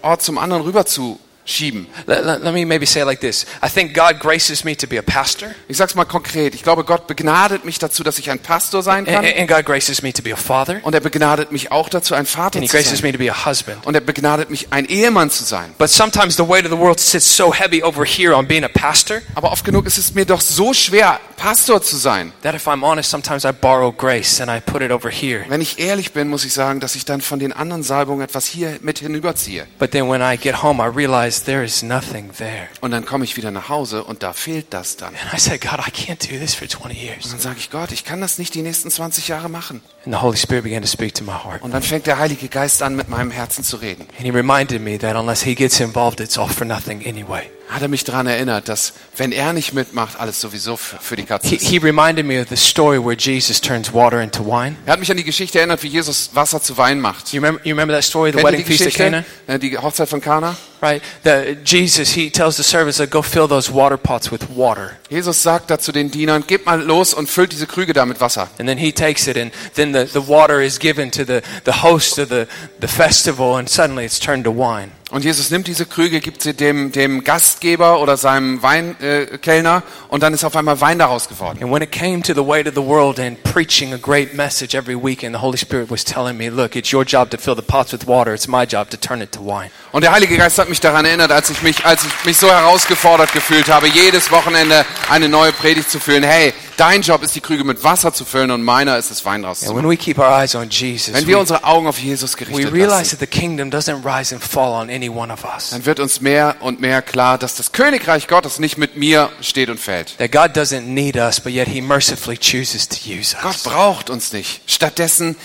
Ort 0.00 0.22
zum 0.22 0.38
anderen 0.38 0.62
rüber 0.62 0.86
zu 0.86 1.20
schieben. 1.44 1.86
Let, 2.06 2.24
let, 2.24 2.42
let 2.42 2.52
me 2.54 2.64
maybe 2.64 2.86
say 2.86 3.00
it 3.02 3.06
like 3.06 3.20
this 3.20 3.46
I 3.62 3.68
think 3.68 3.94
God 3.94 4.20
graces 4.20 4.64
me 4.64 4.76
to 4.76 4.86
be 4.86 4.98
a 4.98 5.02
pastor, 5.02 5.48
Ich 5.68 5.76
sag's 5.76 5.94
mal 5.94 6.04
konkret. 6.04 6.54
Ich 6.54 6.62
glaube, 6.62 6.84
Gott 6.84 7.06
begnadet 7.06 7.64
mich 7.64 7.78
dazu, 7.78 8.02
dass 8.04 8.18
ich 8.18 8.30
ein 8.30 8.38
Pastor 8.38 8.82
sein 8.82 9.06
and, 9.08 9.08
kann. 9.08 9.24
and 9.24 9.48
God 9.48 9.64
graces 9.64 10.02
me 10.02 10.12
to 10.12 10.22
be 10.22 10.32
a 10.32 10.36
father, 10.36 10.80
Und 10.82 10.94
er 10.94 11.00
begnadet 11.00 11.50
mich 11.52 11.72
auch 11.72 11.88
dazu, 11.88 12.14
ein 12.14 12.26
Vater 12.26 12.58
and 12.58 12.64
He 12.64 12.68
zu 12.68 12.76
graces 12.76 13.00
sein. 13.00 13.10
me 13.10 13.12
to 13.12 13.18
be 13.18 13.30
a 13.30 13.44
husband. 13.46 13.84
Und 13.86 13.94
er 13.94 14.00
begnadet 14.00 14.50
mich, 14.50 14.68
ein 14.70 14.84
Ehemann 14.86 15.30
zu 15.30 15.44
sein. 15.44 15.74
But 15.78 15.90
sometimes 15.90 16.36
the 16.36 16.48
weight 16.48 16.64
of 16.64 16.70
the 16.70 16.78
world 16.78 17.00
sits 17.00 17.36
so 17.36 17.52
heavy 17.52 17.82
over 17.82 18.04
here 18.04 18.34
on 18.36 18.46
being 18.46 18.64
a 18.64 18.68
pastor 18.68 19.20
Aber 19.34 19.50
oft 19.52 19.64
genug 19.64 19.86
ist 19.86 19.98
es 19.98 20.14
mir 20.14 20.24
doch 20.24 20.40
so 20.40 20.72
schwer, 20.72 21.18
Pastor 21.36 21.82
zu 21.82 21.96
sein. 21.96 22.32
that 22.42 22.54
if 22.54 22.68
I'm 22.68 22.82
honest, 22.84 23.10
sometimes 23.10 23.44
I 23.44 23.50
borrow 23.52 23.90
grace 23.92 24.40
and 24.40 24.48
I 24.50 24.60
put 24.60 24.80
it 24.80 24.92
over 24.92 25.10
here. 25.10 25.44
Wenn 25.48 25.60
ich 25.60 25.80
ehrlich 25.80 26.12
bin, 26.12 26.28
muss 26.28 26.44
ich 26.44 26.52
sagen, 26.52 26.78
dass 26.78 26.94
ich 26.94 27.04
dann 27.04 27.20
von 27.20 27.40
den 27.40 27.52
anderen 27.52 27.82
Salbungen 27.82 28.22
etwas 28.24 28.46
hier 28.46 28.78
mit 28.82 29.00
hinüberziehe. 29.00 29.66
But 29.80 29.90
then 29.90 30.08
when 30.08 30.22
I 30.22 30.36
get 30.38 30.62
home, 30.62 30.80
I 30.80 30.86
realize 30.86 31.41
there 31.44 31.64
is 31.64 31.82
nothing 31.82 32.32
there. 32.38 32.68
Und 32.80 32.90
dann 32.90 33.04
komme 33.04 33.24
ich 33.24 33.36
wieder 33.36 33.50
nach 33.50 33.68
Hause 33.68 34.04
und 34.04 34.22
da 34.22 34.32
fehlt 34.32 34.66
das 34.70 34.96
dann. 34.96 35.14
And 35.14 35.34
I 35.34 35.38
said, 35.38 35.60
God, 35.60 35.80
I 35.86 35.90
can't 35.90 36.20
do 36.20 36.38
this 36.38 36.54
for 36.54 36.68
20 36.68 36.96
years. 36.96 37.30
Dann 37.30 37.40
sage 37.40 37.56
ich, 37.58 37.70
Gott, 37.70 37.92
ich 37.92 38.04
kann 38.04 38.20
das 38.20 38.38
nicht 38.38 38.54
die 38.54 38.62
nächsten 38.62 38.90
20 38.90 39.28
Jahre 39.28 39.48
machen. 39.48 39.82
And 40.04 40.14
the 40.14 40.20
Holy 40.20 40.36
Spirit 40.36 40.64
began 40.64 40.82
to 40.82 40.88
speak 40.88 41.14
to 41.14 41.24
my 41.24 41.32
heart. 41.32 41.62
Und 41.62 41.72
dann 41.72 41.82
fängt 41.82 42.06
der 42.06 42.18
Heilige 42.18 42.48
Geist 42.48 42.82
an, 42.82 42.96
mit 42.96 43.08
meinem 43.08 43.30
Herzen 43.30 43.64
zu 43.64 43.76
reden. 43.76 44.06
And 44.18 44.22
He 44.22 44.30
reminded 44.30 44.82
me 44.82 44.98
that 44.98 45.16
unless 45.16 45.42
He 45.42 45.54
gets 45.54 45.80
involved, 45.80 46.20
it's 46.20 46.38
all 46.38 46.48
for 46.48 46.66
nothing 46.66 47.04
anyway. 47.06 47.48
Hat 47.72 47.82
er 47.82 47.88
mich 47.88 48.04
daran 48.04 48.26
erinnert, 48.26 48.68
dass 48.68 48.92
wenn 49.16 49.32
er 49.32 49.52
nicht 49.52 49.72
mitmacht, 49.72 50.20
alles 50.20 50.40
sowieso 50.40 50.76
für, 50.76 50.98
für 50.98 51.16
die 51.16 51.24
Katze 51.24 51.54
ist. 51.54 51.64
he 51.66 51.78
reminded 51.78 52.26
me 52.26 52.40
of 52.40 52.48
the 52.48 52.56
story 52.56 52.98
where 52.98 53.16
Jesus 53.16 53.60
turns 53.60 53.92
water 53.92 54.20
into 54.20 54.44
wine. 54.44 54.76
Er 54.86 54.92
hat 54.92 55.00
mich 55.00 55.10
an 55.10 55.16
die 55.16 55.24
Geschichte 55.24 55.58
erinnert, 55.58 55.82
wie 55.82 55.88
Jesus 55.88 56.30
Wasser 56.34 56.60
zu 56.60 56.76
Wein 56.76 57.00
macht. 57.00 57.32
You 57.32 57.40
remember, 57.40 57.60
you 57.64 57.70
remember 57.72 57.94
that 57.94 58.04
story, 58.04 58.30
the 58.30 58.38
Kennt 58.38 58.52
wedding 58.52 58.66
die 58.66 58.76
feast 58.76 58.86
at 58.86 58.94
Cana? 58.94 59.24
Äh, 59.46 59.58
Die 59.58 59.78
Hochzeit 59.78 60.08
von 60.08 60.20
Kana? 60.20 60.56
Right? 60.82 61.00
The, 61.22 61.56
Jesus, 61.64 62.10
he 62.10 62.28
tells 62.30 62.56
the 62.56 62.64
servants, 62.64 63.00
go 63.08 63.22
fill 63.22 63.46
those 63.46 63.72
water 63.72 63.96
pots 63.96 64.32
with 64.32 64.48
water. 64.54 64.96
Jesus 65.08 65.42
sagt 65.42 65.70
da 65.70 65.78
zu 65.78 65.92
den 65.92 66.10
Dienern, 66.10 66.44
geht 66.46 66.66
mal 66.66 66.82
los 66.82 67.14
und 67.14 67.30
füllt 67.30 67.52
diese 67.52 67.66
Krüge 67.66 67.92
da 67.92 68.04
mit 68.04 68.20
Wasser. 68.20 68.48
And 68.58 68.68
then 68.68 68.78
he 68.78 68.92
takes 68.92 69.26
it, 69.28 69.36
and 69.36 69.52
then 69.74 69.92
the, 69.94 70.06
the 70.12 70.26
water 70.26 70.60
is 70.60 70.78
given 70.78 71.10
to 71.12 71.24
the, 71.24 71.40
the 71.64 71.82
host 71.82 72.18
of 72.18 72.28
the, 72.30 72.46
the 72.80 72.88
festival, 72.88 73.56
and 73.56 73.68
suddenly 73.68 74.04
it's 74.04 74.18
turned 74.18 74.44
to 74.44 74.50
wine. 74.50 74.90
Und 75.12 75.26
Jesus 75.26 75.50
nimmt 75.50 75.66
diese 75.66 75.84
Krüge, 75.84 76.20
gibt 76.20 76.40
sie 76.40 76.54
dem, 76.54 76.90
dem 76.90 77.22
Gastgeber 77.22 78.00
oder 78.00 78.16
seinem 78.16 78.62
Weinkellner 78.62 79.82
äh, 79.86 80.12
und 80.12 80.22
dann 80.22 80.32
ist 80.32 80.42
auf 80.42 80.56
einmal 80.56 80.80
Wein 80.80 80.98
daraus 80.98 81.28
geworden. 81.28 81.58
And 81.62 81.70
when 81.70 81.82
it 81.82 81.92
came 81.92 82.22
to 82.22 82.32
the 82.32 82.40
weight 82.40 82.66
of 82.66 82.72
the 82.74 82.82
world 82.82 83.20
and 83.20 83.36
preaching 83.44 83.92
a 83.92 83.98
great 83.98 84.32
message 84.32 84.74
every 84.74 84.96
weekend, 84.96 85.36
the 85.36 85.42
Holy 85.42 85.58
Spirit 85.58 85.90
was 85.90 86.02
telling 86.02 86.38
me, 86.38 86.48
look, 86.48 86.76
it's 86.76 86.94
your 86.94 87.04
job 87.04 87.28
to 87.28 87.36
fill 87.36 87.54
the 87.54 87.60
pots 87.60 87.92
with 87.92 88.06
water. 88.06 88.32
It's 88.32 88.48
my 88.48 88.64
job 88.64 88.88
to 88.88 88.96
turn 88.96 89.20
it 89.20 89.32
to 89.32 89.40
wine. 89.40 89.70
Und 89.92 90.00
der 90.00 90.12
Heilige 90.12 90.38
Geist 90.38 90.58
hat 90.58 90.70
mich 90.70 90.80
daran 90.80 91.04
erinnert, 91.04 91.30
als 91.30 91.50
ich 91.50 91.60
mich, 91.60 91.84
als 91.84 92.06
ich 92.06 92.24
mich 92.24 92.38
so 92.38 92.48
herausgefordert 92.50 93.34
gefühlt 93.34 93.68
habe, 93.68 93.88
jedes 93.88 94.30
Wochenende 94.30 94.86
eine 95.10 95.28
neue 95.28 95.52
Predigt 95.52 95.90
zu 95.90 96.00
fühlen. 96.00 96.22
Hey, 96.22 96.54
dein 96.76 97.02
Job 97.02 97.22
ist 97.22 97.34
die 97.34 97.40
Krüge 97.40 97.64
mit 97.64 97.82
Wasser 97.84 98.12
zu 98.12 98.24
füllen 98.24 98.50
und 98.50 98.62
meiner 98.62 98.96
ist 98.98 99.10
es 99.10 99.24
Wein 99.24 99.44
And 99.44 99.44
when 99.44 99.48
rauszumachen. 99.50 99.88
we 99.90 99.96
keep 99.96 100.18
our 100.18 100.26
eyes 100.28 100.54
on 100.54 100.68
Jesus, 100.70 101.14
Wenn 101.14 101.24
we, 101.24 101.28
wir 101.28 101.38
unsere 101.38 101.64
Augen 101.64 101.86
auf 101.86 101.98
Jesus 101.98 102.36
gerichtet 102.36 102.72
realize 102.72 102.88
lassen, 102.98 103.10
that 103.10 103.20
the 103.20 103.26
kingdom 103.26 103.70
doesn't 103.70 104.04
rise 104.04 104.34
and 104.34 104.42
fall 104.42 104.72
on 104.72 104.90
any 104.90 105.08
one 105.08 105.32
of 105.32 105.44
us. 105.44 105.70
dann 105.70 105.84
wird 105.86 106.00
uns 106.00 106.20
mehr 106.20 106.56
und 106.60 106.80
mehr 106.80 107.02
klar, 107.02 107.38
dass 107.38 107.56
das 107.56 107.72
Königreich 107.72 108.28
Gottes 108.28 108.58
nicht 108.58 108.78
mit 108.78 108.96
mir 108.96 109.30
steht 109.40 109.68
und 109.68 109.78
fällt. 109.78 110.16
That 110.18 110.32
God 110.32 110.56
doesn't 110.56 110.82
need 110.82 111.16
us, 111.16 111.40
but 111.40 111.52
yet 111.52 111.68
He 111.68 111.80
mercifully 111.80 112.36
chooses 112.38 112.88
to 112.88 112.96
use 113.08 113.36
Gott 113.42 113.62
braucht 113.64 114.10
uns 114.10 114.32
nicht. 114.32 114.62
Stattdessen 114.66 115.36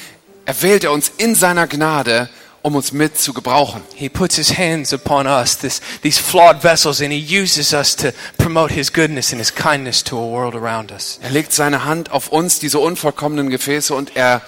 erwählt 0.46 0.84
er 0.84 0.92
uns 0.92 1.12
in 1.18 1.36
seiner 1.36 1.68
Gnade, 1.68 2.30
um 2.68 2.76
uns 2.76 2.92
mit 2.92 3.18
zu 3.18 3.34
gebrauchen. 3.34 3.82
He 3.96 4.10
puts 4.10 4.36
His 4.36 4.58
hands 4.58 4.94
upon 4.94 5.26
us, 5.26 5.58
this, 5.58 5.82
these 6.02 6.20
flawed 6.20 6.62
vessels, 6.62 7.02
and 7.02 7.12
He 7.12 7.18
uses 7.20 7.74
us 7.74 7.96
to 7.96 8.12
promote 8.38 8.72
His 8.74 8.92
goodness 8.92 9.32
and 9.32 9.40
His 9.40 9.56
kindness 9.56 10.04
to 10.04 10.18
a 10.18 10.30
world 10.30 10.54
around 10.54 10.92
us. 10.92 11.20
Er 11.24 11.30
legt 11.30 11.54
seine 11.54 11.86
Hand 11.86 12.12
auf 12.12 12.28
uns, 12.28 12.60
diese 12.60 12.80
unvollkommenen 12.80 13.50
Gefäße, 13.50 13.94
und 13.94 14.16
er 14.16 14.42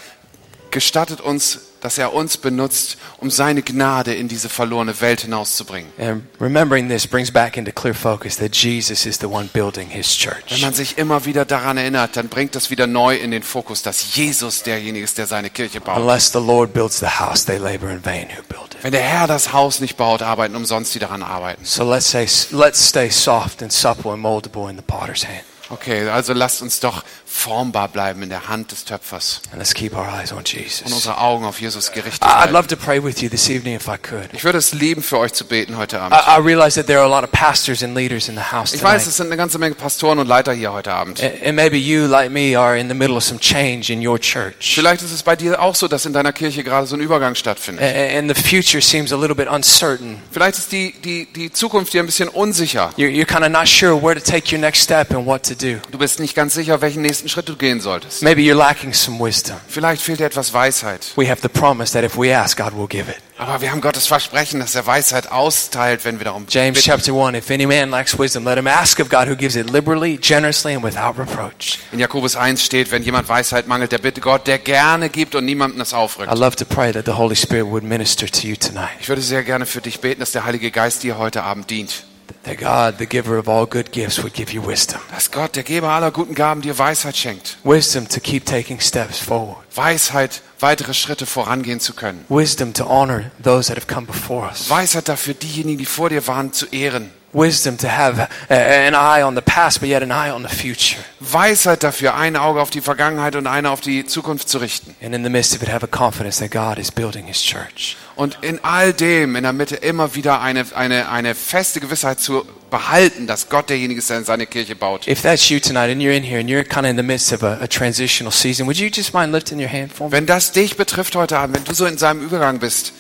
gestattet 0.70 1.22
uns, 1.22 1.60
dass 1.82 1.98
er 1.98 2.14
uns 2.14 2.38
benutzt, 2.38 2.98
um 3.18 3.30
seine 3.30 3.62
Gnade 3.62 4.14
in 4.14 4.28
diese 4.28 4.50
verlorene 4.50 5.00
Welt 5.02 5.22
hinauszubringen. 5.22 5.92
And 5.98 6.24
remembering 6.40 6.90
this 6.90 7.08
brings 7.08 7.32
back 7.32 7.58
into 7.58 7.72
clear 7.72 7.94
focus 7.94 8.38
that 8.38 8.56
Jesus 8.56 9.06
is 9.06 9.20
the 9.20 9.28
one 9.28 9.50
building 9.54 9.90
His 9.90 10.18
Wenn 10.20 10.32
church. 10.34 10.62
man 10.62 10.74
sich 10.74 10.98
immer 10.98 11.26
wieder 11.26 11.46
daran 11.46 11.78
erinnert, 11.78 12.18
dann 12.18 12.30
bringt 12.30 12.56
das 12.56 12.70
wieder 12.70 12.88
neu 12.88 13.16
in 13.16 13.32
den 13.32 13.44
Fokus, 13.44 13.82
dass 13.82 14.16
Jesus 14.16 14.64
derjenige 14.64 15.04
ist, 15.04 15.18
der 15.18 15.28
seine 15.28 15.50
Kirche 15.50 15.82
baut. 15.82 15.98
Unless 15.98 16.32
the 16.32 16.40
Lord 16.40 16.74
builds 16.74 17.00
the 17.00 17.08
house, 17.08 17.46
they 17.46 17.58
labor 17.58 17.90
in 17.90 18.04
vain 18.04 18.28
who 18.28 18.44
build 18.48 18.74
it. 18.74 18.84
Wenn 18.84 18.92
der 18.92 19.02
Herr 19.02 19.28
das 19.28 19.54
Haus 19.54 19.80
nicht 19.80 19.98
baut, 19.98 20.22
arbeiten 20.22 20.56
umsonst 20.56 20.96
die 20.96 21.00
daran 21.00 21.24
arbeiten. 21.24 21.64
So 21.66 21.90
let's 21.90 22.10
say, 22.10 22.28
let's 22.52 22.88
stay 22.90 23.10
soft 23.10 23.62
and 23.62 23.72
supple 23.72 24.12
and 24.12 24.22
moldable 24.22 24.70
in 24.70 24.78
the 24.78 24.84
potter's 24.84 25.26
hand. 25.26 25.44
Okay, 25.72 26.10
also 26.10 26.34
lasst 26.34 26.64
uns 26.64 26.80
doch 26.80 27.04
formbar 27.40 27.88
bleiben 27.88 28.22
in 28.24 28.30
der 28.30 28.48
Hand 28.50 28.72
des 28.72 28.86
Töpfers 28.86 29.42
And 29.52 29.60
let's 29.60 29.74
keep 29.74 29.96
our 29.96 30.08
eyes 30.08 30.32
on 30.32 30.40
und 30.40 30.52
Jesus. 30.52 30.92
unsere 30.92 31.20
Augen 31.20 31.46
auf 31.46 31.60
Jesus 31.62 31.92
gerichtet 31.92 32.24
I'd 32.24 32.52
love 32.52 32.68
to 32.68 32.76
pray 32.76 33.04
with 33.04 33.22
you 33.22 33.30
this 33.30 33.50
evening 33.50 33.76
if 33.76 33.88
I 33.88 33.98
could. 33.98 34.30
Ich 34.34 34.44
würde 34.44 34.58
es 34.58 34.74
lieben, 34.74 35.02
für 35.02 35.18
euch 35.18 35.34
zu 35.34 35.46
beten 35.46 35.78
heute 35.78 36.00
Abend. 36.00 36.20
I, 36.20 36.40
I 36.40 36.42
realize 36.42 36.76
that 36.76 36.88
there 36.88 37.00
are 37.00 37.08
a 37.08 37.10
lot 37.10 37.24
of 37.24 37.32
pastors 37.32 37.84
and 37.84 37.96
leaders 37.96 38.28
in 38.28 38.36
the 38.36 38.52
house 38.52 38.74
Ich 38.74 38.84
weiß, 38.84 39.08
es 39.08 39.18
sind 39.18 39.28
eine 39.28 39.38
ganze 39.38 39.58
Menge 39.58 39.76
Pastoren 39.76 40.20
und 40.20 40.28
Leiter 40.28 40.54
hier 40.54 40.72
heute 40.74 40.92
Abend. 40.94 41.22
And 41.24 41.50
and 41.50 41.56
maybe 41.56 41.78
you, 41.78 42.08
like 42.08 42.32
me, 42.32 42.58
are 42.58 42.78
in 42.78 42.88
the 42.90 42.94
middle 42.94 43.16
of 43.16 43.24
some 43.24 43.40
change 43.40 43.92
in 43.92 44.06
your 44.06 44.20
church. 44.20 44.76
Vielleicht 44.76 45.02
ist 45.02 45.12
es 45.12 45.24
bei 45.24 45.36
dir 45.36 45.62
auch 45.62 45.76
so, 45.76 45.88
dass 45.88 46.06
in 46.06 46.14
deiner 46.14 46.34
Kirche 46.34 46.64
gerade 46.64 46.88
so 46.88 46.96
ein 46.96 47.02
Übergang 47.02 47.36
stattfindet. 47.36 47.84
And 47.84 48.34
the 48.34 48.42
future 48.42 48.82
seems 48.82 49.12
a 49.12 49.18
little 49.18 49.36
bit 49.36 49.48
uncertain. 49.48 50.22
Vielleicht 50.32 50.58
ist 50.58 50.72
die, 50.72 50.94
die, 51.04 51.26
die 51.34 51.52
Zukunft 51.52 51.94
dir 51.94 52.04
ein 52.04 52.06
bisschen 52.06 52.30
unsicher. 52.30 52.92
You're, 52.98 53.10
you're 53.10 53.26
kind 53.26 53.44
of 53.44 53.50
not 53.50 53.68
sure 53.68 54.02
where 54.02 54.16
to 54.16 54.22
take 54.22 54.54
your 54.54 54.60
next 54.60 54.82
step 54.84 55.12
and 55.12 55.26
what 55.26 55.44
to 55.44 55.56
do. 55.56 55.80
Du 55.92 55.98
bist 55.98 56.20
nicht 56.20 56.36
ganz 56.36 56.54
sicher, 56.54 56.82
welchen 56.82 57.02
nächsten 57.02 57.29
Schritt 57.30 57.48
du 57.48 57.56
gehen 57.56 57.80
solltest. 57.80 58.22
Maybe 58.24 58.42
you're 58.42 58.56
lacking 58.56 58.94
some 58.94 59.24
wisdom. 59.24 59.58
Vielleicht 59.68 60.02
fehlt 60.02 60.20
dir 60.20 60.26
etwas 60.26 60.54
Weisheit. 60.54 61.14
We 61.16 61.30
have 61.30 61.42
the 61.42 61.48
promise 61.50 61.94
that 61.94 62.04
if 62.04 62.18
we 62.18 62.36
ask, 62.36 62.58
God 62.58 62.74
will 62.76 62.88
give 62.88 63.10
it. 63.10 63.18
Aber 63.38 63.62
wir 63.62 63.72
haben 63.72 63.80
Gottes 63.80 64.06
Versprechen, 64.06 64.60
dass 64.60 64.76
er 64.76 64.86
Weisheit 64.86 65.32
austeilt, 65.32 66.04
wenn 66.04 66.20
wir 66.20 66.26
darum 66.26 66.46
James 66.50 66.78
bitten. 66.84 66.92
chapter 66.92 67.14
1 67.14 67.38
If 67.38 67.50
any 67.50 67.66
man 67.66 67.90
lacks 67.90 68.20
wisdom, 68.20 68.44
let 68.44 68.58
him 68.58 68.68
ask 68.68 69.00
of 69.00 69.10
God 69.10 69.30
who 69.30 69.36
gives 69.36 69.56
it 69.56 69.70
liberally, 69.70 70.18
generously, 70.18 70.76
and 70.76 70.84
without 70.84 71.18
reproach. 71.18 71.80
In 71.94 72.00
Jakobus 72.00 72.36
1 72.36 72.62
steht, 72.62 72.92
wenn 72.92 73.02
jemand 73.04 73.30
Weisheit 73.30 73.68
mangelt, 73.68 73.94
der 73.94 74.00
bitte 74.00 74.20
Gott, 74.20 74.46
der 74.46 74.58
gerne 74.58 75.10
gibt 75.10 75.36
und 75.36 75.46
niemandem 75.46 75.80
das 75.80 75.94
aufrückt. 75.94 76.30
I'd 76.30 76.38
love 76.38 76.58
to 76.58 76.66
pray 76.66 76.92
that 76.92 77.06
the 77.06 77.14
Holy 77.14 77.36
Spirit 77.36 77.68
would 77.68 77.84
minister 77.84 78.28
to 78.28 78.46
you 78.46 78.58
tonight. 78.58 78.90
Ich 79.00 79.08
würde 79.08 79.22
sehr 79.22 79.44
gerne 79.44 79.66
für 79.66 79.80
dich 79.80 80.02
beten, 80.02 80.20
dass 80.20 80.34
der 80.34 80.44
Heilige 80.44 80.70
Geist 80.70 81.04
dir 81.04 81.18
heute 81.18 81.44
Abend 81.44 81.70
dient. 81.70 82.04
That 82.50 82.58
God, 82.58 82.98
the 82.98 83.06
giver 83.06 83.38
of 83.38 83.48
all 83.48 83.68
good 83.68 83.92
gifts, 83.92 84.24
would 84.24 84.34
give 84.34 84.52
you 84.52 84.66
wisdom. 84.66 85.00
Dass 85.12 85.30
Gott, 85.30 85.56
der 85.56 85.62
Geber 85.62 85.90
aller 85.90 86.10
guten 86.10 86.34
Gaben, 86.34 86.64
dir 86.64 86.80
Weisheit 86.80 87.16
schenkt. 87.16 87.58
Wisdom 87.64 88.10
to 88.10 88.20
keep 88.20 88.44
taking 88.44 88.80
steps 88.80 89.20
forward. 89.20 89.58
Weisheit, 89.76 90.42
weitere 90.60 90.96
Schritte 90.96 91.28
vorangehen 91.28 91.80
zu 91.80 91.94
können. 91.94 92.26
Wisdom 92.28 92.74
to 92.74 92.86
honor 92.86 93.30
those 93.44 93.68
that 93.68 93.78
have 93.78 93.86
come 93.86 94.08
before 94.08 94.48
us. 94.50 94.68
Weisheit 94.68 95.08
dafür, 95.08 95.36
diejenigen, 95.36 95.78
die 95.78 95.86
vor 95.86 96.10
dir 96.10 96.26
waren, 96.26 96.52
zu 96.52 96.66
ehren. 96.66 97.12
Wisdom 97.32 97.78
to 97.78 97.88
have 97.88 98.28
a- 98.50 98.54
an 98.88 98.96
eye 98.96 99.22
on 99.24 99.36
the 99.36 99.42
past, 99.42 99.82
but 99.82 99.90
yet 99.90 100.02
an 100.02 100.12
eye 100.12 100.32
on 100.32 100.44
the 100.48 100.50
future. 100.54 101.00
Weisheit 101.20 101.84
dafür, 101.84 102.16
ein 102.16 102.36
Auge 102.36 102.60
auf 102.60 102.72
die 102.72 102.82
Vergangenheit 102.82 103.36
und 103.36 103.46
eine 103.46 103.70
auf 103.70 103.82
die 103.82 104.06
Zukunft 104.06 104.50
zu 104.50 104.58
richten. 104.58 104.96
And 105.04 105.14
in 105.14 105.24
the 105.24 105.30
midst 105.30 105.56
of 105.56 105.62
it, 105.62 105.70
have 105.72 105.86
a 105.86 105.88
confidence 105.88 106.40
that 106.40 106.50
God 106.52 106.80
is 106.80 106.92
building 106.92 107.28
his 107.28 107.42
church. 107.44 107.98
Und 108.16 108.38
in 108.42 108.60
all 108.64 108.94
dem, 108.94 109.36
in 109.36 109.44
der 109.44 109.54
Mitte 109.54 109.76
immer 109.76 110.16
wieder 110.16 110.42
eine, 110.42 110.66
eine, 110.76 111.10
eine 111.10 111.36
feste 111.36 111.80
Gewissheit 111.80 112.20
zu 112.20 112.46
behalten, 112.72 113.28
dass 113.28 113.48
Gott 113.50 113.70
derjenige 113.70 114.00
ist, 114.00 114.10
der 114.10 114.24
seine 114.24 114.46
Kirche 114.48 114.76
baut. 114.76 115.08
If 115.08 115.22
that's 115.22 115.50
you 115.50 115.60
tonight 115.60 115.92
and 115.92 116.02
you're 116.02 116.16
in 116.16 116.24
here 116.24 116.40
and 116.40 116.50
you're 116.50 116.64
kind 116.64 116.86
of 116.86 116.90
in 116.92 116.98
the 116.98 117.04
midst 117.04 117.32
of 117.32 117.44
a, 117.44 117.60
a 117.62 117.68
transitional 117.68 118.32
season, 118.34 118.66
would 118.66 118.78
you 118.78 118.90
just 118.92 119.14
mind 119.14 119.32
lifting 119.32 119.60
your 119.60 119.70
hand 119.72 119.92
for 119.94 120.08
me? 120.08 120.12
Wenn 120.14 120.26
das 120.26 120.52
dich 120.52 120.76
betrifft 120.78 121.16
heute 121.16 121.38
Abend, 121.38 121.56
wenn 121.58 121.64
du 121.64 121.74
so 121.76 121.86
in 121.86 121.98
seinem 122.00 122.22
Übergang 122.24 122.60
bist, 122.60 122.92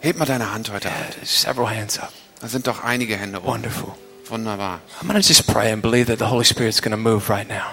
heb 0.00 0.18
mal 0.18 0.26
deine 0.26 0.52
Hand 0.52 0.70
heute 0.72 0.88
Abend. 0.90 1.16
Several 1.26 1.68
hands 1.68 1.98
up. 1.98 2.12
Da 2.40 2.48
sind 2.48 2.66
doch 2.66 2.84
einige 2.84 3.16
Hände. 3.16 3.42
Wonderful. 3.42 3.92
Wunderbar. 4.30 4.80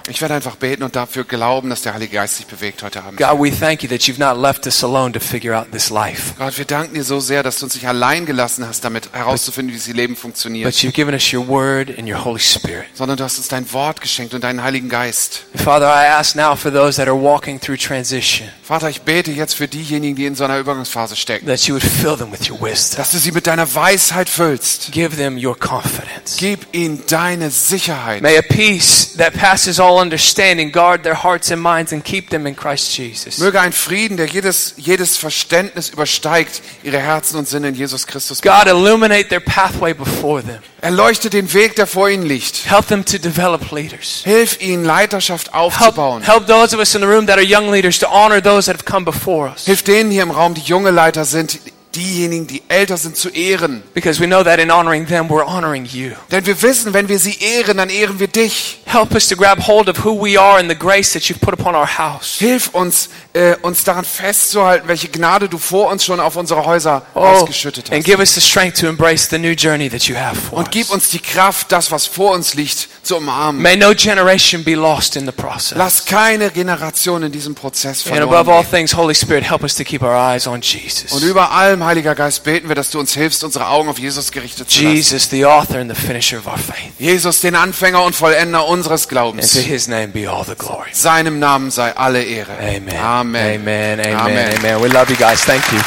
Ich 0.08 0.22
werde 0.22 0.34
einfach 0.34 0.56
beten 0.56 0.84
und 0.84 0.96
dafür 0.96 1.24
glauben, 1.24 1.70
dass 1.70 1.82
der 1.82 1.94
Heilige 1.94 2.16
Geist 2.16 2.38
sich 2.38 2.48
bewegt 2.48 2.84
heute 2.84 3.04
Abend. 3.04 3.18
God, 3.18 3.40
we 3.40 3.52
thank 3.52 3.84
you 3.84 3.90
that 3.90 4.02
you've 4.02 4.20
not 4.20 4.42
left 4.42 4.66
us 4.66 4.84
alone 4.84 5.12
to 5.12 5.20
figure 5.20 5.58
out 5.58 5.72
this 5.72 5.90
life, 5.90 6.34
Gott, 6.38 6.58
wir 6.58 6.66
danken 6.66 6.94
dir 6.96 7.04
so 7.04 7.20
sehr, 7.20 7.44
dass 7.44 7.60
du 7.60 7.66
uns 7.66 7.76
nicht 7.76 7.88
allein 7.88 8.26
gelassen 8.26 8.68
hast, 8.68 8.84
damit 8.84 9.10
herauszufinden, 9.14 9.74
wie 9.74 9.78
dieses 9.78 9.94
Leben 9.94 10.16
funktioniert, 10.16 10.66
but 10.66 10.76
you've 10.76 10.92
given 10.94 11.14
us 11.14 11.34
your 11.34 11.48
word 11.48 11.90
and 11.98 12.08
your 12.10 12.24
Holy 12.24 12.40
Spirit. 12.40 12.86
sondern 12.94 13.18
du 13.18 13.24
hast 13.24 13.38
uns 13.38 13.48
dein 13.48 13.72
Wort 13.74 14.02
geschenkt 14.02 14.34
und 14.34 14.44
deinen 14.44 14.64
Heiligen 14.64 14.90
Geist. 14.90 15.46
Father, 15.56 15.88
I 15.88 16.08
ask 16.08 16.36
now 16.36 16.56
for 16.56 16.72
those 16.72 16.98
that 16.98 17.08
are 17.08 17.20
walking 17.20 17.60
through 17.60 17.78
transition 17.78 18.50
Vater, 18.66 18.90
ich 18.90 19.02
bete 19.02 19.32
jetzt 19.32 19.54
für 19.54 19.68
diejenigen, 19.68 20.16
die 20.16 20.26
in 20.26 20.34
so 20.34 20.44
einer 20.44 20.58
Übergangsphase 20.58 21.16
stecken, 21.16 21.46
that 21.46 21.62
you 21.68 21.76
would 21.76 21.84
fill 21.84 22.18
them 22.18 22.32
with 22.32 22.50
your 22.50 22.60
wisdom. 22.60 22.98
dass 22.98 23.12
du 23.12 23.20
sie 23.20 23.32
mit 23.32 23.46
deiner 23.46 23.76
Weisheit 23.76 24.28
füllst. 24.28 24.92
Give 24.92 25.16
them 25.16 25.38
your 25.38 25.56
confidence. 25.56 26.38
Gib 26.46 26.68
ihnen 26.74 27.02
deine 27.08 27.50
Sicherheit. 27.50 28.22
May 28.22 28.38
a 28.38 28.44
peace 28.44 29.16
that 29.18 29.34
passes 29.34 29.80
all 29.80 30.00
understanding 30.00 30.72
guard 30.72 31.02
their 31.02 31.24
hearts 31.24 31.52
and 31.52 31.60
minds 31.60 31.92
and 31.92 32.04
keep 32.04 32.30
them 32.30 32.46
in 32.46 32.56
Christ 32.56 32.96
Jesus. 32.96 33.40
Möge 33.40 33.60
ein 33.60 33.74
Frieden, 33.74 34.16
der 34.16 34.28
jedes, 34.28 34.76
jedes 34.78 35.18
Verständnis 35.18 35.90
übersteigt, 35.90 36.62
ihre 36.84 37.00
Herzen 37.00 37.40
und 37.40 37.48
Sinne 37.48 37.70
in 37.70 37.74
Jesus 37.74 38.06
Christus. 38.06 38.44
God, 38.44 38.68
illuminate 38.68 39.30
their 39.30 39.40
pathway 39.40 39.92
before 39.92 40.44
them. 40.44 40.60
Erleuchte 40.82 41.32
den 41.32 41.52
Weg, 41.52 41.78
der 41.78 41.88
vor 41.88 42.10
ihnen 42.10 42.28
liegt. 42.28 42.70
Help 42.70 42.90
them 42.90 43.04
to 43.04 43.18
develop 43.18 43.72
leaders. 43.72 44.22
Hilf 44.24 44.62
ihnen, 44.62 44.86
Leiterschaft 44.86 45.52
Help, 45.52 45.82
aufzubauen. 45.82 46.22
help 46.22 46.46
those 46.46 46.76
of 46.76 46.80
us 46.80 46.94
in 46.94 47.02
the 47.02 47.08
room 47.08 47.26
that 47.26 47.38
are 47.38 47.44
young 47.44 47.72
leaders 47.72 47.98
to 47.98 48.08
honor 48.08 48.40
those 48.40 48.68
that 48.68 48.78
have 48.78 48.86
come 48.86 49.04
before 49.04 49.50
us. 49.50 49.66
Hilf 49.66 49.82
denen 49.82 50.12
hier 50.12 50.22
im 50.22 50.30
Raum, 50.30 50.54
die 50.54 50.62
junge 50.62 50.92
Leiter 50.92 51.26
sind, 51.26 51.58
diejenigen, 51.96 52.48
die 52.48 52.62
älter 52.68 52.98
sind, 52.98 53.16
zu 53.18 53.30
ehren. 53.30 53.84
Because 53.94 54.20
we 54.22 54.28
know 54.28 54.44
that 54.44 54.60
in 54.60 54.72
honoring 54.72 55.08
them, 55.08 55.28
we're 55.30 55.46
honoring 55.46 55.86
you. 55.86 56.12
Denn 56.32 56.46
wir 56.46 56.62
wissen, 56.62 56.94
wenn 56.94 57.08
wir 57.08 57.20
sie 57.20 57.38
ehren, 57.40 57.78
dann 57.78 57.90
ehren 57.90 58.20
wir 58.20 58.28
dich. 58.28 58.80
Help 58.86 59.14
us 59.14 59.28
to 59.28 59.36
grab 59.36 59.66
hold 59.68 59.90
of 59.90 60.04
who 60.04 60.20
we 60.24 60.40
are 60.40 60.60
and 60.60 60.70
the 60.70 60.78
grace 60.78 61.14
that 61.14 61.24
you've 61.24 61.40
put 61.40 61.54
upon 61.54 61.76
our 61.76 61.88
house. 61.98 62.36
Hilf 62.40 62.70
uns, 62.70 63.10
äh, 63.34 63.56
uns 63.62 63.84
daran 63.84 64.06
festzuhalten, 64.06 64.88
welche 64.88 65.08
Gnade 65.10 65.50
du 65.50 65.58
vor 65.58 65.92
uns 65.92 66.06
schon 66.06 66.20
auf 66.20 66.36
unsere 66.36 66.66
Häuser 66.66 67.02
Oh, 67.14 67.20
ausgeschüttet 67.22 67.92
and 67.92 68.00
hast. 68.00 68.06
give 68.06 68.20
us 68.20 68.36
the 68.36 68.42
strength 68.42 68.80
to 68.80 68.88
embrace 68.88 69.28
the 69.30 69.38
new 69.38 69.52
journey 69.54 69.90
that 69.90 70.04
you 70.04 70.16
have 70.16 70.36
for 70.36 70.58
Und 70.60 70.72
gib 70.72 70.90
uns 70.90 71.10
die 71.10 71.20
Kraft, 71.20 71.72
das, 71.72 71.92
was 71.92 72.06
vor 72.06 72.32
uns 72.34 72.54
liegt, 72.54 72.88
zu 73.04 73.18
umarmen. 73.18 73.62
May 73.62 73.76
no 73.76 73.94
generation 73.94 74.64
be 74.64 74.74
lost 74.76 75.16
in 75.16 75.26
the 75.26 75.32
process. 75.32 75.78
Lass 75.78 76.06
keine 76.06 76.50
Generation 76.52 77.24
in 77.24 77.32
diesem 77.32 77.56
Prozess 77.56 78.06
And 78.08 78.20
above 78.20 78.36
all 78.52 78.64
verloren 78.64 78.66
things, 78.72 78.96
Holy 78.96 79.16
Spirit, 79.16 79.44
help 79.50 79.64
us 79.64 79.76
to 79.76 79.84
keep 79.84 80.02
our 80.02 80.16
eyes 80.16 80.48
on 80.48 80.62
Jesus. 80.62 81.12
Und 81.12 81.24
über 81.24 81.52
allem, 81.52 81.85
Heiliger 81.86 82.16
Geist, 82.16 82.44
beten 82.44 82.68
wir, 82.68 82.76
dass 82.76 82.90
du 82.92 83.00
uns 83.00 83.14
hilfst, 83.14 83.44
unsere 83.44 83.68
Augen 83.68 83.88
auf 83.90 84.00
Jesus 84.00 84.32
gerichtet 84.32 84.70
zu 84.70 84.82
lassen. 84.84 84.96
Jesus, 84.96 85.30
the 85.30 85.46
author 85.46 85.78
and 85.80 85.96
the 85.96 86.00
finisher 86.00 86.38
of 86.40 86.48
our 86.48 86.58
faith. 86.58 86.92
Jesus, 87.00 87.42
den 87.42 87.56
Anfänger 87.56 88.04
und 88.04 88.16
Vollender 88.16 88.68
unseres 88.68 89.04
And 89.04 89.10
to 89.10 89.16
Glaubens. 89.16 89.54
his 89.54 89.88
name 89.88 90.08
be 90.10 90.30
all 90.30 90.44
the 90.44 90.56
glory. 90.56 90.90
Seinem 90.92 91.40
Namen 91.40 91.72
sei 91.72 91.96
alle 91.96 92.24
Ehre. 92.24 92.54
Amen. 92.60 92.90
Amen. 92.98 93.56
Amen. 93.62 94.00
Amen. 94.00 94.16
Amen. 94.16 94.58
Amen. 94.60 94.84
We 94.84 94.88
love 94.90 95.10
you 95.10 95.16
guys. 95.18 95.44
Thank 95.46 95.64
you. 95.72 95.80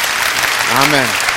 Amen. 0.83 1.28